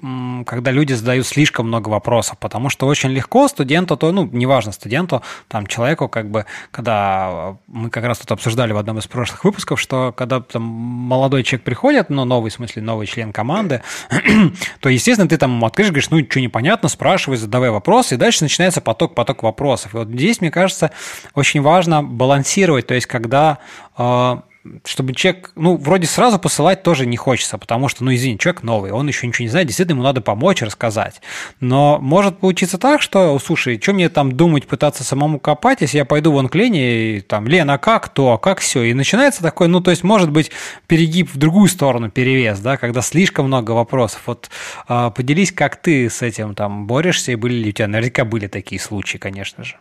[0.00, 5.22] когда люди задают слишком много вопросов, потому что очень легко студенту, то, ну, неважно студенту,
[5.48, 9.80] там, человеку, как бы, когда мы как раз тут обсуждали в одном из прошлых выпусков,
[9.80, 13.82] что когда там молодой человек приходит, ну, новый, в смысле, новый член команды,
[14.80, 18.80] то, естественно, ты там открываешь, говоришь, ну, что непонятно, спрашивай, задавай вопросы, и дальше начинается
[18.80, 19.94] поток-поток вопросов.
[19.94, 20.92] И вот здесь, мне кажется,
[21.34, 23.58] очень важно балансировать, то есть, когда
[23.96, 24.36] э,
[24.84, 28.92] чтобы человек, ну, вроде сразу посылать тоже не хочется, потому что, ну, извини, человек новый,
[28.92, 31.20] он еще ничего не знает, действительно, ему надо помочь, рассказать.
[31.60, 36.04] Но может получиться так, что, слушай, что мне там думать, пытаться самому копать, если я
[36.04, 38.82] пойду вон к Лене, и там, Лена, а как то, а как все?
[38.82, 40.50] И начинается такой, ну, то есть, может быть,
[40.86, 44.22] перегиб в другую сторону, перевес, да, когда слишком много вопросов.
[44.26, 44.50] Вот
[44.86, 48.46] а, поделись, как ты с этим там борешься, и были ли у тебя, наверняка были
[48.46, 49.76] такие случаи, конечно же.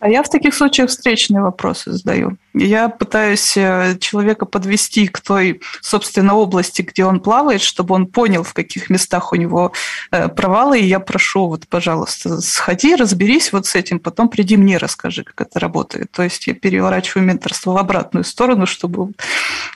[0.00, 2.38] А я в таких случаях встречные вопросы задаю.
[2.54, 8.42] Я пытаюсь э, человека подвести к той, собственно, области, где он плавает, чтобы он понял,
[8.42, 9.72] в каких местах у него
[10.10, 10.80] э, провалы.
[10.80, 15.42] И я прошу, вот, пожалуйста, сходи, разберись вот с этим, потом приди мне, расскажи, как
[15.46, 16.10] это работает.
[16.10, 19.12] То есть я переворачиваю менторство в обратную сторону, чтобы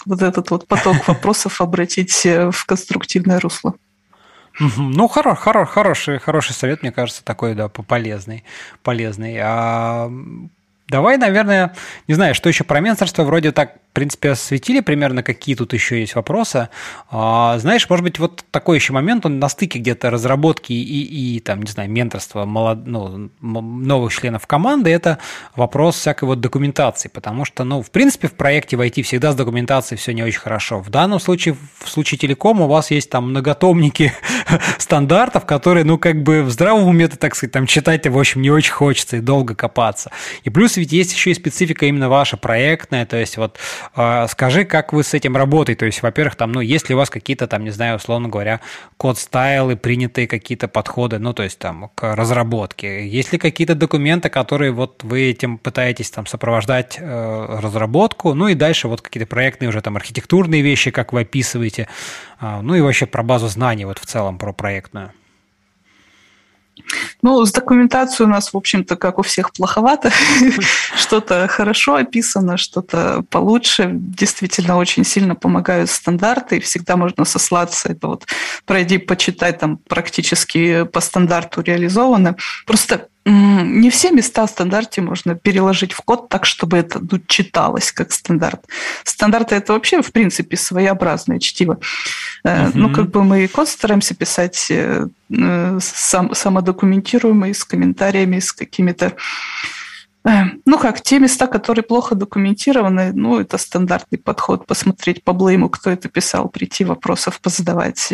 [0.07, 3.75] вот этот вот поток вопросов обратить э, в конструктивное русло.
[4.59, 8.45] Ну, хоро, хоро, хороший, хороший совет, мне кажется, такой, да, полезный.
[8.83, 9.37] полезный.
[9.41, 10.11] А
[10.89, 11.75] давай, наверное,
[12.07, 16.15] не знаю, что еще про менторство, вроде так принципе, осветили примерно, какие тут еще есть
[16.15, 16.69] вопросы.
[17.11, 21.41] А, знаешь, может быть, вот такой еще момент, он на стыке где-то разработки и, и
[21.41, 22.87] там, не знаю, менторства молод...
[22.87, 25.19] ну, новых членов команды, это
[25.55, 29.37] вопрос всякой вот документации, потому что, ну, в принципе, в проекте в IT всегда с
[29.37, 30.81] документацией все не очень хорошо.
[30.81, 34.13] В данном случае, в случае телекома у вас есть там многотомники
[34.79, 38.51] стандартов, которые, ну, как бы в здравом уме, так сказать, там читать, в общем, не
[38.51, 40.11] очень хочется и долго копаться.
[40.43, 43.59] И плюс ведь есть еще и специфика именно ваша проектная, то есть вот
[44.29, 45.81] скажи, как вы с этим работаете?
[45.81, 48.61] То есть, во-первых, там, ну, есть ли у вас какие-то там, не знаю, условно говоря,
[48.97, 53.07] код-стайлы, принятые какие-то подходы, ну, то есть там к разработке?
[53.07, 58.35] Есть ли какие-то документы, которые вот вы этим пытаетесь там сопровождать э, разработку?
[58.35, 61.89] Ну и дальше вот какие-то проектные уже там архитектурные вещи, как вы описываете,
[62.41, 65.13] э, ну и вообще про базу знаний вот в целом, про проектную.
[67.23, 70.11] Ну, с документацией у нас, в общем-то, как у всех, плоховато.
[70.97, 73.91] что-то хорошо описано, что-то получше.
[73.93, 77.89] Действительно, очень сильно помогают стандарты, всегда можно сослаться.
[77.91, 78.27] Это вот
[78.67, 82.37] пройди, почитай, там практически по стандарту реализовано.
[82.67, 87.91] Просто не все места в стандарте можно переложить в код так, чтобы это ну, читалось
[87.91, 88.67] как стандарт.
[89.05, 91.79] Стандарты это вообще, в принципе, своеобразное чтиво.
[92.45, 92.71] Uh-huh.
[92.75, 98.53] Ну, как бы мы и код стараемся писать э, э, сам, самодокументируемый, с комментариями, с
[98.53, 99.15] какими-то
[100.65, 105.91] ну как, те места, которые плохо документированы, ну это стандартный подход, посмотреть по блейму, кто
[105.91, 108.11] это писал, прийти вопросов позадавать,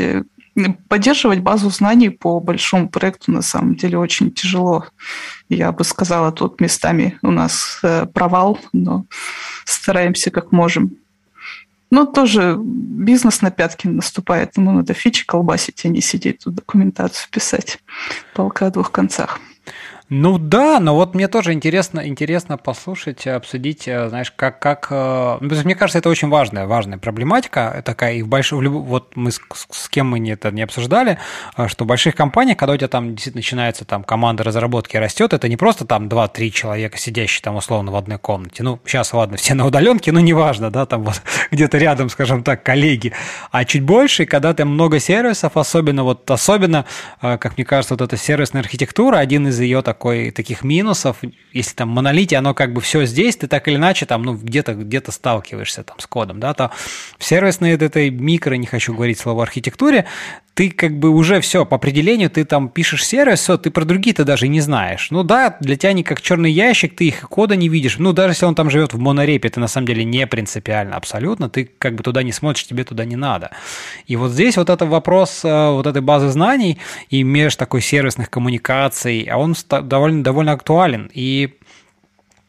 [0.88, 4.86] Поддерживать базу знаний по большому проекту на самом деле очень тяжело.
[5.48, 9.04] Я бы сказала, тут местами у нас э, провал, но
[9.64, 10.96] стараемся как можем.
[11.90, 17.28] Ну, тоже бизнес на пятки наступает, ему надо фичи колбасить, а не сидеть тут документацию
[17.30, 17.78] писать.
[18.34, 19.40] Полка о двух концах.
[20.12, 24.88] Ну да, но вот мне тоже интересно, интересно послушать, обсудить, э, знаешь, как, как...
[24.90, 28.58] Э, ну, мне кажется, это очень важная, важная проблематика такая, и в больших...
[28.60, 31.18] Вот мы с, с кем мы это не обсуждали,
[31.56, 35.32] э, что в больших компаниях, когда у тебя там действительно начинается там команда разработки растет,
[35.32, 38.64] это не просто там 2-3 человека, сидящие там условно в одной комнате.
[38.64, 41.22] Ну, сейчас, ладно, все на удаленке, но неважно, да, там вот
[41.52, 43.12] где-то рядом, скажем так, коллеги,
[43.52, 46.84] а чуть больше, когда ты много сервисов, особенно вот, особенно,
[47.20, 51.18] как мне кажется, вот эта сервисная архитектура, один из ее так такой, таких минусов,
[51.52, 54.72] если там монолите, оно как бы все здесь, ты так или иначе там, ну, где-то
[54.72, 56.70] где сталкиваешься там с кодом, да, то
[57.18, 60.06] в сервисной этой микро, не хочу говорить слово архитектуре,
[60.54, 64.24] ты как бы уже все, по определению ты там пишешь сервис, все, ты про другие-то
[64.24, 65.10] даже не знаешь.
[65.10, 67.96] Ну да, для тебя они как черный ящик, ты их кода не видишь.
[67.98, 71.48] Ну даже если он там живет в монорепе, это на самом деле не принципиально абсолютно,
[71.48, 73.52] ты как бы туда не смотришь, тебе туда не надо.
[74.06, 76.78] И вот здесь вот этот вопрос э, вот этой базы знаний
[77.08, 79.54] и меж такой сервисных коммуникаций, а он
[79.90, 81.10] довольно, довольно актуален.
[81.12, 81.58] И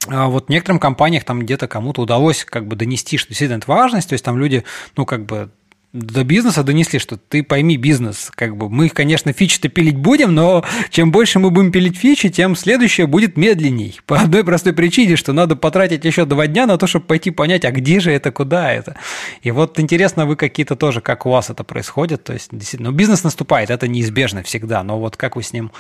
[0.07, 3.69] а вот в некоторым компаниях там где-то кому-то удалось как бы донести, что действительно это
[3.69, 4.63] важность, то есть там люди,
[4.95, 5.51] ну, как бы
[5.93, 10.63] до бизнеса донесли, что ты пойми бизнес, как бы мы, конечно, фичи-то пилить будем, но
[10.89, 13.99] чем больше мы будем пилить фичи, тем следующее будет медленней.
[14.05, 17.65] По одной простой причине, что надо потратить еще два дня на то, чтобы пойти понять,
[17.65, 18.95] а где же это, куда это.
[19.41, 22.95] И вот интересно, вы какие-то тоже, как у вас это происходит, то есть действительно, ну,
[22.95, 25.72] бизнес наступает, это неизбежно всегда, но вот как вы с ним,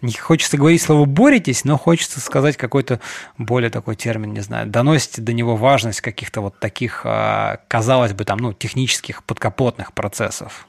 [0.00, 3.00] не хочется говорить слово боретесь, но хочется сказать какой-то
[3.36, 8.24] более такой термин, не знаю, доносите до него важность каких-то вот таких, а, казалось бы,
[8.24, 10.66] там, ну, технических подкоп капотных процессов.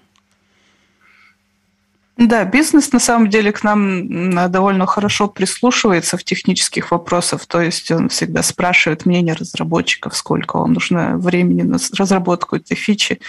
[2.18, 7.92] Да, бизнес на самом деле к нам довольно хорошо прислушивается в технических вопросах, то есть
[7.92, 13.20] он всегда спрашивает мнение разработчиков, сколько вам нужно времени на разработку этой фичи.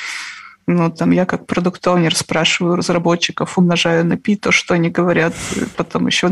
[0.71, 5.33] Ну, там я как продукт-оунер спрашиваю разработчиков, умножаю на пи то, что они говорят,
[5.77, 6.29] потом еще,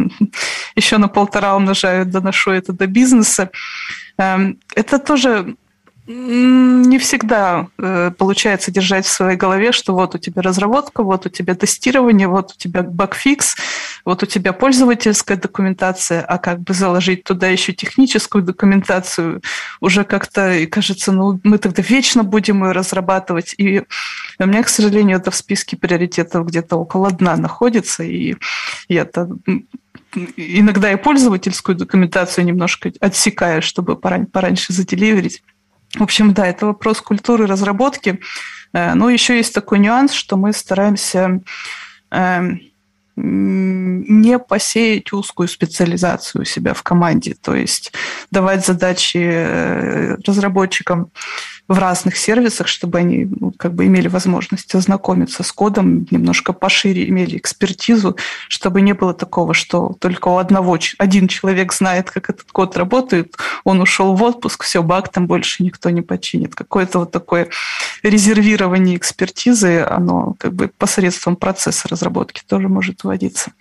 [0.76, 3.50] еще на полтора умножаю, доношу это до бизнеса.
[4.18, 5.56] Эм, это тоже
[6.06, 11.28] не всегда э, получается держать в своей голове, что вот у тебя разработка, вот у
[11.28, 13.56] тебя тестирование, вот у тебя багфикс,
[14.04, 19.42] вот у тебя пользовательская документация, а как бы заложить туда еще техническую документацию,
[19.80, 23.54] уже как-то, и кажется, ну мы тогда вечно будем ее разрабатывать.
[23.58, 23.82] И
[24.38, 28.36] у меня, к сожалению, это в списке приоритетов где-то около дна находится, и
[28.88, 29.28] я-то
[30.36, 35.42] иногда и пользовательскую документацию немножко отсекаю, чтобы пораньше заделиверить.
[35.96, 38.20] В общем, да, это вопрос культуры разработки.
[38.72, 41.40] Э, но еще есть такой нюанс, что мы стараемся
[42.10, 42.60] эм,
[43.16, 47.92] не посеять узкую специализацию у себя в команде, то есть
[48.30, 51.10] давать задачи э, разработчикам
[51.68, 57.08] в разных сервисах, чтобы они ну, как бы имели возможность ознакомиться с кодом, немножко пошире
[57.08, 58.16] имели экспертизу,
[58.48, 63.36] чтобы не было такого, что только у одного один человек знает, как этот код работает,
[63.64, 66.54] он ушел в отпуск, все, баг там больше никто не починит.
[66.54, 67.48] Какое-то вот такое
[68.02, 73.52] резервирование экспертизы, оно как бы посредством процесса разработки тоже может вводиться.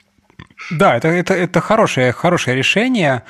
[0.72, 3.23] Да, это, это, это хорошее, хорошее решение.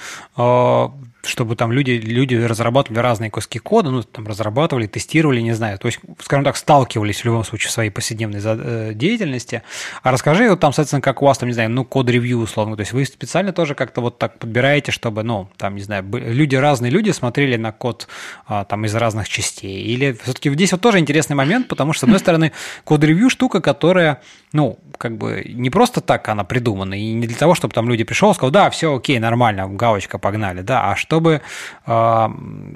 [1.26, 5.88] Чтобы там люди, люди разрабатывали разные куски кода, ну, там, разрабатывали, тестировали, не знаю, то
[5.88, 9.64] есть, скажем так, сталкивались в любом случае в своей повседневной э, деятельности.
[10.04, 12.82] А расскажи вот там, соответственно, как у вас там, не знаю, ну, код-ревью, условно, то
[12.82, 16.92] есть вы специально тоже как-то вот так подбираете, чтобы, ну, там, не знаю, люди, разные
[16.92, 18.08] люди смотрели на код
[18.46, 22.04] а, там из разных частей, или все-таки здесь вот тоже интересный момент, потому что, с
[22.04, 22.52] одной стороны,
[22.84, 24.22] код-ревью штука, которая,
[24.56, 28.06] ну, как бы не просто так она придумана, и не для того, чтобы там люди
[28.06, 31.42] пришел и сказал, да, все окей, нормально, галочка, погнали, да, а чтобы
[31.86, 32.28] э,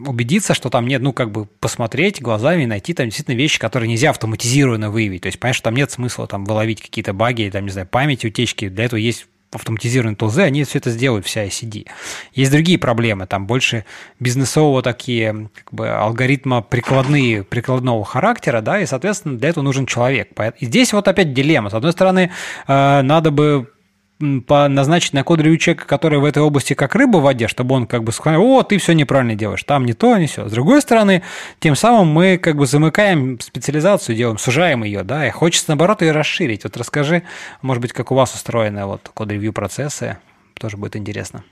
[0.05, 3.89] убедиться, что там нет, ну, как бы посмотреть глазами и найти там действительно вещи, которые
[3.89, 5.21] нельзя автоматизированно выявить.
[5.21, 8.27] То есть, понятно, что там нет смысла там выловить какие-то баги, там, не знаю, памяти,
[8.27, 8.67] утечки.
[8.67, 11.87] Для этого есть автоматизированные тулзы, они все это сделают, вся ICD.
[12.33, 13.85] Есть другие проблемы, там больше
[14.19, 20.29] бизнесового такие как бы алгоритма прикладные, прикладного характера, да, и, соответственно, для этого нужен человек.
[20.59, 21.69] И здесь вот опять дилемма.
[21.69, 22.31] С одной стороны,
[22.67, 23.71] э, надо бы
[24.19, 28.03] назначить на код человека, который в этой области как рыба в воде, чтобы он как
[28.03, 30.47] бы сказал, о, ты все неправильно делаешь, там не то, не все.
[30.47, 31.23] С другой стороны,
[31.59, 36.11] тем самым мы как бы замыкаем специализацию, делаем, сужаем ее, да, и хочется наоборот ее
[36.11, 36.63] расширить.
[36.65, 37.23] Вот расскажи,
[37.61, 40.17] может быть, как у вас устроены вот код-ревью процессы,
[40.55, 41.43] тоже будет интересно.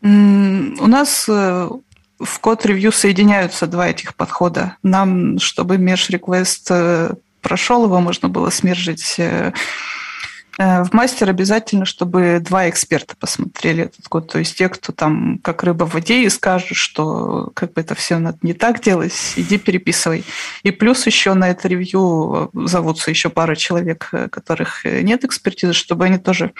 [0.00, 0.06] У
[0.86, 1.68] нас э,
[2.18, 4.76] в код-ревью соединяются два этих подхода.
[4.82, 9.52] Нам, чтобы меж-реквест э, прошел, его можно было смержить Э,
[10.58, 14.30] в мастер обязательно, чтобы два эксперта посмотрели этот код.
[14.30, 17.94] То есть те, кто там как рыба в воде и скажут, что как бы это
[17.94, 20.24] все надо не так делать, иди переписывай.
[20.62, 25.72] И плюс еще на это ревью зовутся еще пара человек, э, которых э, нет экспертизы,
[25.72, 26.52] чтобы они тоже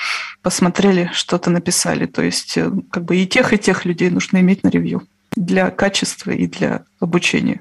[0.43, 2.07] посмотрели, что-то написали.
[2.07, 2.59] То есть
[2.91, 5.07] как бы и тех, и тех людей нужно иметь на ревью
[5.37, 7.61] для качества и для обучения.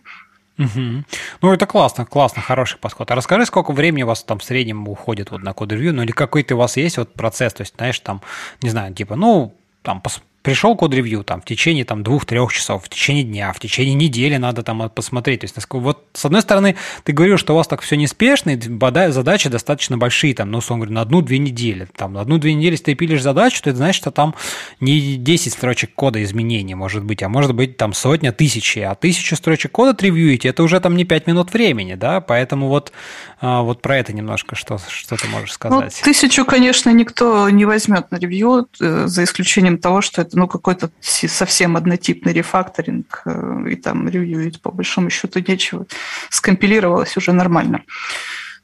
[0.61, 1.03] Угу.
[1.41, 3.09] Ну, это классно, классно, хороший подход.
[3.11, 6.11] А расскажи, сколько времени у вас там в среднем уходит вот на код-ревью, ну или
[6.11, 8.21] какой-то у вас есть вот процесс, то есть, знаешь, там,
[8.61, 10.01] не знаю, типа, ну, там,
[10.41, 14.63] пришел код-ревью там в течение там двух-трех часов, в течение дня, в течение недели надо
[14.63, 15.41] там посмотреть.
[15.41, 19.11] То есть, вот с одной стороны, ты говорил, что у вас так все неспешно, и
[19.11, 21.87] задачи достаточно большие, там, ну, условно говоря, на одну-две недели.
[21.95, 24.35] Там, на одну-две недели, если ты пилишь задачу, то это значит, что там
[24.79, 29.35] не 10 строчек кода изменений может быть, а может быть там сотня, тысячи, а тысячу
[29.35, 32.91] строчек кода отревьюете, это уже там не 5 минут времени, да, поэтому вот,
[33.39, 35.99] а, вот про это немножко что, что ты можешь ну, сказать.
[35.99, 40.47] Ну, тысячу, конечно, никто не возьмет на ревью, э, за исключением того, что это ну,
[40.47, 45.85] какой-то совсем однотипный рефакторинг, э, и там ревьюить по большому счету нечего.
[46.29, 47.83] Скомпилировалось уже нормально.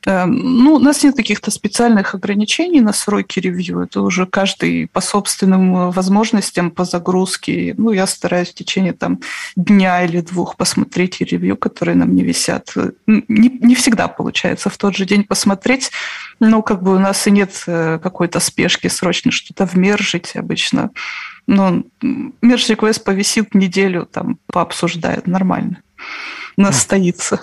[0.07, 3.81] Эм, ну, у нас нет каких-то специальных ограничений на сроки ревью.
[3.81, 7.73] Это уже каждый по собственным возможностям, по загрузке.
[7.77, 9.19] Ну, я стараюсь в течение там,
[9.57, 12.73] дня или двух посмотреть ревью, которые нам не висят.
[13.06, 15.91] Не, не всегда получается в тот же день посмотреть.
[16.39, 20.91] Ну, как бы у нас и нет э, какой-то спешки срочно что-то вмержить обычно.
[21.48, 21.86] Ну,
[22.41, 25.82] мерж реквест повисит неделю, там, пообсуждает нормально.
[26.57, 27.41] Настоится.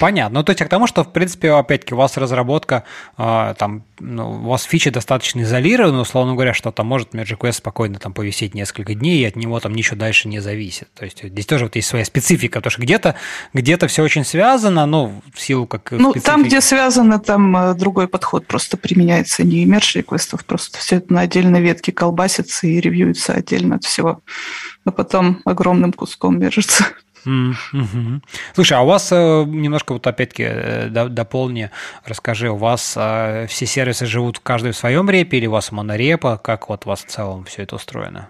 [0.00, 0.40] Понятно.
[0.40, 2.84] Ну, то есть, к тому, что, в принципе, опять-таки, у вас разработка,
[3.16, 7.52] э, там, ну, у вас фичи достаточно изолированы, условно говоря, что там может Magic Quest
[7.52, 10.88] спокойно там повисеть несколько дней, и от него там ничего дальше не зависит.
[10.94, 13.14] То есть, здесь тоже вот есть своя специфика, потому что где-то
[13.52, 16.26] где все очень связано, ну, в силу как Ну, специфики.
[16.26, 21.12] там, где связано, там э, другой подход просто применяется, не Merge реквестов, просто все это
[21.12, 24.22] на отдельной ветке колбасится и ревьюется отдельно от всего,
[24.84, 26.86] а потом огромным куском мержится.
[27.24, 28.22] Mm-hmm.
[28.54, 31.70] Слушай, а у вас э, немножко вот опять-таки э, дополни,
[32.04, 36.38] расскажи, у вас э, все сервисы живут каждый в своем репе или у вас монорепа?
[36.38, 38.28] Как вот у вас в целом все это устроено?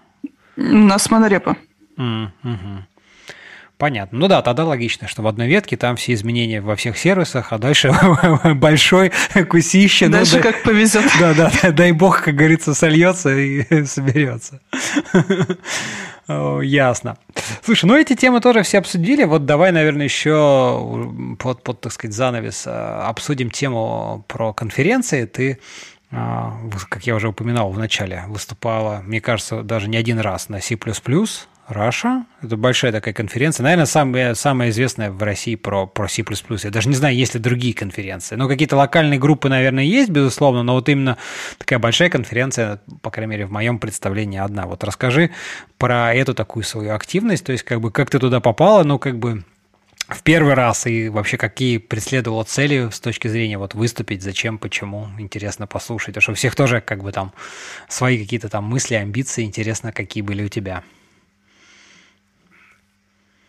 [0.56, 1.56] У нас монорепа.
[1.98, 2.82] Mm-hmm.
[3.78, 4.18] Понятно.
[4.18, 7.58] Ну да, тогда логично, что в одной ветке там все изменения во всех сервисах, а
[7.58, 7.92] дальше
[8.54, 9.12] большой
[9.50, 10.06] кусище.
[10.06, 11.04] Ну дальше ну, как повезет.
[11.20, 14.60] Да, да, дай бог, как говорится, сольется и соберется.
[16.26, 17.18] Ясно.
[17.62, 19.24] Слушай, ну эти темы тоже все обсудили.
[19.24, 25.26] Вот давай, наверное, еще под, под так сказать, занавес а, обсудим тему про конференции.
[25.26, 25.60] Ты
[26.10, 26.56] а,
[26.88, 30.76] как я уже упоминал в начале, выступала, мне кажется, даже не один раз на C++,
[31.68, 32.26] Раша.
[32.42, 33.64] Это большая такая конференция.
[33.64, 36.22] Наверное, самая, самая известная в России про, про C++.
[36.62, 38.36] Я даже не знаю, есть ли другие конференции.
[38.36, 41.16] Но какие-то локальные группы, наверное, есть, безусловно, но вот именно
[41.58, 44.66] такая большая конференция, по крайней мере, в моем представлении одна.
[44.66, 45.32] Вот расскажи
[45.76, 49.18] про эту такую свою активность, то есть как бы как ты туда попала, ну как
[49.18, 49.42] бы
[50.08, 55.08] в первый раз и вообще какие преследовала цели с точки зрения вот выступить, зачем, почему,
[55.18, 57.32] интересно послушать, потому что у всех тоже как бы там
[57.88, 60.84] свои какие-то там мысли, амбиции, интересно, какие были у тебя.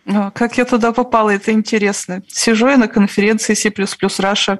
[0.08, 2.22] А, как я туда попала, это интересно.
[2.28, 4.60] Сижу я на конференции C++ Russia,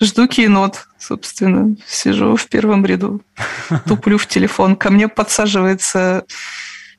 [0.00, 1.76] жду кейнот, собственно.
[1.86, 3.20] Сижу в первом ряду,
[3.86, 4.76] туплю в телефон.
[4.76, 6.24] Ко мне подсаживается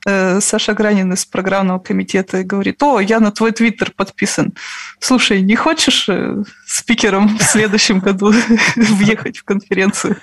[0.06, 4.54] э, Саша Гранин из программного комитета и говорит, о, я на твой твиттер подписан.
[5.00, 8.32] Слушай, не хочешь э, спикером в следующем году
[8.76, 10.18] въехать в конференцию?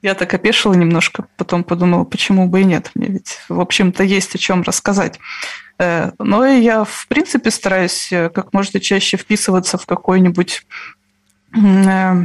[0.00, 2.92] Я так опешила немножко, потом подумала, почему бы и нет.
[2.94, 5.18] Мне ведь, в общем-то, есть о чем рассказать.
[5.78, 10.66] Э, но я, в принципе, стараюсь э, как можно чаще вписываться в какой-нибудь
[11.56, 12.24] э,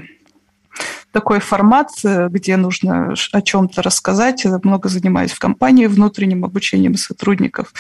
[1.11, 4.43] такой формат, где нужно о чем-то рассказать.
[4.45, 7.71] Я много занимаюсь в компании внутренним обучением сотрудников.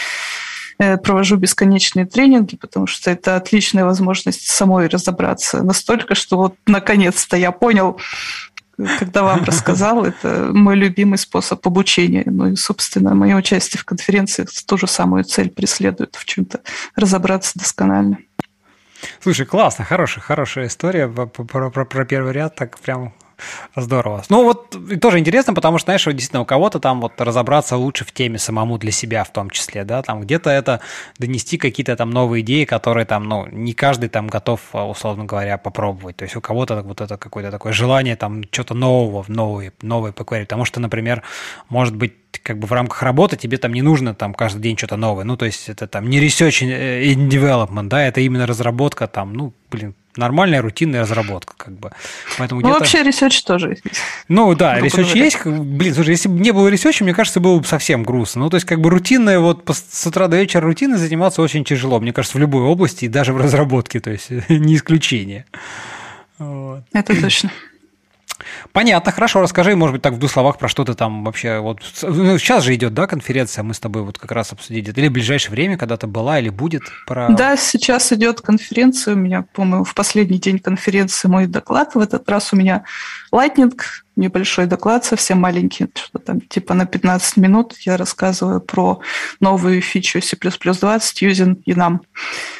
[0.77, 5.63] Провожу бесконечные тренинги, потому что это отличная возможность самой разобраться.
[5.63, 7.99] Настолько, что вот наконец-то я понял,
[8.99, 12.23] когда вам рассказал, это мой любимый способ обучения.
[12.25, 16.61] Ну и, собственно, мое участие в конференции ту же самую цель преследует в чем-то
[16.95, 18.19] разобраться досконально.
[19.21, 23.13] Слушай, классно, хорошая, хорошая история про, про, про первый ряд, так прям
[23.75, 24.23] Здорово.
[24.29, 28.11] Ну вот тоже интересно, потому что, знаешь, действительно у кого-то там вот разобраться лучше в
[28.11, 30.79] теме самому для себя в том числе, да, там где-то это
[31.17, 36.17] донести какие-то там новые идеи, которые там, ну, не каждый там готов, условно говоря, попробовать.
[36.17, 40.47] То есть у кого-то вот это какое-то такое желание там что-то нового, новое, новое покорить.
[40.47, 41.23] Потому что, например,
[41.69, 42.13] может быть,
[42.43, 45.23] как бы в рамках работы тебе там не нужно там каждый день что-то новое.
[45.23, 49.53] Ну, то есть это там не research and development, да, это именно разработка там, ну,
[49.71, 51.91] блин, нормальная рутинная разработка, как бы.
[52.37, 53.83] Поэтому ну, вообще research тоже есть.
[54.27, 55.45] Ну да, research есть.
[55.45, 58.41] Блин, слушай, если бы не было research а, мне кажется, было бы совсем грустно.
[58.41, 61.99] Ну, то есть, как бы рутинная, вот с утра до вечера рутиной заниматься очень тяжело,
[61.99, 65.45] мне кажется, в любой области, и даже в разработке, то есть, не исключение.
[66.37, 66.83] Вот.
[66.93, 67.51] Это точно.
[68.71, 69.41] Понятно, хорошо.
[69.41, 71.59] Расскажи, может быть, так в двух словах, про что ты там вообще...
[71.59, 74.91] Вот ну, сейчас же идет, да, конференция, мы с тобой вот как раз обсудили.
[74.91, 77.29] Или в ближайшее время когда-то была или будет про...
[77.29, 79.15] Да, сейчас идет конференция.
[79.15, 81.95] У меня, по-моему, в последний день конференции мой доклад.
[81.95, 82.83] В этот раз у меня
[83.33, 83.73] Lightning,
[84.15, 88.99] небольшой доклад, совсем маленький, что там типа на 15 минут я рассказываю про
[89.39, 91.99] новую фичу C++ 20 using Enum.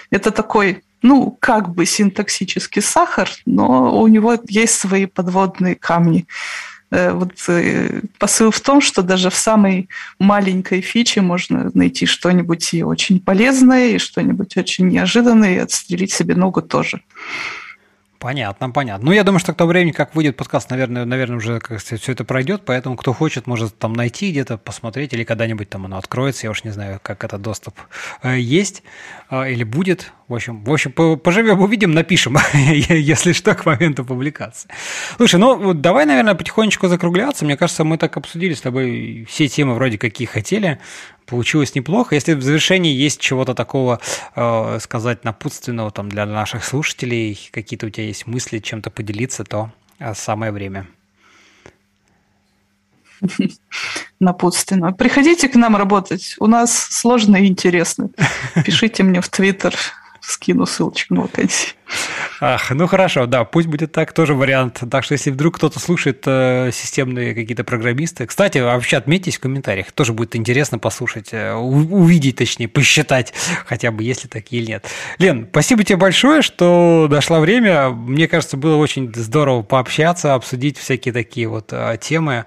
[0.10, 6.26] Это такой ну, как бы синтаксический сахар, но у него есть свои подводные камни.
[6.94, 9.90] Э, вот э, посыл в том, что даже в самой
[10.20, 16.36] маленькой фиче можно найти что-нибудь и очень полезное, и что-нибудь очень неожиданное, и отстрелить себе
[16.36, 17.02] ногу тоже.
[18.20, 19.08] Понятно, понятно.
[19.08, 22.02] Ну, я думаю, что к тому времени, как выйдет подкаст, наверное, наверное, уже как сказать,
[22.02, 25.98] все это пройдет, поэтому кто хочет, может там найти где-то, посмотреть, или когда-нибудь там оно
[25.98, 27.76] откроется, я уж не знаю, как этот доступ
[28.22, 28.84] э, есть
[29.30, 30.14] или будет.
[30.28, 34.70] В общем, в общем, поживем, увидим, напишем, если что, к моменту публикации.
[35.18, 37.44] Слушай, ну давай, наверное, потихонечку закругляться.
[37.44, 40.80] Мне кажется, мы так обсудили с тобой все темы вроде какие хотели.
[41.26, 42.16] Получилось неплохо.
[42.16, 44.00] Если в завершении есть чего-то такого
[44.36, 49.72] э, сказать напутственного там для наших слушателей, какие-то у тебя есть мысли, чем-то поделиться, то
[50.00, 50.88] э, самое время.
[54.20, 54.94] Напутственно.
[54.94, 56.36] Приходите к нам работать.
[56.40, 58.10] У нас сложно и интересно.
[58.66, 59.76] Пишите мне в Твиттер
[60.24, 61.74] скину ссылочку на вакансии.
[62.40, 64.82] Ах, ну хорошо, да, пусть будет так, тоже вариант.
[64.90, 69.92] Так что если вдруг кто-то слушает э, системные какие-то программисты, кстати, вообще отметьтесь в комментариях,
[69.92, 73.34] тоже будет интересно послушать, э, увидеть, точнее, посчитать,
[73.66, 74.88] хотя бы если такие или нет.
[75.20, 77.90] Лен, спасибо тебе большое, что дошло время.
[77.90, 82.46] Мне кажется, было очень здорово пообщаться, обсудить всякие такие вот э, темы.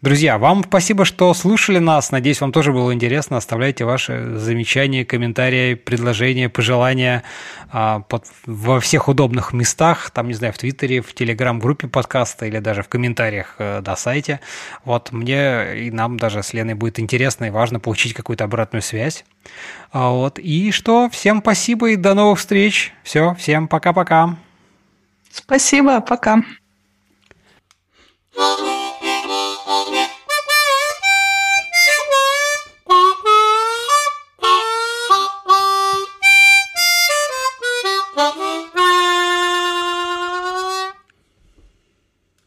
[0.00, 2.12] Друзья, вам спасибо, что слушали нас.
[2.12, 3.36] Надеюсь, вам тоже было интересно.
[3.36, 7.24] Оставляйте ваши замечания, комментарии, предложения, пожелания
[7.72, 10.12] а, под, во всех удобных местах.
[10.12, 14.38] Там, не знаю, в Твиттере, в Телеграм-группе подкаста или даже в комментариях э, на сайте.
[14.84, 19.24] Вот мне и нам даже с Леной будет интересно и важно получить какую-то обратную связь.
[19.90, 20.38] А, вот.
[20.38, 22.92] И что, всем спасибо и до новых встреч.
[23.02, 24.36] Все, всем пока-пока.
[25.32, 26.44] Спасибо, пока.
[28.32, 28.77] Пока.